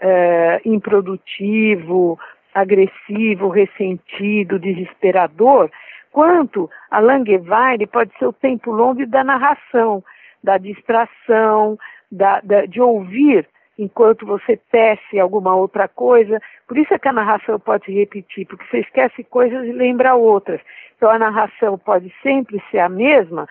é, 0.00 0.60
improdutivo, 0.64 2.18
agressivo, 2.54 3.48
ressentido, 3.48 4.58
desesperador, 4.58 5.70
quanto 6.10 6.70
a 6.90 6.98
Langeweile 7.00 7.86
pode 7.86 8.12
ser 8.18 8.26
o 8.26 8.32
tempo 8.32 8.70
longo 8.70 9.06
da 9.06 9.24
narração, 9.24 10.04
da 10.42 10.58
distração, 10.58 11.78
da, 12.10 12.40
da, 12.40 12.66
de 12.66 12.80
ouvir 12.80 13.48
enquanto 13.78 14.26
você 14.26 14.56
tece 14.70 15.18
alguma 15.18 15.54
outra 15.54 15.88
coisa. 15.88 16.40
Por 16.68 16.76
isso 16.76 16.92
é 16.92 16.98
que 16.98 17.08
a 17.08 17.12
narração 17.12 17.58
pode 17.58 17.86
se 17.86 17.92
repetir, 17.92 18.46
porque 18.46 18.66
você 18.66 18.80
esquece 18.80 19.24
coisas 19.24 19.66
e 19.66 19.72
lembra 19.72 20.14
outras. 20.14 20.60
Então 20.96 21.10
a 21.10 21.18
narração 21.18 21.78
pode 21.78 22.12
sempre 22.22 22.62
ser 22.70 22.78
a 22.78 22.88
mesma, 22.88 23.48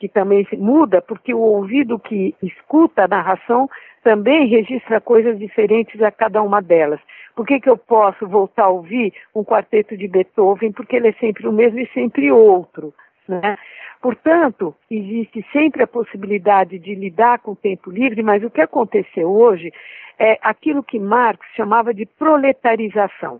que 0.00 0.08
também 0.08 0.48
muda, 0.56 1.02
porque 1.02 1.34
o 1.34 1.38
ouvido 1.38 1.98
que 1.98 2.34
escuta 2.42 3.04
a 3.04 3.08
narração 3.08 3.68
também 4.02 4.48
registra 4.48 4.98
coisas 4.98 5.38
diferentes 5.38 6.02
a 6.02 6.10
cada 6.10 6.42
uma 6.42 6.62
delas. 6.62 6.98
Por 7.36 7.46
que, 7.46 7.60
que 7.60 7.68
eu 7.68 7.76
posso 7.76 8.26
voltar 8.26 8.64
a 8.64 8.68
ouvir 8.70 9.12
um 9.34 9.44
quarteto 9.44 9.94
de 9.96 10.08
Beethoven? 10.08 10.72
Porque 10.72 10.96
ele 10.96 11.08
é 11.08 11.12
sempre 11.12 11.46
o 11.46 11.52
mesmo 11.52 11.78
e 11.78 11.86
sempre 11.88 12.32
outro. 12.32 12.94
Né? 13.28 13.58
Portanto, 14.00 14.74
existe 14.90 15.44
sempre 15.52 15.82
a 15.82 15.86
possibilidade 15.86 16.78
de 16.78 16.94
lidar 16.94 17.38
com 17.40 17.52
o 17.52 17.56
tempo 17.56 17.90
livre, 17.90 18.22
mas 18.22 18.42
o 18.42 18.50
que 18.50 18.62
aconteceu 18.62 19.30
hoje 19.30 19.70
é 20.18 20.38
aquilo 20.42 20.82
que 20.82 20.98
Marx 20.98 21.46
chamava 21.54 21.92
de 21.92 22.06
proletarização. 22.06 23.38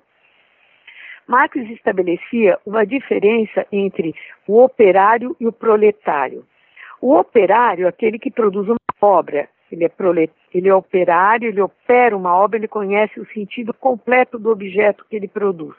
Marx 1.30 1.54
estabelecia 1.70 2.58
uma 2.66 2.84
diferença 2.84 3.64
entre 3.70 4.12
o 4.48 4.60
operário 4.60 5.36
e 5.38 5.46
o 5.46 5.52
proletário. 5.52 6.44
O 7.00 7.16
operário, 7.16 7.86
aquele 7.86 8.18
que 8.18 8.32
produz 8.32 8.68
uma 8.68 8.76
obra, 9.00 9.48
ele 9.70 9.84
é, 9.84 9.88
prolet... 9.88 10.32
ele 10.52 10.68
é 10.68 10.74
operário, 10.74 11.48
ele 11.48 11.60
opera 11.60 12.16
uma 12.16 12.34
obra, 12.36 12.58
ele 12.58 12.66
conhece 12.66 13.20
o 13.20 13.26
sentido 13.32 13.72
completo 13.72 14.40
do 14.40 14.50
objeto 14.50 15.06
que 15.08 15.14
ele 15.14 15.28
produz. 15.28 15.72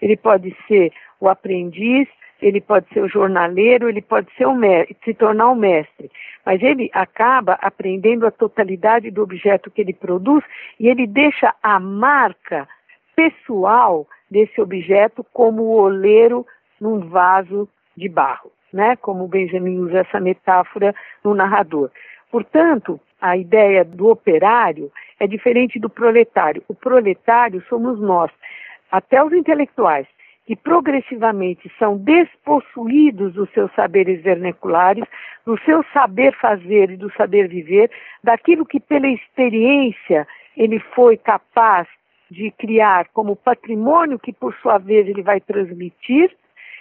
Ele 0.00 0.16
pode 0.16 0.56
ser 0.68 0.92
o 1.20 1.28
aprendiz, 1.28 2.06
ele 2.40 2.60
pode 2.60 2.86
ser 2.94 3.00
o 3.00 3.08
jornaleiro, 3.08 3.88
ele 3.88 4.02
pode 4.02 4.32
ser 4.36 4.46
o 4.46 4.54
mestre, 4.54 4.96
se 5.04 5.14
tornar 5.14 5.50
o 5.50 5.56
mestre. 5.56 6.12
Mas 6.46 6.62
ele 6.62 6.88
acaba 6.92 7.54
aprendendo 7.54 8.24
a 8.24 8.30
totalidade 8.30 9.10
do 9.10 9.20
objeto 9.20 9.68
que 9.68 9.80
ele 9.80 9.92
produz 9.92 10.44
e 10.78 10.86
ele 10.86 11.08
deixa 11.08 11.52
a 11.60 11.80
marca 11.80 12.68
pessoal 13.16 14.06
desse 14.32 14.60
objeto 14.60 15.24
como 15.32 15.62
o 15.62 15.80
oleiro 15.80 16.46
num 16.80 17.00
vaso 17.08 17.68
de 17.96 18.08
barro, 18.08 18.50
né? 18.72 18.96
Como 18.96 19.24
o 19.24 19.28
Benjamin 19.28 19.78
usa 19.78 19.98
essa 19.98 20.18
metáfora 20.18 20.94
no 21.22 21.34
narrador. 21.34 21.90
Portanto, 22.30 22.98
a 23.20 23.36
ideia 23.36 23.84
do 23.84 24.08
operário 24.08 24.90
é 25.20 25.26
diferente 25.26 25.78
do 25.78 25.90
proletário. 25.90 26.64
O 26.66 26.74
proletário 26.74 27.62
somos 27.68 28.00
nós, 28.00 28.30
até 28.90 29.22
os 29.22 29.32
intelectuais, 29.32 30.06
que 30.46 30.56
progressivamente 30.56 31.70
são 31.78 31.96
despossuídos 31.98 33.34
dos 33.34 33.48
seus 33.50 33.72
saberes 33.74 34.22
vernaculares, 34.22 35.04
do 35.46 35.58
seu 35.60 35.84
saber 35.92 36.34
fazer 36.40 36.90
e 36.90 36.96
do 36.96 37.12
saber 37.12 37.48
viver, 37.48 37.90
daquilo 38.24 38.66
que 38.66 38.80
pela 38.80 39.06
experiência 39.06 40.26
ele 40.56 40.80
foi 40.94 41.16
capaz 41.16 41.86
de 42.32 42.50
criar 42.52 43.08
como 43.12 43.36
patrimônio 43.36 44.18
que 44.18 44.32
por 44.32 44.54
sua 44.56 44.78
vez 44.78 45.06
ele 45.06 45.22
vai 45.22 45.40
transmitir, 45.40 46.34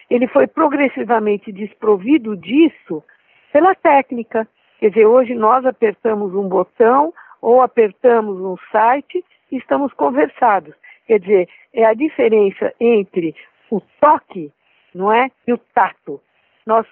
ele 0.10 0.28
foi 0.28 0.48
progressivamente 0.48 1.52
desprovido 1.52 2.36
disso 2.36 3.04
pela 3.52 3.76
técnica. 3.76 4.48
Quer 4.80 4.90
dizer, 4.90 5.06
hoje 5.06 5.36
nós 5.36 5.66
apertamos 5.66 6.34
um 6.34 6.48
botão 6.48 7.14
ou 7.42 7.62
apertamos 7.62 8.40
um 8.40 8.56
site 8.72 9.24
e 9.52 9.58
estamos 9.58 9.94
conversados. 9.94 10.74
Quer 11.06 11.20
dizer, 11.20 11.50
é 11.74 11.86
a 11.86 11.94
diferença 11.94 12.74
entre 12.80 13.36
o 13.70 13.82
toque, 14.00 14.52
não 14.94 15.12
é, 15.12 15.30
e 15.48 15.54
o 15.54 15.58
tato. 15.58 16.22
Nós 16.66 16.86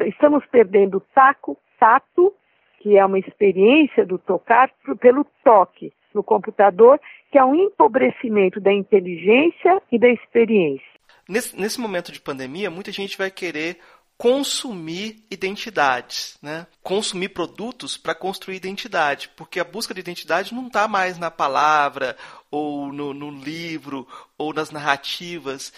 estamos 0.00 0.44
perdendo 0.46 0.98
o 0.98 1.02
taco, 1.14 1.56
tato, 1.78 2.32
que 2.80 2.96
é 2.96 3.04
uma 3.04 3.18
experiência 3.18 4.04
do 4.06 4.18
tocar, 4.18 4.70
pelo 5.00 5.24
toque 5.44 5.92
no 6.16 6.24
computador, 6.24 7.00
que 7.30 7.38
é 7.38 7.44
um 7.44 7.54
empobrecimento 7.54 8.58
da 8.60 8.72
inteligência 8.72 9.80
e 9.92 9.98
da 9.98 10.08
experiência. 10.08 10.84
Nesse, 11.28 11.58
nesse 11.58 11.80
momento 11.80 12.10
de 12.10 12.20
pandemia, 12.20 12.70
muita 12.70 12.90
gente 12.90 13.16
vai 13.16 13.30
querer 13.30 13.78
consumir 14.18 15.22
identidades, 15.30 16.38
né? 16.42 16.66
consumir 16.82 17.28
produtos 17.28 17.98
para 17.98 18.14
construir 18.14 18.56
identidade, 18.56 19.28
porque 19.36 19.60
a 19.60 19.64
busca 19.64 19.92
de 19.92 20.00
identidade 20.00 20.54
não 20.54 20.68
está 20.68 20.88
mais 20.88 21.18
na 21.18 21.30
palavra, 21.30 22.16
ou 22.50 22.90
no, 22.92 23.12
no 23.12 23.30
livro, 23.30 24.08
ou 24.38 24.54
nas 24.54 24.70
narrativas, 24.70 25.72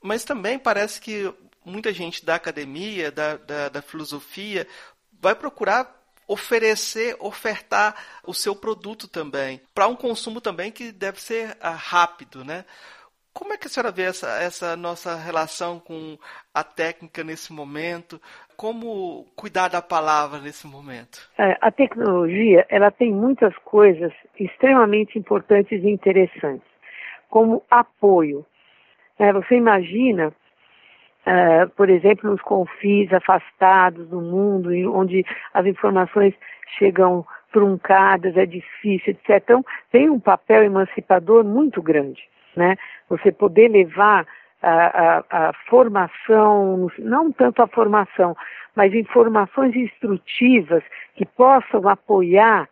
mas 0.00 0.24
também 0.24 0.58
parece 0.58 1.00
que 1.00 1.32
muita 1.64 1.92
gente 1.92 2.24
da 2.24 2.36
academia, 2.36 3.10
da, 3.10 3.36
da, 3.36 3.68
da 3.68 3.82
filosofia, 3.82 4.66
vai 5.20 5.34
procurar 5.34 5.99
oferecer, 6.30 7.16
ofertar 7.18 7.92
o 8.24 8.32
seu 8.32 8.54
produto 8.54 9.08
também, 9.08 9.60
para 9.74 9.88
um 9.88 9.96
consumo 9.96 10.40
também 10.40 10.70
que 10.70 10.92
deve 10.92 11.20
ser 11.20 11.50
uh, 11.56 11.74
rápido, 11.76 12.44
né? 12.44 12.64
Como 13.32 13.52
é 13.52 13.56
que 13.56 13.66
a 13.66 13.70
senhora 13.70 13.90
vê 13.90 14.02
essa, 14.02 14.28
essa 14.40 14.76
nossa 14.76 15.16
relação 15.16 15.80
com 15.80 16.16
a 16.54 16.62
técnica 16.62 17.24
nesse 17.24 17.52
momento? 17.52 18.20
Como 18.56 19.26
cuidar 19.34 19.68
da 19.68 19.82
palavra 19.82 20.38
nesse 20.40 20.68
momento? 20.68 21.28
É, 21.36 21.56
a 21.60 21.70
tecnologia 21.72 22.64
ela 22.68 22.92
tem 22.92 23.12
muitas 23.12 23.56
coisas 23.64 24.12
extremamente 24.38 25.18
importantes 25.18 25.82
e 25.82 25.90
interessantes, 25.90 26.66
como 27.28 27.62
apoio. 27.68 28.46
É, 29.18 29.32
você 29.32 29.56
imagina, 29.56 30.32
é, 31.26 31.66
por 31.66 31.88
exemplo, 31.88 32.30
nos 32.30 32.40
confins 32.42 33.12
afastados 33.12 34.08
do 34.08 34.20
mundo, 34.20 34.70
onde 34.94 35.24
as 35.54 35.66
informações 35.66 36.34
chegam 36.78 37.24
truncadas, 37.52 38.36
é 38.36 38.46
difícil, 38.46 39.12
etc. 39.12 39.42
Então, 39.42 39.64
tem 39.90 40.08
um 40.08 40.20
papel 40.20 40.64
emancipador 40.64 41.44
muito 41.44 41.82
grande 41.82 42.22
né? 42.56 42.76
Você 43.08 43.32
poder 43.32 43.68
levar 43.68 44.26
a, 44.62 44.70
a, 44.70 45.48
a, 45.48 45.52
formação, 45.68 46.90
não 46.98 47.32
tanto 47.32 47.62
a 47.62 47.66
formação, 47.66 48.36
mas 48.74 48.94
informações 48.94 49.74
instrutivas 49.74 50.82
que 51.16 51.24
possam 51.24 51.88
apoiar, 51.88 52.68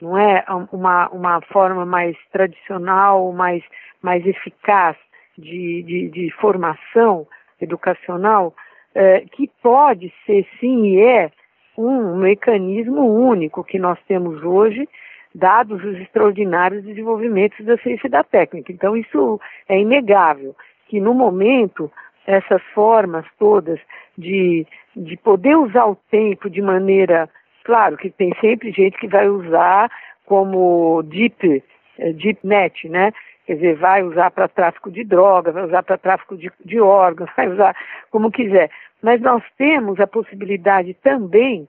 não 0.00 0.18
é, 0.18 0.44
uma, 0.72 1.08
uma 1.08 1.40
forma 1.40 1.86
mais 1.86 2.16
tradicional, 2.32 3.32
mais, 3.32 3.62
mais 4.02 4.26
eficaz 4.26 4.96
de, 5.38 5.82
de, 5.84 6.08
de 6.10 6.30
formação 6.32 7.26
educacional, 7.64 8.54
é, 8.94 9.20
que 9.32 9.50
pode 9.62 10.12
ser 10.26 10.46
sim 10.60 10.86
e 10.86 11.00
é 11.00 11.30
um 11.76 12.16
mecanismo 12.16 13.02
único 13.02 13.64
que 13.64 13.78
nós 13.78 13.98
temos 14.06 14.42
hoje 14.42 14.88
dados 15.34 15.82
os 15.82 15.98
extraordinários 15.98 16.84
desenvolvimentos 16.84 17.64
da 17.64 17.78
ciência 17.78 18.06
e 18.06 18.10
da 18.10 18.22
técnica. 18.22 18.70
Então, 18.70 18.96
isso 18.96 19.40
é 19.68 19.80
inegável, 19.80 20.54
que 20.88 21.00
no 21.00 21.14
momento, 21.14 21.90
essas 22.26 22.62
formas 22.74 23.24
todas 23.38 23.80
de, 24.16 24.66
de 24.94 25.16
poder 25.16 25.56
usar 25.56 25.86
o 25.86 25.96
tempo 26.10 26.50
de 26.50 26.60
maneira. 26.60 27.28
Claro 27.64 27.96
que 27.96 28.10
tem 28.10 28.34
sempre 28.40 28.72
gente 28.72 28.98
que 28.98 29.08
vai 29.08 29.28
usar 29.28 29.90
como 30.26 31.02
deep, 31.04 31.62
eh, 32.02 32.12
deep 32.12 32.46
net, 32.46 32.88
né? 32.88 33.12
Quer 33.46 33.54
dizer, 33.54 33.76
vai 33.76 34.02
usar 34.02 34.30
para 34.30 34.48
tráfico 34.48 34.90
de 34.90 35.04
droga, 35.04 35.50
vai 35.50 35.64
usar 35.64 35.82
para 35.82 35.98
tráfico 35.98 36.36
de, 36.36 36.50
de 36.64 36.80
órgãos, 36.80 37.30
vai 37.36 37.48
usar 37.48 37.76
como 38.10 38.30
quiser. 38.30 38.70
Mas 39.02 39.20
nós 39.20 39.42
temos 39.58 39.98
a 40.00 40.06
possibilidade 40.06 40.94
também, 40.94 41.68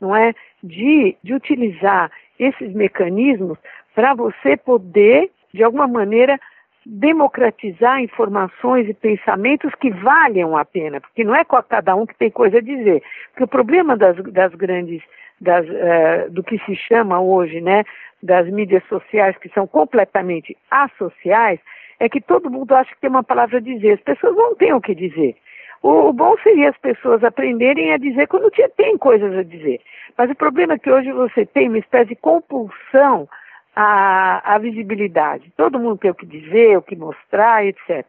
não 0.00 0.14
é, 0.14 0.34
de, 0.62 1.16
de 1.22 1.34
utilizar 1.34 2.10
esses 2.38 2.72
mecanismos 2.74 3.58
para 3.94 4.14
você 4.14 4.56
poder, 4.56 5.30
de 5.52 5.62
alguma 5.62 5.86
maneira, 5.86 6.38
democratizar 6.84 8.02
informações 8.02 8.88
e 8.88 8.94
pensamentos 8.94 9.74
que 9.76 9.90
valham 9.90 10.56
a 10.56 10.64
pena, 10.64 11.00
porque 11.00 11.24
não 11.24 11.34
é 11.34 11.42
cada 11.44 11.94
um 11.94 12.04
que 12.04 12.14
tem 12.14 12.30
coisa 12.30 12.58
a 12.58 12.60
dizer. 12.60 13.02
Porque 13.30 13.44
o 13.44 13.48
problema 13.48 13.96
das, 13.96 14.16
das 14.32 14.54
grandes, 14.54 15.02
das, 15.40 15.66
uh, 15.66 16.30
do 16.30 16.42
que 16.42 16.58
se 16.64 16.74
chama 16.76 17.20
hoje, 17.20 17.60
né, 17.60 17.84
das 18.22 18.48
mídias 18.48 18.82
sociais 18.88 19.36
que 19.38 19.48
são 19.50 19.66
completamente 19.66 20.56
associais, 20.70 21.60
é 22.00 22.08
que 22.08 22.20
todo 22.20 22.50
mundo 22.50 22.74
acha 22.74 22.94
que 22.94 23.00
tem 23.00 23.10
uma 23.10 23.22
palavra 23.22 23.58
a 23.58 23.60
dizer. 23.60 23.92
As 23.92 24.00
pessoas 24.00 24.34
não 24.34 24.54
têm 24.54 24.72
o 24.72 24.80
que 24.80 24.94
dizer. 24.94 25.36
O, 25.82 26.08
o 26.08 26.12
bom 26.12 26.36
seria 26.42 26.70
as 26.70 26.78
pessoas 26.78 27.22
aprenderem 27.22 27.92
a 27.92 27.98
dizer 27.98 28.26
quando 28.26 28.50
tem 28.76 28.96
coisas 28.96 29.36
a 29.36 29.42
dizer. 29.42 29.80
Mas 30.16 30.30
o 30.30 30.34
problema 30.34 30.74
é 30.74 30.78
que 30.78 30.90
hoje 30.90 31.12
você 31.12 31.44
tem 31.44 31.68
uma 31.68 31.78
espécie 31.78 32.10
de 32.10 32.16
compulsão 32.16 33.28
à, 33.76 34.54
à 34.54 34.58
visibilidade. 34.58 35.52
Todo 35.56 35.78
mundo 35.78 35.98
tem 35.98 36.10
o 36.10 36.14
que 36.14 36.26
dizer, 36.26 36.78
o 36.78 36.82
que 36.82 36.96
mostrar, 36.96 37.66
etc. 37.66 38.06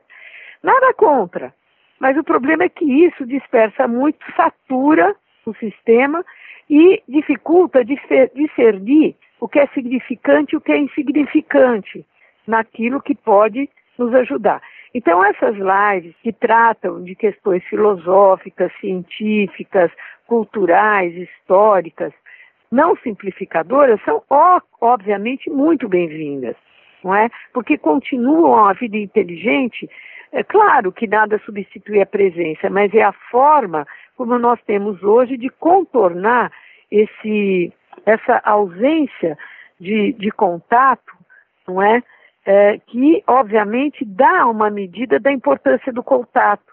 Nada 0.63 0.93
contra. 0.93 1.53
Mas 1.99 2.17
o 2.17 2.23
problema 2.23 2.63
é 2.63 2.69
que 2.69 2.85
isso 2.85 3.25
dispersa 3.25 3.87
muito, 3.87 4.19
satura 4.35 5.15
o 5.45 5.53
sistema 5.55 6.25
e 6.69 7.01
dificulta 7.07 7.83
discernir 7.83 9.15
o 9.39 9.47
que 9.47 9.59
é 9.59 9.67
significante 9.67 10.53
e 10.53 10.57
o 10.57 10.61
que 10.61 10.71
é 10.71 10.77
insignificante 10.77 12.05
naquilo 12.47 13.01
que 13.01 13.15
pode 13.15 13.69
nos 13.97 14.13
ajudar. 14.13 14.61
Então, 14.93 15.23
essas 15.23 15.55
lives 15.55 16.15
que 16.23 16.31
tratam 16.31 17.03
de 17.03 17.15
questões 17.15 17.63
filosóficas, 17.65 18.71
científicas, 18.79 19.91
culturais, 20.25 21.13
históricas, 21.15 22.13
não 22.71 22.95
simplificadoras, 22.97 24.01
são 24.03 24.23
obviamente 24.81 25.49
muito 25.49 25.87
bem-vindas, 25.87 26.55
não 27.03 27.13
é? 27.13 27.29
Porque 27.53 27.77
continuam 27.77 28.65
a 28.65 28.73
vida 28.73 28.97
inteligente. 28.97 29.89
É 30.31 30.43
claro 30.43 30.91
que 30.91 31.07
nada 31.07 31.39
substitui 31.45 32.01
a 32.01 32.05
presença, 32.05 32.69
mas 32.69 32.93
é 32.93 33.03
a 33.03 33.13
forma 33.13 33.85
como 34.15 34.37
nós 34.39 34.59
temos 34.65 35.01
hoje 35.03 35.37
de 35.37 35.49
contornar 35.49 36.51
esse, 36.91 37.71
essa 38.05 38.41
ausência 38.43 39.37
de, 39.79 40.13
de 40.13 40.31
contato, 40.31 41.13
não 41.67 41.81
é? 41.81 42.01
é? 42.45 42.79
Que 42.87 43.23
obviamente 43.27 44.05
dá 44.05 44.45
uma 44.47 44.69
medida 44.69 45.19
da 45.19 45.31
importância 45.31 45.91
do 45.91 46.03
contato 46.03 46.63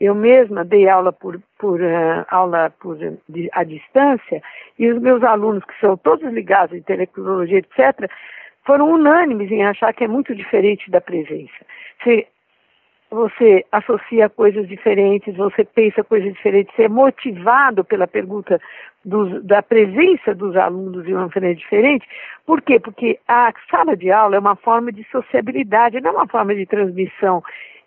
Eu 0.00 0.14
mesma 0.14 0.64
dei 0.64 0.88
aula 0.88 1.12
por, 1.12 1.40
por 1.58 1.80
uh, 1.80 2.24
aula 2.28 2.70
por 2.80 2.96
de, 3.28 3.48
à 3.52 3.64
distância 3.64 4.42
e 4.78 4.90
os 4.90 5.00
meus 5.00 5.22
alunos, 5.22 5.64
que 5.64 5.78
são 5.80 5.96
todos 5.96 6.30
ligados 6.32 6.76
em 6.76 6.82
tecnologia, 6.82 7.58
etc., 7.58 8.10
foram 8.64 8.90
unânimes 8.90 9.50
em 9.50 9.64
achar 9.64 9.94
que 9.94 10.04
é 10.04 10.08
muito 10.08 10.34
diferente 10.34 10.90
da 10.90 11.00
presença. 11.00 11.64
Se 12.02 12.26
você 13.10 13.64
associa 13.70 14.28
coisas 14.28 14.66
diferentes, 14.68 15.36
você 15.36 15.64
pensa 15.64 16.02
coisas 16.02 16.32
diferentes, 16.32 16.74
você 16.74 16.84
é 16.84 16.88
motivado 16.88 17.84
pela 17.84 18.06
pergunta 18.06 18.60
dos, 19.04 19.42
da 19.44 19.62
presença 19.62 20.34
dos 20.34 20.56
alunos 20.56 21.04
de 21.04 21.14
uma 21.14 21.30
maneira 21.32 21.54
diferente. 21.54 22.06
Por 22.44 22.60
quê? 22.60 22.80
Porque 22.80 23.18
a 23.28 23.52
sala 23.70 23.96
de 23.96 24.10
aula 24.10 24.36
é 24.36 24.38
uma 24.38 24.56
forma 24.56 24.90
de 24.90 25.04
sociabilidade, 25.10 26.00
não 26.00 26.10
é 26.10 26.14
uma 26.14 26.26
forma 26.26 26.54
de 26.54 26.66
transmissão 26.66 27.42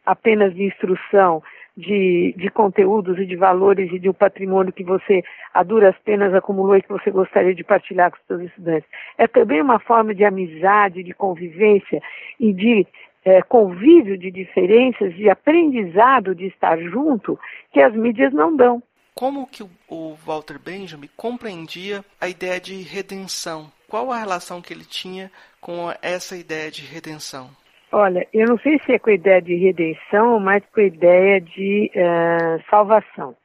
apenas 0.05 0.55
de 0.55 0.63
instrução, 0.63 1.43
de, 1.79 2.33
de 2.35 2.49
conteúdos 2.49 3.17
e 3.17 3.25
de 3.25 3.35
valores 3.37 3.91
e 3.91 3.99
de 3.99 4.09
um 4.09 4.13
patrimônio 4.13 4.73
que 4.73 4.83
você, 4.83 5.23
a 5.53 5.63
duras 5.63 5.95
penas, 6.03 6.33
acumulou 6.33 6.75
e 6.75 6.81
que 6.81 6.89
você 6.89 7.09
gostaria 7.09 7.55
de 7.55 7.63
partilhar 7.63 8.11
com 8.11 8.17
os 8.17 8.25
seus 8.27 8.41
estudantes. 8.49 8.89
É 9.17 9.27
também 9.27 9.61
uma 9.61 9.79
forma 9.79 10.13
de 10.13 10.25
amizade, 10.25 11.03
de 11.03 11.13
convivência 11.13 12.01
e 12.39 12.51
de 12.51 12.85
é, 13.25 13.41
convívio 13.41 14.17
de 14.17 14.31
diferenças, 14.31 15.13
de 15.15 15.29
aprendizado 15.29 16.33
de 16.33 16.47
estar 16.47 16.77
junto, 16.79 17.39
que 17.71 17.81
as 17.81 17.93
mídias 17.93 18.33
não 18.33 18.55
dão. 18.55 18.81
Como 19.13 19.47
que 19.47 19.63
o 19.89 20.15
Walter 20.25 20.57
Benjamin 20.57 21.09
compreendia 21.17 22.03
a 22.21 22.29
ideia 22.29 22.59
de 22.59 22.81
redenção? 22.81 23.69
Qual 23.87 24.11
a 24.11 24.17
relação 24.17 24.61
que 24.61 24.73
ele 24.73 24.85
tinha 24.85 25.29
com 25.59 25.91
essa 26.01 26.37
ideia 26.37 26.71
de 26.71 26.81
redenção? 26.85 27.49
Olha, 27.91 28.25
eu 28.31 28.47
não 28.47 28.57
sei 28.59 28.79
se 28.85 28.93
é 28.93 28.99
com 28.99 29.09
a 29.09 29.13
ideia 29.13 29.41
de 29.41 29.55
redenção, 29.55 30.39
mas 30.39 30.63
com 30.73 30.79
a 30.79 30.83
ideia 30.83 31.41
de 31.41 31.91
uh, 31.95 32.63
salvação, 32.69 33.35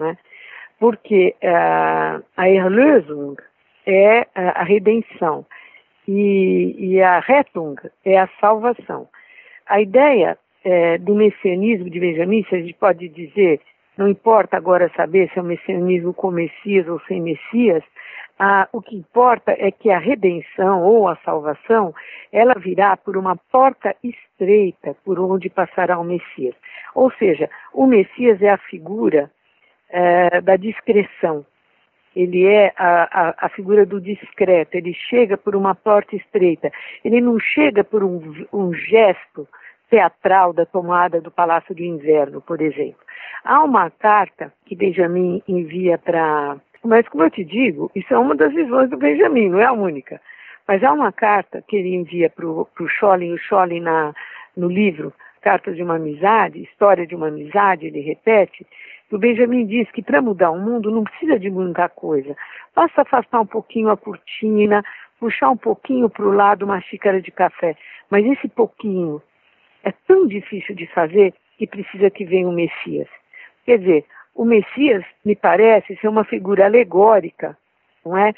né? 0.00 0.16
Porque 0.80 1.34
uh, 1.42 2.24
a 2.36 2.48
Erlösung 2.48 3.36
é 3.86 4.26
a 4.34 4.64
redenção 4.64 5.46
e, 6.06 6.76
e, 6.78 7.02
a 7.02 7.20
Rettung 7.20 7.76
é 8.04 8.18
a 8.18 8.28
salvação. 8.40 9.08
A 9.66 9.80
ideia 9.80 10.38
do 11.00 11.14
messianismo 11.14 11.88
de 11.88 12.00
Benjamin, 12.00 12.44
se 12.48 12.56
a 12.56 12.58
gente 12.58 12.74
pode 12.74 13.08
dizer, 13.08 13.60
não 13.96 14.08
importa 14.08 14.56
agora 14.56 14.90
saber 14.96 15.30
se 15.30 15.38
é 15.38 15.42
um 15.42 15.46
messianismo 15.46 16.12
com 16.12 16.30
Messias 16.30 16.86
ou 16.88 17.00
sem 17.06 17.20
Messias, 17.20 17.82
ah, 18.38 18.68
o 18.70 18.82
que 18.82 18.94
importa 18.94 19.56
é 19.58 19.70
que 19.70 19.90
a 19.90 19.98
redenção 19.98 20.82
ou 20.82 21.08
a 21.08 21.16
salvação, 21.24 21.94
ela 22.30 22.54
virá 22.54 22.94
por 22.96 23.16
uma 23.16 23.34
porta 23.50 23.96
estreita 24.04 24.94
por 25.04 25.18
onde 25.18 25.48
passará 25.48 25.98
o 25.98 26.04
Messias. 26.04 26.54
Ou 26.94 27.10
seja, 27.12 27.48
o 27.72 27.86
Messias 27.86 28.42
é 28.42 28.50
a 28.50 28.58
figura 28.58 29.30
é, 29.88 30.40
da 30.42 30.56
discreção. 30.56 31.46
Ele 32.16 32.46
é 32.46 32.72
a, 32.78 33.28
a, 33.28 33.46
a, 33.46 33.48
figura 33.50 33.84
do 33.84 34.00
discreto, 34.00 34.74
ele 34.74 34.94
chega 34.94 35.36
por 35.36 35.54
uma 35.54 35.74
porta 35.74 36.16
estreita, 36.16 36.72
ele 37.04 37.20
não 37.20 37.38
chega 37.38 37.84
por 37.84 38.02
um, 38.02 38.46
um 38.52 38.72
gesto 38.72 39.46
teatral 39.90 40.52
da 40.54 40.64
tomada 40.64 41.20
do 41.20 41.30
Palácio 41.30 41.74
do 41.74 41.82
Inverno, 41.82 42.40
por 42.40 42.60
exemplo. 42.60 43.04
Há 43.44 43.62
uma 43.62 43.90
carta 43.90 44.52
que 44.64 44.74
Benjamin 44.74 45.42
envia 45.46 45.98
para 45.98 46.56
mas, 46.86 47.08
como 47.08 47.24
eu 47.24 47.30
te 47.30 47.44
digo, 47.44 47.90
isso 47.96 48.14
é 48.14 48.18
uma 48.18 48.36
das 48.36 48.54
visões 48.54 48.88
do 48.88 48.96
Benjamin, 48.96 49.48
não 49.48 49.60
é 49.60 49.64
a 49.64 49.72
única. 49.72 50.20
Mas 50.68 50.84
há 50.84 50.92
uma 50.92 51.10
carta 51.10 51.62
que 51.66 51.76
ele 51.76 51.94
envia 51.94 52.30
para 52.30 52.46
o 52.46 52.68
Scholling, 52.88 53.32
o 53.32 53.38
Scholling 53.38 53.80
na, 53.80 54.14
no 54.56 54.68
livro 54.68 55.12
Cartas 55.40 55.76
de 55.76 55.82
uma 55.82 55.96
Amizade, 55.96 56.62
História 56.62 57.06
de 57.06 57.14
uma 57.14 57.28
Amizade, 57.28 57.86
ele 57.86 58.00
repete, 58.00 58.66
o 59.10 59.18
Benjamin 59.18 59.66
diz 59.66 59.90
que 59.92 60.02
para 60.02 60.20
mudar 60.20 60.50
o 60.50 60.58
mundo 60.58 60.90
não 60.90 61.04
precisa 61.04 61.38
de 61.38 61.50
muita 61.50 61.88
coisa. 61.88 62.36
Basta 62.74 63.02
afastar 63.02 63.40
um 63.40 63.46
pouquinho 63.46 63.90
a 63.90 63.96
cortina, 63.96 64.82
puxar 65.20 65.50
um 65.50 65.56
pouquinho 65.56 66.10
para 66.10 66.24
o 66.24 66.32
lado 66.32 66.64
uma 66.64 66.80
xícara 66.80 67.20
de 67.20 67.30
café. 67.30 67.76
Mas 68.10 68.24
esse 68.26 68.48
pouquinho 68.48 69.22
é 69.84 69.92
tão 70.06 70.26
difícil 70.26 70.74
de 70.74 70.86
fazer 70.88 71.34
que 71.56 71.66
precisa 71.66 72.10
que 72.10 72.24
venha 72.24 72.48
o 72.48 72.52
Messias. 72.52 73.08
Quer 73.64 73.78
dizer, 73.78 74.04
o 74.34 74.44
Messias 74.44 75.04
me 75.24 75.36
parece 75.36 75.96
ser 75.96 76.08
uma 76.08 76.24
figura 76.24 76.66
alegórica, 76.66 77.56
não 78.04 78.16
é? 78.16 78.34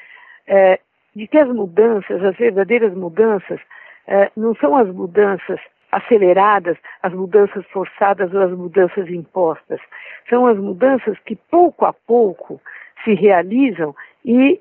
é 0.46 0.78
de 1.16 1.26
que 1.26 1.38
as 1.38 1.48
mudanças, 1.48 2.22
as 2.22 2.36
verdadeiras 2.36 2.94
mudanças, 2.94 3.60
é, 4.06 4.30
não 4.36 4.54
são 4.54 4.76
as 4.76 4.88
mudanças 4.88 5.60
aceleradas, 5.98 6.76
as 7.02 7.12
mudanças 7.12 7.64
forçadas 7.66 8.32
ou 8.32 8.40
as 8.40 8.52
mudanças 8.52 9.08
impostas. 9.08 9.80
São 10.28 10.46
as 10.46 10.58
mudanças 10.58 11.18
que 11.20 11.36
pouco 11.36 11.84
a 11.84 11.92
pouco 11.92 12.60
se 13.04 13.14
realizam 13.14 13.94
e, 14.24 14.60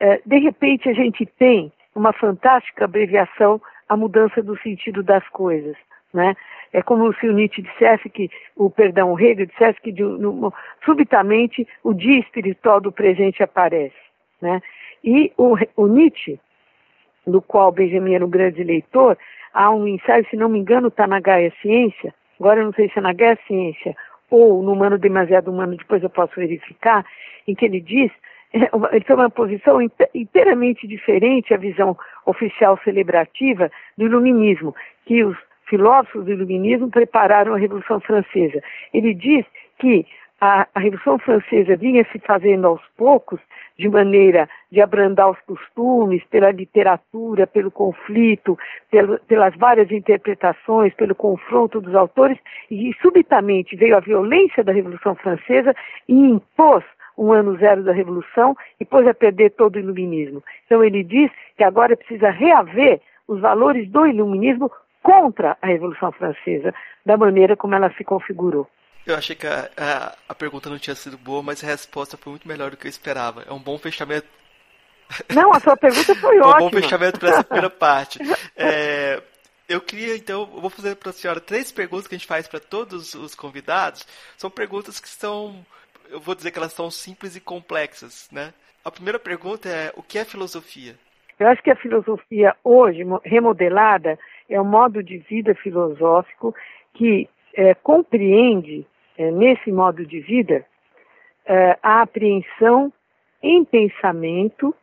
é, 0.00 0.20
de 0.24 0.38
repente, 0.38 0.88
a 0.88 0.92
gente 0.92 1.24
tem 1.24 1.72
uma 1.94 2.12
fantástica 2.12 2.84
abreviação 2.84 3.60
a 3.88 3.96
mudança 3.96 4.42
do 4.42 4.56
sentido 4.58 5.02
das 5.02 5.26
coisas. 5.28 5.76
Né? 6.12 6.34
É 6.72 6.82
como 6.82 7.12
se 7.14 7.28
o 7.28 7.32
Nietzsche 7.32 7.62
dissesse 7.62 8.08
que, 8.08 8.30
o 8.56 8.70
perdão, 8.70 9.12
o 9.12 9.18
Hegel 9.18 9.46
dissesse 9.46 9.80
que 9.80 9.92
de, 9.92 10.02
no, 10.02 10.52
subitamente 10.84 11.66
o 11.82 11.92
dia 11.94 12.18
espiritual 12.20 12.80
do 12.80 12.92
presente 12.92 13.42
aparece. 13.42 13.96
Né? 14.40 14.60
E 15.02 15.32
o, 15.36 15.56
o 15.76 15.86
Nietzsche, 15.86 16.38
do 17.26 17.42
qual 17.42 17.72
Benjamin 17.72 18.14
era 18.14 18.24
um 18.24 18.30
grande 18.30 18.62
leitor, 18.62 19.16
há 19.58 19.70
um 19.70 19.88
ensaio, 19.88 20.24
se 20.30 20.36
não 20.36 20.48
me 20.48 20.60
engano, 20.60 20.86
está 20.86 21.04
na 21.08 21.18
Gaia 21.18 21.52
Ciência, 21.60 22.14
agora 22.38 22.60
eu 22.60 22.66
não 22.66 22.72
sei 22.72 22.88
se 22.88 22.98
é 22.98 23.02
na 23.02 23.12
Gaia 23.12 23.36
Ciência 23.48 23.96
ou 24.30 24.62
no 24.62 24.72
Humano 24.72 24.96
Demasiado 24.96 25.50
Humano, 25.50 25.76
depois 25.76 26.00
eu 26.00 26.10
posso 26.10 26.36
verificar, 26.36 27.04
em 27.46 27.56
que 27.56 27.64
ele 27.64 27.80
diz 27.80 28.12
ele 28.54 29.04
toma 29.04 29.24
uma 29.24 29.30
posição 29.30 29.78
inteiramente 30.14 30.86
diferente 30.86 31.52
à 31.52 31.56
visão 31.56 31.98
oficial 32.24 32.78
celebrativa 32.82 33.70
do 33.98 34.06
iluminismo, 34.06 34.74
que 35.04 35.22
os 35.22 35.36
filósofos 35.66 36.24
do 36.24 36.32
iluminismo 36.32 36.88
prepararam 36.88 37.52
a 37.52 37.58
Revolução 37.58 38.00
Francesa. 38.00 38.62
Ele 38.94 39.12
diz 39.12 39.44
que 39.78 40.06
a, 40.40 40.66
a, 40.74 40.80
Revolução 40.80 41.18
Francesa 41.18 41.76
vinha 41.76 42.06
se 42.12 42.18
fazendo 42.20 42.66
aos 42.66 42.82
poucos, 42.96 43.40
de 43.78 43.88
maneira 43.88 44.48
de 44.70 44.80
abrandar 44.80 45.30
os 45.30 45.38
costumes, 45.40 46.22
pela 46.24 46.50
literatura, 46.50 47.46
pelo 47.46 47.70
conflito, 47.70 48.58
pelo, 48.90 49.18
pelas 49.20 49.54
várias 49.56 49.90
interpretações, 49.90 50.94
pelo 50.94 51.14
confronto 51.14 51.80
dos 51.80 51.94
autores, 51.94 52.38
e 52.70 52.92
subitamente 53.00 53.76
veio 53.76 53.96
a 53.96 54.00
violência 54.00 54.62
da 54.62 54.72
Revolução 54.72 55.14
Francesa 55.14 55.74
e 56.08 56.14
impôs 56.14 56.84
um 57.16 57.32
ano 57.32 57.56
zero 57.56 57.82
da 57.82 57.92
Revolução 57.92 58.56
e 58.78 58.84
pôs 58.84 59.06
a 59.06 59.14
perder 59.14 59.50
todo 59.50 59.76
o 59.76 59.78
iluminismo. 59.80 60.42
Então 60.66 60.84
ele 60.84 61.02
diz 61.02 61.30
que 61.56 61.64
agora 61.64 61.96
precisa 61.96 62.30
reaver 62.30 63.00
os 63.26 63.40
valores 63.40 63.88
do 63.90 64.06
iluminismo 64.06 64.70
contra 65.02 65.56
a 65.60 65.66
Revolução 65.66 66.12
Francesa, 66.12 66.72
da 67.04 67.16
maneira 67.16 67.56
como 67.56 67.74
ela 67.74 67.92
se 67.94 68.04
configurou. 68.04 68.68
Eu 69.08 69.16
achei 69.16 69.34
que 69.34 69.46
a, 69.46 69.70
a, 69.74 70.16
a, 70.28 70.34
pergunta 70.34 70.68
não 70.68 70.78
tinha 70.78 70.94
sido 70.94 71.16
boa, 71.16 71.42
mas 71.42 71.64
a 71.64 71.66
resposta 71.66 72.18
foi 72.18 72.32
muito 72.32 72.46
melhor 72.46 72.70
do 72.70 72.76
que 72.76 72.86
eu 72.86 72.90
esperava. 72.90 73.42
É 73.48 73.52
um 73.52 73.58
bom 73.58 73.78
fechamento. 73.78 74.26
Não, 75.34 75.50
a 75.54 75.60
sua 75.60 75.74
pergunta 75.78 76.14
foi 76.14 76.38
ótima. 76.38 76.56
um 76.68 76.70
bom 76.70 76.70
fechamento 76.70 77.18
para 77.18 77.30
essa 77.30 77.44
primeira 77.44 77.70
parte. 77.70 78.18
É, 78.54 79.22
eu 79.66 79.80
queria, 79.80 80.14
então, 80.14 80.42
eu 80.54 80.60
vou 80.60 80.68
fazer 80.68 80.94
para 80.96 81.08
a 81.08 81.14
senhora 81.14 81.40
três 81.40 81.72
perguntas 81.72 82.06
que 82.06 82.14
a 82.14 82.18
gente 82.18 82.26
faz 82.26 82.46
para 82.46 82.60
todos 82.60 83.14
os 83.14 83.34
convidados. 83.34 84.06
São 84.36 84.50
perguntas 84.50 85.00
que 85.00 85.08
são, 85.08 85.64
eu 86.10 86.20
vou 86.20 86.34
dizer 86.34 86.50
que 86.50 86.58
elas 86.58 86.74
são 86.74 86.90
simples 86.90 87.34
e 87.34 87.40
complexas, 87.40 88.28
né? 88.30 88.52
A 88.84 88.90
primeira 88.90 89.18
pergunta 89.18 89.70
é: 89.70 89.90
o 89.96 90.02
que 90.02 90.18
é 90.18 90.24
filosofia? 90.26 90.96
Eu 91.38 91.48
acho 91.48 91.62
que 91.62 91.70
a 91.70 91.76
filosofia 91.76 92.54
hoje, 92.62 93.04
remodelada, 93.24 94.18
é 94.50 94.60
um 94.60 94.64
modo 94.64 95.02
de 95.02 95.16
vida 95.16 95.54
filosófico 95.54 96.54
que 96.92 97.26
é, 97.54 97.74
compreende, 97.74 98.86
é, 99.18 99.32
nesse 99.32 99.72
modo 99.72 100.06
de 100.06 100.20
vida, 100.20 100.64
é, 101.44 101.76
a 101.82 102.02
apreensão 102.02 102.92
em 103.42 103.64
pensamento 103.64 104.74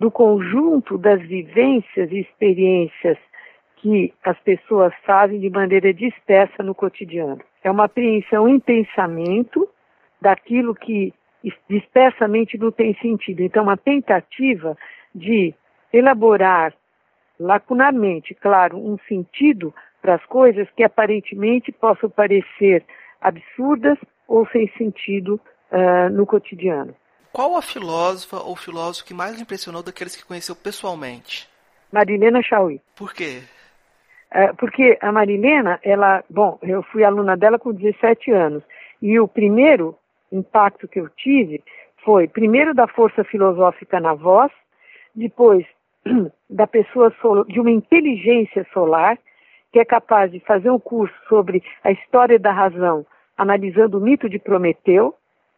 do 0.00 0.10
conjunto 0.10 0.96
das 0.96 1.20
vivências 1.20 2.10
e 2.10 2.20
experiências 2.20 3.18
que 3.76 4.12
as 4.24 4.38
pessoas 4.40 4.92
fazem 5.04 5.38
de 5.38 5.50
maneira 5.50 5.92
dispersa 5.92 6.62
no 6.62 6.74
cotidiano. 6.74 7.40
É 7.62 7.70
uma 7.70 7.84
apreensão 7.84 8.48
em 8.48 8.58
pensamento 8.58 9.68
daquilo 10.20 10.74
que 10.74 11.12
dispersamente 11.68 12.58
não 12.58 12.72
tem 12.72 12.94
sentido. 12.94 13.42
Então, 13.42 13.62
uma 13.62 13.76
tentativa 13.76 14.76
de 15.14 15.54
elaborar 15.92 16.74
lacunarmente, 17.38 18.34
claro, 18.34 18.76
um 18.76 18.98
sentido 19.06 19.72
para 20.02 20.14
as 20.14 20.24
coisas 20.26 20.68
que 20.76 20.82
aparentemente 20.82 21.70
possam 21.70 22.10
parecer 22.10 22.84
absurdas 23.20 23.98
ou 24.26 24.46
sem 24.48 24.70
sentido 24.76 25.40
uh, 25.72 26.10
no 26.10 26.26
cotidiano. 26.26 26.94
Qual 27.32 27.56
a 27.56 27.62
filósofa 27.62 28.38
ou 28.38 28.56
filósofo 28.56 29.06
que 29.06 29.14
mais 29.14 29.40
impressionou 29.40 29.82
daqueles 29.82 30.16
que 30.16 30.24
conheceu 30.24 30.56
pessoalmente? 30.56 31.48
Marilena 31.92 32.42
Chauí. 32.42 32.80
Por 32.96 33.12
quê? 33.12 33.42
Uh, 34.32 34.54
porque 34.56 34.98
a 35.00 35.10
Marilena, 35.10 35.78
ela, 35.82 36.22
bom, 36.28 36.58
eu 36.62 36.82
fui 36.82 37.04
aluna 37.04 37.36
dela 37.36 37.58
com 37.58 37.72
17 37.72 38.30
anos 38.30 38.62
E 39.00 39.18
o 39.18 39.26
primeiro 39.26 39.96
impacto 40.30 40.86
que 40.86 41.00
eu 41.00 41.08
tive 41.10 41.62
foi, 42.04 42.28
primeiro, 42.28 42.74
da 42.74 42.86
força 42.86 43.24
filosófica 43.24 44.00
na 44.00 44.14
voz, 44.14 44.50
depois, 45.14 45.66
da 46.48 46.66
pessoa 46.66 47.12
de 47.48 47.60
uma 47.60 47.70
inteligência 47.70 48.66
solar, 48.72 49.18
que 49.72 49.78
é 49.78 49.84
capaz 49.84 50.30
de 50.30 50.40
fazer 50.40 50.70
um 50.70 50.78
curso 50.78 51.14
sobre 51.28 51.62
a 51.84 51.90
história 51.90 52.38
da 52.38 52.52
razão, 52.52 53.06
analisando 53.36 53.98
o 53.98 54.00
mito 54.00 54.28
de 54.28 54.38
Prometeu, 54.38 55.14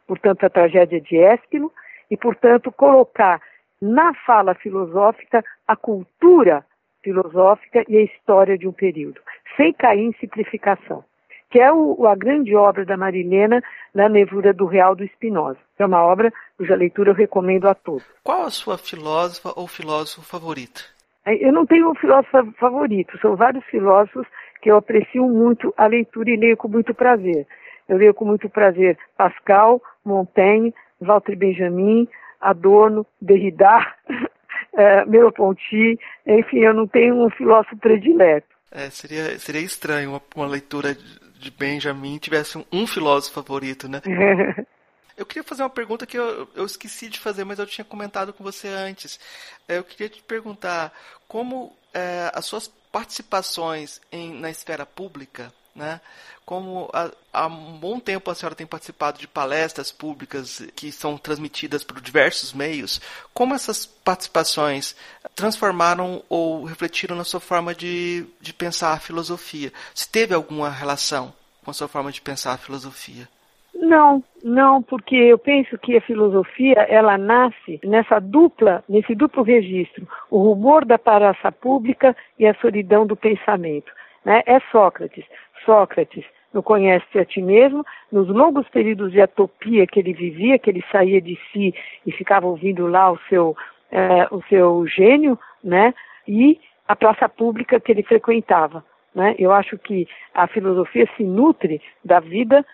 portanto, 0.06 0.44
a 0.44 0.50
tragédia 0.50 1.00
de 1.00 1.16
Ésquilo, 1.16 1.72
e, 2.10 2.16
portanto, 2.16 2.72
colocar 2.72 3.40
na 3.80 4.12
fala 4.26 4.54
filosófica 4.54 5.44
a 5.66 5.76
cultura 5.76 6.64
filosófica 7.02 7.84
e 7.88 7.96
a 7.96 8.02
história 8.02 8.58
de 8.58 8.68
um 8.68 8.72
período, 8.72 9.20
sem 9.56 9.72
cair 9.72 10.00
em 10.00 10.12
simplificação, 10.20 11.02
que 11.50 11.58
é 11.58 11.72
o, 11.72 12.06
a 12.06 12.14
grande 12.14 12.54
obra 12.54 12.84
da 12.84 12.96
Marilena 12.96 13.62
na 13.94 14.08
Nevura 14.08 14.52
do 14.52 14.66
Real 14.66 14.94
do 14.94 15.04
Spinoza. 15.08 15.58
É 15.78 15.86
uma 15.86 16.02
obra 16.02 16.30
cuja 16.58 16.74
leitura 16.74 17.10
eu 17.10 17.14
recomendo 17.14 17.66
a 17.66 17.74
todos. 17.74 18.04
Qual 18.22 18.42
a 18.42 18.50
sua 18.50 18.76
filósofa 18.76 19.52
ou 19.56 19.66
filósofo 19.66 20.22
favorito? 20.22 20.84
É, 21.26 21.46
eu 21.46 21.52
não 21.52 21.66
tenho 21.66 21.90
um 21.90 21.94
filósofo 21.94 22.52
favorito, 22.58 23.18
são 23.20 23.36
vários 23.36 23.64
filósofos 23.66 24.26
que 24.62 24.70
eu 24.70 24.76
aprecio 24.76 25.26
muito 25.26 25.72
a 25.76 25.86
leitura 25.86 26.30
e 26.30 26.36
leio 26.36 26.56
com 26.56 26.68
muito 26.68 26.94
prazer. 26.94 27.46
Eu 27.88 27.96
leio 27.96 28.14
com 28.14 28.24
muito 28.24 28.48
prazer 28.48 28.98
Pascal, 29.16 29.82
Montaigne, 30.04 30.74
Walter 31.00 31.36
Benjamin, 31.36 32.08
Adorno, 32.40 33.06
Derrida, 33.20 33.94
é, 34.74 35.04
Merleau-Ponty, 35.04 35.98
enfim, 36.26 36.58
eu 36.58 36.74
não 36.74 36.86
tenho 36.86 37.14
um 37.14 37.30
filósofo 37.30 37.76
predileto. 37.76 38.46
É, 38.70 38.88
seria, 38.90 39.38
seria 39.38 39.62
estranho 39.62 40.10
uma, 40.10 40.22
uma 40.36 40.46
leitura 40.46 40.94
de 40.94 41.50
Benjamin 41.50 42.18
tivesse 42.18 42.58
um, 42.58 42.64
um 42.72 42.86
filósofo 42.86 43.34
favorito, 43.34 43.88
né? 43.88 44.00
Eu 45.20 45.26
queria 45.26 45.44
fazer 45.44 45.62
uma 45.62 45.68
pergunta 45.70 46.06
que 46.06 46.18
eu, 46.18 46.48
eu, 46.54 46.64
esqueci 46.64 47.10
de 47.10 47.20
fazer, 47.20 47.44
mas 47.44 47.58
eu 47.58 47.66
tinha 47.66 47.84
comentado 47.84 48.32
com 48.32 48.42
você 48.42 48.68
antes. 48.68 49.20
É, 49.68 49.76
eu 49.76 49.84
queria 49.84 50.08
te 50.08 50.22
perguntar 50.22 50.92
como 51.28 51.76
é, 51.92 52.32
as 52.34 52.46
suas 52.46 52.68
participações 52.90 54.00
em, 54.10 54.32
na 54.32 54.50
esfera 54.50 54.86
pública 54.86 55.52
né? 55.74 56.00
Como 56.44 56.90
há, 56.92 57.10
há, 57.32 57.46
um 57.46 57.78
bom 57.78 58.00
tempo 58.00 58.30
a 58.30 58.34
senhora 58.34 58.54
tem 58.54 58.66
participado 58.66 59.18
de 59.18 59.28
palestras 59.28 59.92
públicas 59.92 60.62
que 60.74 60.90
são 60.90 61.16
transmitidas 61.16 61.84
por 61.84 62.00
diversos 62.00 62.52
meios, 62.52 63.00
como 63.32 63.54
essas 63.54 63.86
participações 63.86 64.96
transformaram 65.34 66.24
ou 66.28 66.64
refletiram 66.64 67.14
na 67.14 67.24
sua 67.24 67.40
forma 67.40 67.74
de, 67.74 68.26
de 68.40 68.52
pensar 68.52 68.92
a 68.92 69.00
filosofia? 69.00 69.72
Se 69.94 70.08
teve 70.08 70.34
alguma 70.34 70.70
relação 70.70 71.32
com 71.62 71.70
a 71.70 71.74
sua 71.74 71.88
forma 71.88 72.10
de 72.10 72.20
pensar 72.20 72.52
a 72.52 72.58
filosofia? 72.58 73.28
Não, 73.74 74.22
não, 74.42 74.82
porque 74.82 75.14
eu 75.14 75.38
penso 75.38 75.78
que 75.78 75.96
a 75.96 76.00
filosofia 76.00 76.86
ela 76.88 77.16
nasce 77.16 77.80
nessa 77.84 78.18
dupla, 78.18 78.82
nesse 78.88 79.14
duplo 79.14 79.42
registro, 79.42 80.06
o 80.30 80.38
rumor 80.38 80.84
da 80.84 80.98
praça 80.98 81.52
pública 81.52 82.16
e 82.38 82.46
a 82.46 82.54
solidão 82.54 83.06
do 83.06 83.16
pensamento. 83.16 83.92
Né? 84.24 84.42
É 84.46 84.60
Sócrates. 84.72 85.24
Sócrates 85.64 86.24
no 86.52 86.62
Conhece 86.62 87.18
a 87.18 87.24
Ti 87.24 87.40
Mesmo, 87.40 87.84
nos 88.10 88.28
longos 88.28 88.68
períodos 88.68 89.12
de 89.12 89.20
atopia 89.20 89.86
que 89.86 90.00
ele 90.00 90.12
vivia, 90.12 90.58
que 90.58 90.68
ele 90.68 90.84
saía 90.90 91.20
de 91.20 91.38
si 91.52 91.74
e 92.04 92.10
ficava 92.10 92.46
ouvindo 92.46 92.86
lá 92.86 93.10
o 93.12 93.18
seu, 93.28 93.56
é, 93.90 94.26
o 94.32 94.42
seu 94.48 94.86
gênio, 94.86 95.38
né? 95.62 95.94
E 96.26 96.60
a 96.88 96.96
praça 96.96 97.28
pública 97.28 97.78
que 97.78 97.92
ele 97.92 98.02
frequentava. 98.02 98.84
Né? 99.14 99.34
Eu 99.38 99.52
acho 99.52 99.78
que 99.78 100.08
a 100.34 100.46
filosofia 100.46 101.08
se 101.16 101.22
nutre 101.22 101.80
da 102.04 102.20
vida 102.20 102.66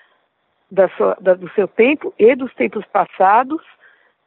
da 0.77 0.89
sua, 0.91 1.17
da, 1.21 1.35
do 1.35 1.51
seu 1.55 1.67
tempo 1.67 2.15
e 2.19 2.37
dos 2.37 2.55
tempos 2.55 2.85
passados 2.93 3.63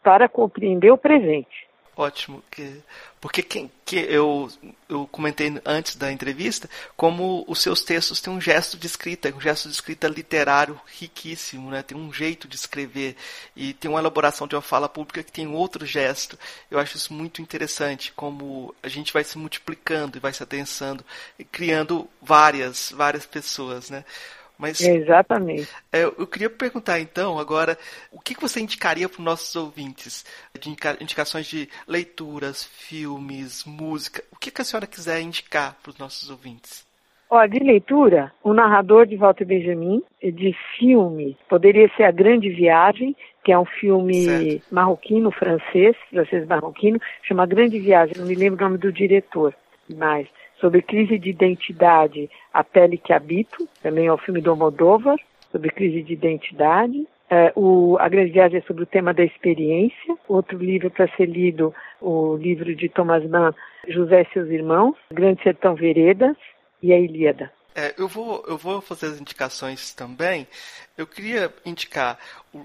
para 0.03 0.27
compreender 0.27 0.91
o 0.91 0.97
presente. 0.97 1.69
Ótimo, 1.95 2.41
que, 2.49 2.81
porque 3.19 3.43
quem, 3.43 3.69
que 3.83 3.97
eu, 3.97 4.49
eu 4.87 5.05
comentei 5.11 5.53
antes 5.65 5.97
da 5.97 6.09
entrevista 6.09 6.69
como 6.95 7.43
os 7.45 7.61
seus 7.61 7.81
textos 7.83 8.21
têm 8.21 8.31
um 8.31 8.39
gesto 8.39 8.77
de 8.77 8.87
escrita, 8.87 9.35
um 9.35 9.41
gesto 9.41 9.67
de 9.67 9.73
escrita 9.75 10.07
literário 10.07 10.79
riquíssimo, 10.97 11.69
né? 11.69 11.83
tem 11.83 11.97
um 11.97 12.13
jeito 12.13 12.47
de 12.47 12.55
escrever 12.55 13.17
e 13.53 13.73
tem 13.73 13.91
uma 13.91 13.99
elaboração 13.99 14.47
de 14.47 14.55
uma 14.55 14.61
fala 14.61 14.87
pública 14.87 15.21
que 15.21 15.31
tem 15.31 15.45
outro 15.45 15.85
gesto. 15.85 16.39
Eu 16.71 16.79
acho 16.79 16.95
isso 16.95 17.13
muito 17.13 17.41
interessante, 17.41 18.13
como 18.13 18.73
a 18.81 18.87
gente 18.87 19.11
vai 19.11 19.25
se 19.25 19.37
multiplicando 19.37 20.17
e 20.17 20.21
vai 20.21 20.31
se 20.31 20.41
adensando 20.41 21.03
e 21.37 21.43
criando 21.43 22.09
várias, 22.21 22.93
várias 22.95 23.25
pessoas, 23.25 23.89
né? 23.89 24.05
Mas, 24.59 24.81
Exatamente. 24.81 25.69
É, 25.89 26.03
eu 26.03 26.27
queria 26.27 26.49
perguntar 26.49 26.99
então 26.99 27.39
agora 27.39 27.77
o 28.11 28.19
que 28.19 28.37
você 28.39 28.59
indicaria 28.59 29.07
para 29.07 29.19
os 29.19 29.23
nossos 29.23 29.55
ouvintes 29.55 30.25
de 30.59 30.69
indicações 30.99 31.47
de 31.47 31.69
leituras, 31.87 32.65
filmes, 32.65 33.63
música, 33.63 34.21
o 34.33 34.35
que, 34.37 34.51
que 34.51 34.61
a 34.61 34.65
senhora 34.65 34.85
quiser 34.85 35.21
indicar 35.21 35.77
para 35.81 35.91
os 35.91 35.97
nossos 35.97 36.29
ouvintes? 36.29 36.85
Olha, 37.29 37.47
de 37.47 37.59
leitura, 37.59 38.33
o 38.43 38.53
narrador 38.53 39.05
de 39.05 39.15
Walter 39.15 39.45
Benjamin, 39.45 40.03
de 40.21 40.53
filme, 40.77 41.37
poderia 41.47 41.87
ser 41.95 42.03
A 42.03 42.11
Grande 42.11 42.49
Viagem, 42.49 43.15
que 43.45 43.53
é 43.53 43.57
um 43.57 43.65
filme 43.65 44.25
certo. 44.25 44.73
marroquino, 44.73 45.31
francês, 45.31 45.95
francês 46.09 46.45
marroquino, 46.47 46.99
chama 47.23 47.45
Grande 47.45 47.79
Viagem, 47.79 48.15
não 48.17 48.25
me 48.25 48.35
lembro 48.35 48.59
o 48.59 48.63
nome 48.67 48.77
do 48.79 48.91
diretor, 48.91 49.53
mas 49.87 50.27
sobre 50.59 50.81
crise 50.81 51.17
de 51.17 51.29
identidade, 51.29 52.29
A 52.53 52.63
Pele 52.63 52.97
que 52.97 53.13
Habito, 53.13 53.67
também 53.81 54.07
é 54.07 54.13
o 54.13 54.17
filme 54.17 54.41
do 54.41 54.51
Almodóvar, 54.51 55.17
sobre 55.51 55.69
crise 55.71 56.03
de 56.03 56.13
identidade. 56.13 57.07
É, 57.29 57.53
o, 57.55 57.95
a 57.99 58.09
Grande 58.09 58.31
Viagem 58.31 58.59
é 58.59 58.61
sobre 58.61 58.83
o 58.83 58.87
tema 58.87 59.13
da 59.13 59.23
experiência. 59.23 60.17
Outro 60.27 60.57
livro 60.57 60.89
para 60.89 61.07
ser 61.15 61.27
lido, 61.27 61.73
o 62.01 62.35
livro 62.35 62.75
de 62.75 62.89
Thomas 62.89 63.23
Mann, 63.29 63.53
José 63.87 64.21
e 64.21 64.33
seus 64.33 64.49
irmãos, 64.49 64.95
Grande 65.11 65.43
Sertão 65.43 65.75
Veredas 65.75 66.35
e 66.81 66.91
a 66.91 66.99
Ilíada. 66.99 67.51
É, 67.75 67.93
eu, 67.97 68.07
vou, 68.07 68.43
eu 68.47 68.57
vou 68.57 68.81
fazer 68.81 69.07
as 69.07 69.21
indicações 69.21 69.93
também. 69.93 70.47
Eu 70.97 71.05
queria 71.05 71.53
indicar 71.65 72.17
o, 72.53 72.63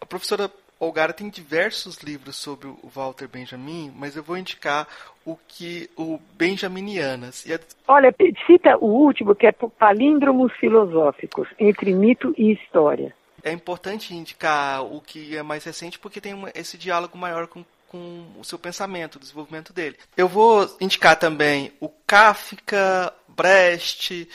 a 0.00 0.06
professora 0.06 0.50
Olgara 0.84 1.12
tem 1.12 1.28
diversos 1.28 1.98
livros 1.98 2.36
sobre 2.36 2.68
o 2.68 2.78
Walter 2.84 3.28
Benjamin, 3.28 3.92
mas 3.96 4.16
eu 4.16 4.22
vou 4.22 4.36
indicar 4.36 4.86
o 5.24 5.36
que 5.48 5.88
o 5.96 6.18
Benjaminianas. 6.36 7.44
A... 7.50 7.92
Olha, 7.92 8.14
cita 8.46 8.76
o 8.78 8.86
último, 8.86 9.34
que 9.34 9.46
é 9.46 9.52
Palíndromos 9.52 10.52
Filosóficos, 10.54 11.48
entre 11.58 11.92
mito 11.92 12.34
e 12.36 12.52
história. 12.52 13.14
É 13.42 13.52
importante 13.52 14.14
indicar 14.14 14.82
o 14.82 15.00
que 15.00 15.36
é 15.36 15.42
mais 15.42 15.64
recente, 15.64 15.98
porque 15.98 16.20
tem 16.20 16.34
esse 16.54 16.78
diálogo 16.78 17.18
maior 17.18 17.46
com, 17.46 17.64
com 17.88 18.26
o 18.38 18.44
seu 18.44 18.58
pensamento, 18.58 19.16
o 19.16 19.20
desenvolvimento 19.20 19.72
dele. 19.72 19.96
Eu 20.16 20.28
vou 20.28 20.66
indicar 20.80 21.18
também 21.18 21.72
o 21.78 21.90
Kafka, 22.06 23.12
Brecht, 23.28 24.28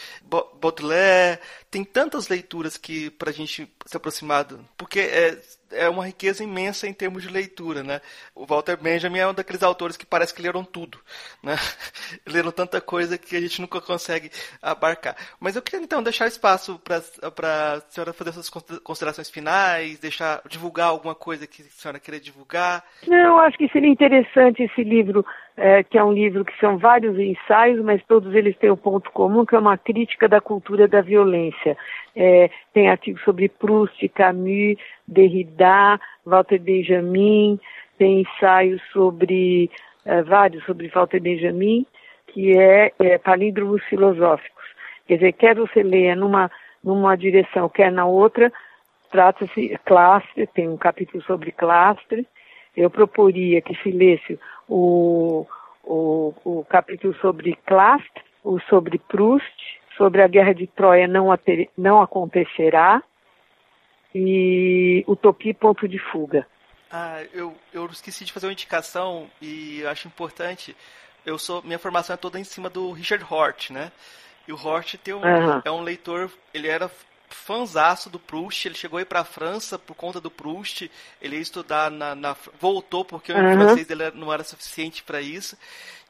Baudelaire, 0.62 1.40
tem 1.72 1.84
tantas 1.84 2.28
leituras 2.28 2.78
que 2.78 3.10
para 3.12 3.30
a 3.30 3.34
gente 3.34 3.72
se 3.86 3.98
aproximar, 3.98 4.46
porque 4.78 5.00
é, 5.00 5.38
é 5.72 5.90
uma 5.90 6.06
riqueza 6.06 6.44
imensa 6.44 6.88
em 6.88 6.94
termos 6.94 7.24
de 7.24 7.30
leitura, 7.30 7.84
né? 7.84 8.02
O 8.34 8.46
Walter 8.46 8.78
Benjamin 8.78 9.20
é 9.20 9.28
um 9.28 9.34
daqueles 9.34 9.64
autores 9.64 9.96
que 9.96 10.06
parece 10.06 10.34
que 10.34 10.42
leram 10.42 10.64
tudo, 10.64 10.98
né? 11.44 11.56
leram 12.28 12.52
tanta 12.52 12.82
coisa 12.82 13.18
que 13.18 13.36
a 13.36 13.42
gente 13.42 13.62
nunca 13.62 13.80
consegue 13.82 14.30
abarcar. 14.62 15.16
Mas 15.40 15.56
eu 15.56 15.62
queria 15.62 15.84
então 15.84 16.02
deixar 16.02 16.28
espaço 16.28 16.80
para 16.80 16.98
a 16.98 17.82
senhora 17.90 18.14
fazer 18.14 18.32
suas 18.34 18.50
considerações 18.50 19.30
finais, 19.30 20.00
deixar 20.00 20.42
divulgar 20.50 20.88
alguma 20.88 21.16
coisa 21.16 21.46
que 21.46 21.62
a 21.62 21.66
senhora 21.66 22.00
queria 22.00 22.20
divulgar. 22.20 22.84
Não, 23.08 23.40
acho 23.40 23.58
que 23.58 23.70
seria 23.70 23.90
interessante 23.90 24.64
esse 24.64 24.84
livro, 24.84 25.26
é, 25.56 25.84
que 25.84 25.98
é 25.98 26.04
um 26.04 26.14
livro 26.14 26.46
que 26.46 26.58
são 26.60 26.78
vários 26.78 27.18
ensaios, 27.20 27.84
mas 27.84 28.04
todos 28.06 28.34
eles 28.34 28.58
têm 28.58 28.72
um 28.72 28.78
ponto 28.78 29.12
comum, 29.12 29.46
que 29.46 29.56
é 29.56 29.60
uma 29.60 29.78
crítica 29.78 30.28
da 30.28 30.42
cultura 30.42 30.88
da 30.88 31.02
violência. 31.02 31.59
É, 32.16 32.50
tem 32.74 32.90
artigos 32.90 33.22
sobre 33.24 33.50
Proust, 33.50 34.08
Camus, 34.10 34.78
Derrida, 35.08 36.00
Walter 36.26 36.60
Benjamin, 36.60 37.60
tem 37.98 38.22
ensaios 38.22 38.82
sobre 38.92 39.70
é, 40.06 40.24
vários 40.24 40.64
sobre 40.66 40.88
Walter 40.88 41.20
Benjamin, 41.20 41.86
que 42.28 42.58
é, 42.58 42.92
é 43.00 43.18
palíndromos 43.18 43.84
filosóficos. 43.86 44.64
Quer 45.08 45.16
dizer, 45.16 45.34
quer 45.34 45.56
você 45.56 45.84
leia 45.84 46.16
numa, 46.16 46.52
numa 46.84 47.16
direção, 47.16 47.68
quer 47.68 47.92
na 47.92 48.06
outra, 48.06 48.52
trata-se 49.12 49.78
clastre, 49.86 50.48
tem 50.48 50.70
um 50.70 50.78
capítulo 50.78 51.24
sobre 51.24 51.52
clastre. 51.52 52.28
Eu 52.78 52.90
proporia 52.90 53.62
que 53.62 53.76
se 53.82 53.92
lesse 53.92 54.40
o, 54.68 55.46
o, 55.84 56.34
o 56.46 56.66
capítulo 56.70 57.14
sobre 57.16 57.58
clastre, 57.66 58.22
o 58.44 58.60
sobre 58.62 59.00
Proust, 59.00 59.79
sobre 60.00 60.24
a 60.24 60.28
guerra 60.28 60.54
de 60.54 60.66
Troia 60.66 61.08
não, 61.08 61.28
não 61.78 62.02
acontecerá 62.02 63.04
e 64.16 65.04
Utopia 65.06 65.54
Ponto 65.54 65.88
de 65.88 66.00
Fuga. 66.00 66.48
Ah, 66.90 67.22
eu, 67.34 67.54
eu 67.74 67.86
esqueci 67.88 68.24
de 68.26 68.32
fazer 68.32 68.48
uma 68.48 68.54
indicação 68.54 69.28
e 69.42 69.86
acho 69.86 70.08
importante. 70.08 70.76
Eu 71.26 71.38
sou 71.38 71.62
minha 71.62 71.78
formação 71.78 72.14
é 72.14 72.18
toda 72.18 72.40
em 72.40 72.44
cima 72.46 72.70
do 72.70 72.92
Richard 72.92 73.24
Hort, 73.30 73.72
né? 73.72 73.92
E 74.48 74.54
o 74.54 74.56
Hort 74.56 74.96
tem 74.96 75.14
um, 75.14 75.22
uhum. 75.22 75.62
é 75.64 75.70
um 75.70 75.82
leitor, 75.82 76.32
ele 76.54 76.68
era 76.68 76.90
fanzaço 77.30 78.10
do 78.10 78.20
Proust, 78.20 78.68
ele 78.68 78.76
chegou 78.76 79.00
aí 79.00 79.06
para 79.06 79.22
a 79.22 79.26
França 79.26 79.78
por 79.78 79.96
conta 79.96 80.20
do 80.20 80.32
Proust, 80.32 80.90
ele 81.22 81.36
ia 81.36 81.42
estudar 81.42 81.90
na, 81.90 82.16
na 82.16 82.36
voltou 82.60 83.06
porque 83.06 83.32
uhum. 83.32 83.40
o 83.40 83.54
francês 83.54 83.88
dele 83.88 84.12
não 84.12 84.32
era 84.32 84.44
suficiente 84.44 85.04
para 85.04 85.22
isso. 85.22 85.58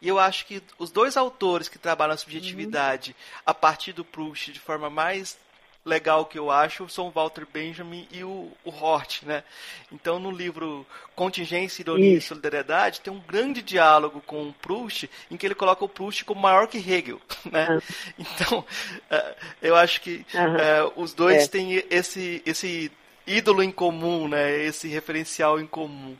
E 0.01 0.07
eu 0.07 0.17
acho 0.17 0.45
que 0.45 0.63
os 0.77 0.91
dois 0.91 1.17
autores 1.17 1.67
que 1.67 1.77
trabalham 1.77 2.13
a 2.13 2.17
subjetividade 2.17 3.11
uhum. 3.11 3.41
a 3.45 3.53
partir 3.53 3.93
do 3.93 4.05
Proust 4.05 4.51
de 4.51 4.59
forma 4.59 4.89
mais 4.89 5.37
legal 5.85 6.25
que 6.25 6.37
eu 6.37 6.51
acho 6.51 6.87
são 6.89 7.07
o 7.07 7.11
Walter 7.11 7.45
Benjamin 7.51 8.07
e 8.11 8.23
o, 8.23 8.51
o 8.63 8.69
Hort, 8.69 9.23
né? 9.23 9.43
Então, 9.91 10.19
no 10.19 10.31
livro 10.31 10.85
Contingência, 11.15 11.81
Ironia 11.81 12.17
Isso. 12.17 12.17
e 12.17 12.27
Solidariedade, 12.29 13.01
tem 13.01 13.11
um 13.11 13.19
grande 13.19 13.61
diálogo 13.61 14.21
com 14.25 14.49
o 14.49 14.53
Proust, 14.53 15.09
em 15.31 15.37
que 15.37 15.45
ele 15.45 15.55
coloca 15.55 15.83
o 15.83 15.89
Proust 15.89 16.23
como 16.25 16.41
maior 16.41 16.67
que 16.67 16.77
Hegel, 16.77 17.19
né? 17.51 17.67
Uhum. 17.69 17.79
Então, 18.19 18.59
uh, 18.59 19.35
eu 19.61 19.75
acho 19.75 20.01
que 20.01 20.25
uhum. 20.33 20.87
uh, 20.87 21.01
os 21.01 21.13
dois 21.13 21.45
é. 21.45 21.47
têm 21.47 21.83
esse, 21.89 22.41
esse 22.45 22.91
ídolo 23.25 23.63
em 23.63 23.71
comum, 23.71 24.27
né? 24.27 24.63
Esse 24.63 24.87
referencial 24.87 25.59
em 25.59 25.67
comum. 25.67 26.15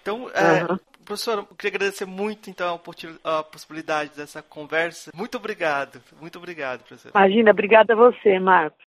Então, 0.00 0.26
uh, 0.26 0.80
Professor, 1.10 1.38
eu 1.38 1.56
queria 1.56 1.76
agradecer 1.76 2.04
muito 2.04 2.48
então 2.48 2.80
a 3.24 3.42
possibilidade 3.42 4.16
dessa 4.16 4.40
conversa. 4.42 5.10
Muito 5.12 5.36
obrigado, 5.36 6.00
muito 6.20 6.38
obrigado, 6.38 6.84
professor. 6.84 7.10
Imagina, 7.12 7.50
obrigada 7.50 7.94
a 7.94 7.96
você, 7.96 8.38
Marcos. 8.38 8.89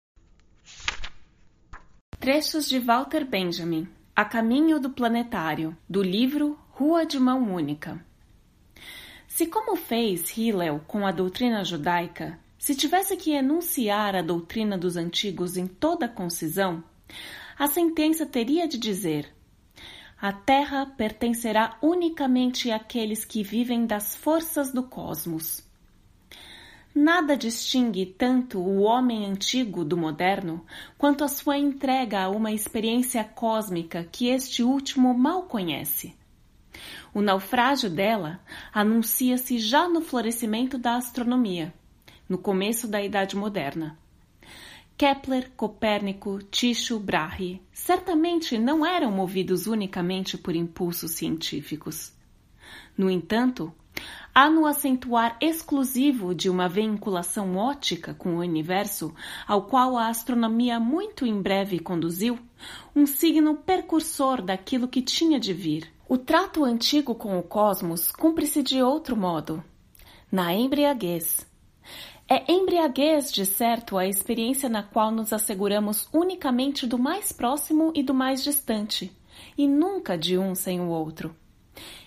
Trechos 2.23 2.69
de 2.69 2.79
Walter 2.79 3.25
Benjamin, 3.25 3.89
A 4.15 4.25
Caminho 4.25 4.79
do 4.79 4.91
Planetário, 4.91 5.77
do 5.89 6.01
livro 6.01 6.57
Rua 6.71 7.05
de 7.05 7.19
Mão 7.19 7.53
Única. 7.53 8.01
Se, 9.27 9.45
como 9.45 9.75
fez 9.75 10.39
Hillel 10.39 10.81
com 10.87 11.05
a 11.05 11.11
doutrina 11.11 11.65
judaica, 11.65 12.39
se 12.57 12.77
tivesse 12.77 13.17
que 13.17 13.33
enunciar 13.33 14.15
a 14.15 14.23
doutrina 14.23 14.79
dos 14.79 14.97
antigos 14.97 15.57
em 15.57 15.67
toda 15.67 16.07
a 16.07 16.09
concisão, 16.09 16.85
a 17.59 17.67
sentença 17.67 18.25
teria 18.25 18.69
de 18.69 18.79
dizer: 18.79 19.35
a 20.17 20.33
Terra 20.33 20.87
pertencerá 20.87 21.77
unicamente 21.83 22.71
àqueles 22.71 23.25
que 23.25 23.43
vivem 23.43 23.85
das 23.85 24.15
forças 24.15 24.73
do 24.73 24.85
cosmos. 24.85 25.72
Nada 26.95 27.37
distingue 27.39 28.05
tanto 28.05 28.59
o 28.59 28.83
homem 28.83 29.25
antigo 29.25 29.83
do 29.83 29.97
moderno 29.97 30.65
quanto 30.99 31.25
a 31.25 31.29
sua 31.29 31.57
entrega 31.57 32.23
a 32.23 32.29
uma 32.29 32.53
experiência 32.53 33.25
cósmica 33.25 34.07
que 34.13 34.29
este 34.29 34.63
último 34.63 35.15
mal 35.15 35.45
conhece. 35.45 36.15
O 37.15 37.23
naufrágio 37.23 37.89
dela 37.89 38.41
anuncia-se 38.75 39.59
já 39.59 39.89
no 39.89 40.03
florescimento 40.03 40.77
da 40.77 40.97
astronomia, 40.97 41.73
no 42.29 42.37
começo 42.37 42.87
da 42.87 43.03
Idade 43.03 43.37
Moderna. 43.37 43.99
Kepler, 44.97 45.51
Copérnico, 45.57 46.43
Tycho 46.45 46.99
Brahe 46.99 47.61
certamente 47.73 48.59
não 48.59 48.85
eram 48.85 49.11
movidos 49.11 49.67
unicamente 49.67 50.37
por 50.37 50.55
impulsos 50.55 51.13
científicos. 51.13 52.13
No 52.97 53.11
entanto, 53.11 53.75
há 54.35 54.49
no 54.49 54.67
acentuar 54.67 55.37
exclusivo 55.41 56.35
de 56.35 56.49
uma 56.49 56.69
vinculação 56.69 57.57
ótica 57.57 58.15
com 58.15 58.37
o 58.37 58.41
universo, 58.41 59.15
ao 59.47 59.63
qual 59.63 59.97
a 59.97 60.09
astronomia 60.09 60.81
muito 60.81 61.27
em 61.27 61.41
breve 61.41 61.79
conduziu, 61.79 62.39
um 62.97 63.07
signo 63.07 63.57
percursor 63.57 64.41
daquilo 64.41 64.89
que 64.89 65.03
tinha 65.03 65.39
de 65.39 65.53
vir. 65.53 65.93
O 66.09 66.17
trato 66.17 66.65
antigo 66.65 67.15
com 67.15 67.39
o 67.39 67.43
cosmos 67.43 68.11
cumpre-se 68.11 68.63
de 68.63 68.83
outro 68.83 69.17
modo, 69.17 69.63
na 70.31 70.55
embriaguez. 70.55 71.47
É 72.29 72.51
embriaguez, 72.51 73.31
de 73.31 73.45
certo, 73.45 73.99
a 73.99 74.07
experiência 74.07 74.69
na 74.69 74.83
qual 74.83 75.11
nos 75.11 75.33
asseguramos 75.33 76.09
unicamente 76.13 76.87
do 76.87 76.99
mais 76.99 77.33
próximo 77.33 77.93
e 77.95 78.03
do 78.03 78.15
mais 78.15 78.43
distante, 78.43 79.15
e 79.57 79.69
nunca 79.69 80.17
de 80.17 80.39
um 80.39 80.55
sem 80.55 80.81
o 80.81 80.89
outro. 80.89 81.35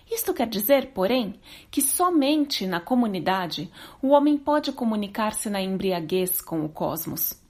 Isto 0.10 0.34
quer 0.34 0.47
dizer, 0.47 0.91
porém, 0.93 1.39
que 1.72 1.82
somente 1.82 2.68
na 2.68 2.80
comunidade 2.80 3.72
o 4.01 4.10
homem 4.10 4.38
pode 4.38 4.72
comunicar-se 4.72 5.49
na 5.49 5.62
embriaguez 5.62 6.41
com 6.41 6.64
o 6.64 6.70
cosmos. 6.70 7.41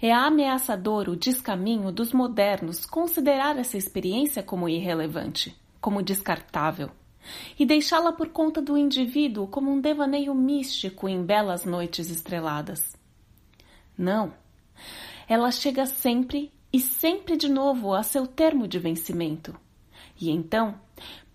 É 0.00 0.12
ameaçador 0.12 1.08
o 1.08 1.16
descaminho 1.16 1.92
dos 1.92 2.12
modernos 2.12 2.86
considerar 2.86 3.58
essa 3.58 3.76
experiência 3.76 4.42
como 4.42 4.68
irrelevante, 4.68 5.56
como 5.80 6.02
descartável, 6.02 6.90
e 7.58 7.66
deixá-la 7.66 8.12
por 8.12 8.28
conta 8.28 8.62
do 8.62 8.76
indivíduo 8.76 9.46
como 9.46 9.70
um 9.70 9.80
devaneio 9.80 10.34
místico 10.34 11.08
em 11.08 11.22
belas 11.22 11.64
noites 11.64 12.08
estreladas. 12.08 12.96
Não. 13.96 14.32
Ela 15.28 15.50
chega 15.50 15.84
sempre 15.84 16.52
e 16.72 16.80
sempre 16.80 17.36
de 17.36 17.48
novo 17.48 17.92
a 17.92 18.02
seu 18.02 18.26
termo 18.26 18.66
de 18.66 18.78
vencimento. 18.78 19.54
E 20.20 20.30
então 20.30 20.80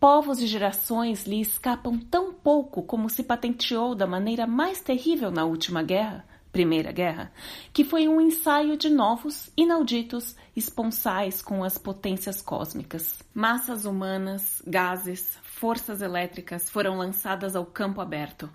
povos 0.04 0.41
e 0.41 0.47
gerações 0.47 1.26
lhe 1.26 1.39
escapam 1.39 1.97
tão 1.97 2.34
pouco 2.34 2.84
como 2.84 3.10
se 3.10 3.24
patenteou 3.24 3.95
da 3.95 4.06
maneira 4.06 4.45
mais 4.45 4.82
terrível 4.82 5.32
na 5.32 5.45
última 5.45 5.82
guerra, 5.82 6.26
Primeira 6.51 6.91
Guerra, 6.91 7.32
que 7.72 7.86
foi 7.86 8.06
um 8.10 8.20
ensaio 8.20 8.76
de 8.76 8.89
novos, 8.89 9.49
inauditos 9.56 10.36
esponsais 10.54 11.41
com 11.41 11.64
as 11.64 11.78
potências 11.78 12.41
cósmicas. 12.41 13.24
Massas 13.34 13.86
humanas, 13.86 14.62
gases, 14.68 15.38
forças 15.41 16.01
elétricas 16.01 16.70
foram 16.70 16.97
lançadas 16.97 17.56
ao 17.56 17.66
campo 17.66 18.01
aberto. 18.01 18.49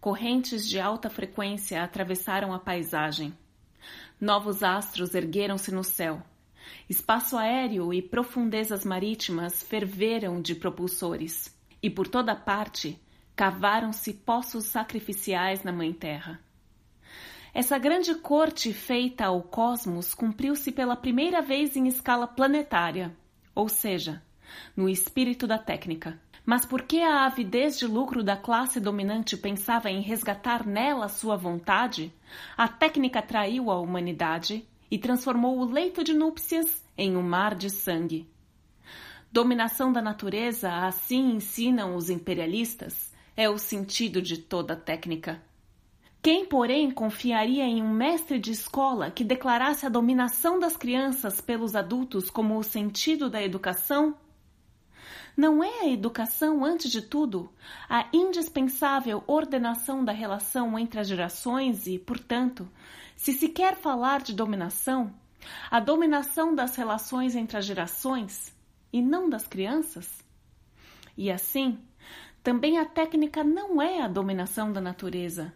Correntes 0.00 0.68
de 0.68 0.80
alta 0.80 1.08
frequência 1.08 1.84
atravessaram 1.84 2.52
a 2.52 2.58
paisagem. 2.58 3.32
Novos 4.20 4.64
astros 4.64 5.14
ergueram-se 5.14 5.70
no 5.70 5.84
céu, 5.84 6.20
Espaço 6.88 7.36
aéreo 7.36 7.92
e 7.92 8.00
profundezas 8.00 8.84
marítimas 8.84 9.62
ferveram 9.62 10.40
de 10.40 10.54
propulsores, 10.54 11.56
e 11.82 11.88
por 11.88 12.08
toda 12.08 12.34
parte 12.34 13.00
cavaram-se 13.36 14.12
poços 14.12 14.64
sacrificiais 14.64 15.62
na 15.62 15.70
Mãe 15.70 15.92
Terra. 15.92 16.40
Essa 17.54 17.78
grande 17.78 18.14
corte 18.14 18.72
feita 18.72 19.26
ao 19.26 19.42
cosmos 19.42 20.14
cumpriu-se 20.14 20.70
pela 20.72 20.96
primeira 20.96 21.40
vez 21.40 21.76
em 21.76 21.86
escala 21.86 22.26
planetária, 22.26 23.16
ou 23.54 23.68
seja, 23.68 24.22
no 24.76 24.88
espírito 24.88 25.46
da 25.46 25.58
técnica. 25.58 26.20
Mas 26.44 26.64
porque 26.64 26.98
a 26.98 27.26
avidez 27.26 27.78
de 27.78 27.86
lucro 27.86 28.24
da 28.24 28.36
classe 28.36 28.80
dominante 28.80 29.36
pensava 29.36 29.90
em 29.90 30.00
resgatar 30.00 30.66
nela 30.66 31.08
sua 31.08 31.36
vontade, 31.36 32.12
a 32.56 32.66
técnica 32.66 33.20
traiu 33.20 33.70
a 33.70 33.78
humanidade 33.78 34.66
e 34.90 34.98
transformou 34.98 35.58
o 35.58 35.64
leito 35.64 36.02
de 36.02 36.14
núpcias 36.14 36.84
em 36.96 37.16
um 37.16 37.22
mar 37.22 37.54
de 37.54 37.70
sangue. 37.70 38.28
Dominação 39.30 39.92
da 39.92 40.00
natureza, 40.00 40.72
assim 40.86 41.32
ensinam 41.32 41.94
os 41.94 42.08
imperialistas, 42.08 43.12
é 43.36 43.48
o 43.48 43.58
sentido 43.58 44.22
de 44.22 44.38
toda 44.38 44.74
técnica. 44.74 45.42
Quem, 46.20 46.44
porém, 46.44 46.90
confiaria 46.90 47.64
em 47.64 47.82
um 47.82 47.92
mestre 47.92 48.38
de 48.38 48.50
escola 48.50 49.10
que 49.10 49.22
declarasse 49.22 49.86
a 49.86 49.88
dominação 49.88 50.58
das 50.58 50.76
crianças 50.76 51.40
pelos 51.40 51.76
adultos 51.76 52.28
como 52.28 52.58
o 52.58 52.64
sentido 52.64 53.30
da 53.30 53.42
educação? 53.42 54.16
Não 55.36 55.62
é 55.62 55.82
a 55.82 55.88
educação, 55.88 56.64
antes 56.64 56.90
de 56.90 57.00
tudo, 57.00 57.48
a 57.88 58.08
indispensável 58.12 59.22
ordenação 59.26 60.04
da 60.04 60.10
relação 60.10 60.76
entre 60.76 60.98
as 60.98 61.06
gerações 61.06 61.86
e, 61.86 61.96
portanto, 61.96 62.68
se 63.18 63.32
se 63.32 63.48
quer 63.48 63.74
falar 63.74 64.22
de 64.22 64.32
dominação, 64.32 65.12
a 65.68 65.80
dominação 65.80 66.54
das 66.54 66.76
relações 66.76 67.34
entre 67.34 67.58
as 67.58 67.64
gerações 67.64 68.54
e 68.92 69.02
não 69.02 69.28
das 69.28 69.44
crianças? 69.44 70.24
E 71.16 71.28
assim, 71.28 71.80
também 72.44 72.78
a 72.78 72.84
técnica 72.84 73.42
não 73.42 73.82
é 73.82 74.00
a 74.02 74.06
dominação 74.06 74.72
da 74.72 74.80
natureza. 74.80 75.52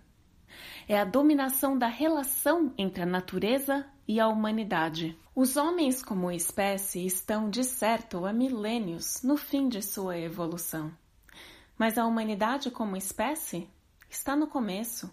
É 0.89 0.99
a 0.99 1.05
dominação 1.05 1.79
da 1.79 1.87
relação 1.87 2.75
entre 2.77 3.05
a 3.05 3.07
natureza 3.07 3.87
e 4.09 4.19
a 4.19 4.27
humanidade. 4.27 5.17
Os 5.33 5.57
homens, 5.57 6.03
como 6.03 6.33
espécie, 6.33 7.07
estão, 7.07 7.49
de 7.49 7.63
certo, 7.63 8.27
há 8.27 8.33
milênios 8.33 9.23
no 9.23 9.37
fim 9.37 9.69
de 9.69 9.81
sua 9.83 10.19
evolução. 10.19 10.93
Mas 11.79 11.97
a 11.97 12.05
humanidade, 12.07 12.73
como 12.73 12.97
espécie, 12.97 13.71
está 14.11 14.35
no 14.35 14.49
começo. 14.49 15.09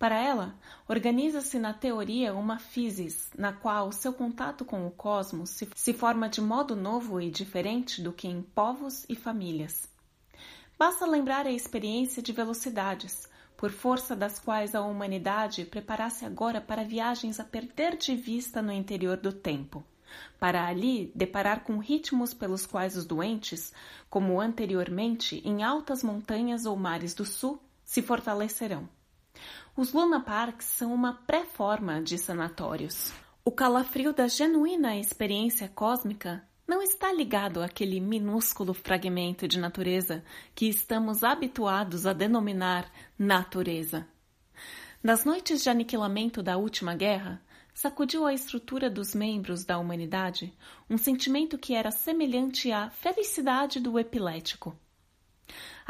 Para 0.00 0.18
ela, 0.18 0.58
organiza-se 0.88 1.58
na 1.58 1.74
teoria 1.74 2.32
uma 2.32 2.58
physis, 2.58 3.28
na 3.36 3.52
qual 3.52 3.92
seu 3.92 4.14
contato 4.14 4.64
com 4.64 4.86
o 4.86 4.90
cosmos 4.90 5.50
se, 5.50 5.68
se 5.74 5.92
forma 5.92 6.26
de 6.26 6.40
modo 6.40 6.74
novo 6.74 7.20
e 7.20 7.30
diferente 7.30 8.00
do 8.00 8.10
que 8.10 8.26
em 8.26 8.40
povos 8.40 9.04
e 9.10 9.14
famílias. 9.14 9.86
Basta 10.78 11.04
lembrar 11.04 11.44
a 11.44 11.52
experiência 11.52 12.22
de 12.22 12.32
velocidades, 12.32 13.28
por 13.58 13.70
força 13.70 14.16
das 14.16 14.38
quais 14.38 14.74
a 14.74 14.80
humanidade 14.80 15.66
preparasse 15.66 16.24
agora 16.24 16.62
para 16.62 16.82
viagens 16.82 17.38
a 17.38 17.44
perder 17.44 17.98
de 17.98 18.16
vista 18.16 18.62
no 18.62 18.72
interior 18.72 19.18
do 19.18 19.34
tempo, 19.34 19.84
para 20.38 20.66
ali 20.66 21.12
deparar 21.14 21.62
com 21.62 21.76
ritmos 21.76 22.32
pelos 22.32 22.64
quais 22.64 22.96
os 22.96 23.04
doentes, 23.04 23.70
como 24.08 24.40
anteriormente 24.40 25.42
em 25.44 25.62
altas 25.62 26.02
montanhas 26.02 26.64
ou 26.64 26.74
mares 26.74 27.12
do 27.12 27.26
sul, 27.26 27.62
se 27.84 28.00
fortalecerão 28.00 28.88
Os 29.80 29.94
Luna 29.94 30.20
Parks 30.20 30.66
são 30.66 30.92
uma 30.92 31.14
pré-forma 31.26 32.02
de 32.02 32.18
sanatórios. 32.18 33.14
O 33.42 33.50
calafrio 33.50 34.12
da 34.12 34.28
genuína 34.28 34.98
experiência 34.98 35.70
cósmica 35.70 36.46
não 36.68 36.82
está 36.82 37.10
ligado 37.10 37.62
àquele 37.62 37.98
minúsculo 37.98 38.74
fragmento 38.74 39.48
de 39.48 39.58
natureza 39.58 40.22
que 40.54 40.68
estamos 40.68 41.24
habituados 41.24 42.04
a 42.04 42.12
denominar 42.12 42.92
natureza. 43.18 44.06
Nas 45.02 45.24
noites 45.24 45.62
de 45.62 45.70
aniquilamento 45.70 46.42
da 46.42 46.58
última 46.58 46.94
guerra, 46.94 47.40
sacudiu 47.72 48.26
a 48.26 48.34
estrutura 48.34 48.90
dos 48.90 49.14
membros 49.14 49.64
da 49.64 49.78
humanidade 49.78 50.52
um 50.90 50.98
sentimento 50.98 51.56
que 51.56 51.72
era 51.72 51.90
semelhante 51.90 52.70
à 52.70 52.90
felicidade 52.90 53.80
do 53.80 53.98
epilético. 53.98 54.76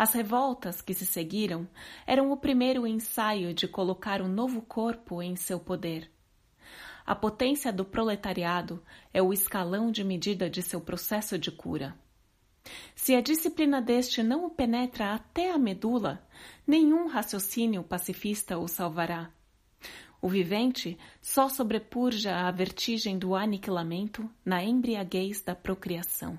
As 0.02 0.14
revoltas 0.14 0.80
que 0.80 0.94
se 0.94 1.04
seguiram 1.04 1.68
eram 2.06 2.32
o 2.32 2.36
primeiro 2.38 2.86
ensaio 2.86 3.52
de 3.52 3.68
colocar 3.68 4.22
um 4.22 4.28
novo 4.28 4.62
corpo 4.62 5.20
em 5.20 5.36
seu 5.36 5.60
poder. 5.60 6.10
A 7.04 7.14
potência 7.14 7.70
do 7.70 7.84
proletariado 7.84 8.82
é 9.12 9.20
o 9.20 9.30
escalão 9.30 9.92
de 9.92 10.02
medida 10.02 10.48
de 10.48 10.62
seu 10.62 10.80
processo 10.80 11.38
de 11.38 11.50
cura. 11.50 11.94
Se 12.94 13.14
a 13.14 13.20
disciplina 13.20 13.82
deste 13.82 14.22
não 14.22 14.46
o 14.46 14.50
penetra 14.50 15.12
até 15.12 15.50
a 15.50 15.58
medula, 15.58 16.26
nenhum 16.66 17.06
raciocínio 17.06 17.82
pacifista 17.82 18.56
o 18.56 18.66
salvará. 18.66 19.30
O 20.22 20.30
vivente 20.30 20.96
só 21.20 21.50
sobrepuja 21.50 22.48
a 22.48 22.50
vertigem 22.50 23.18
do 23.18 23.34
aniquilamento 23.34 24.26
na 24.42 24.64
embriaguez 24.64 25.42
da 25.42 25.54
procriação. 25.54 26.38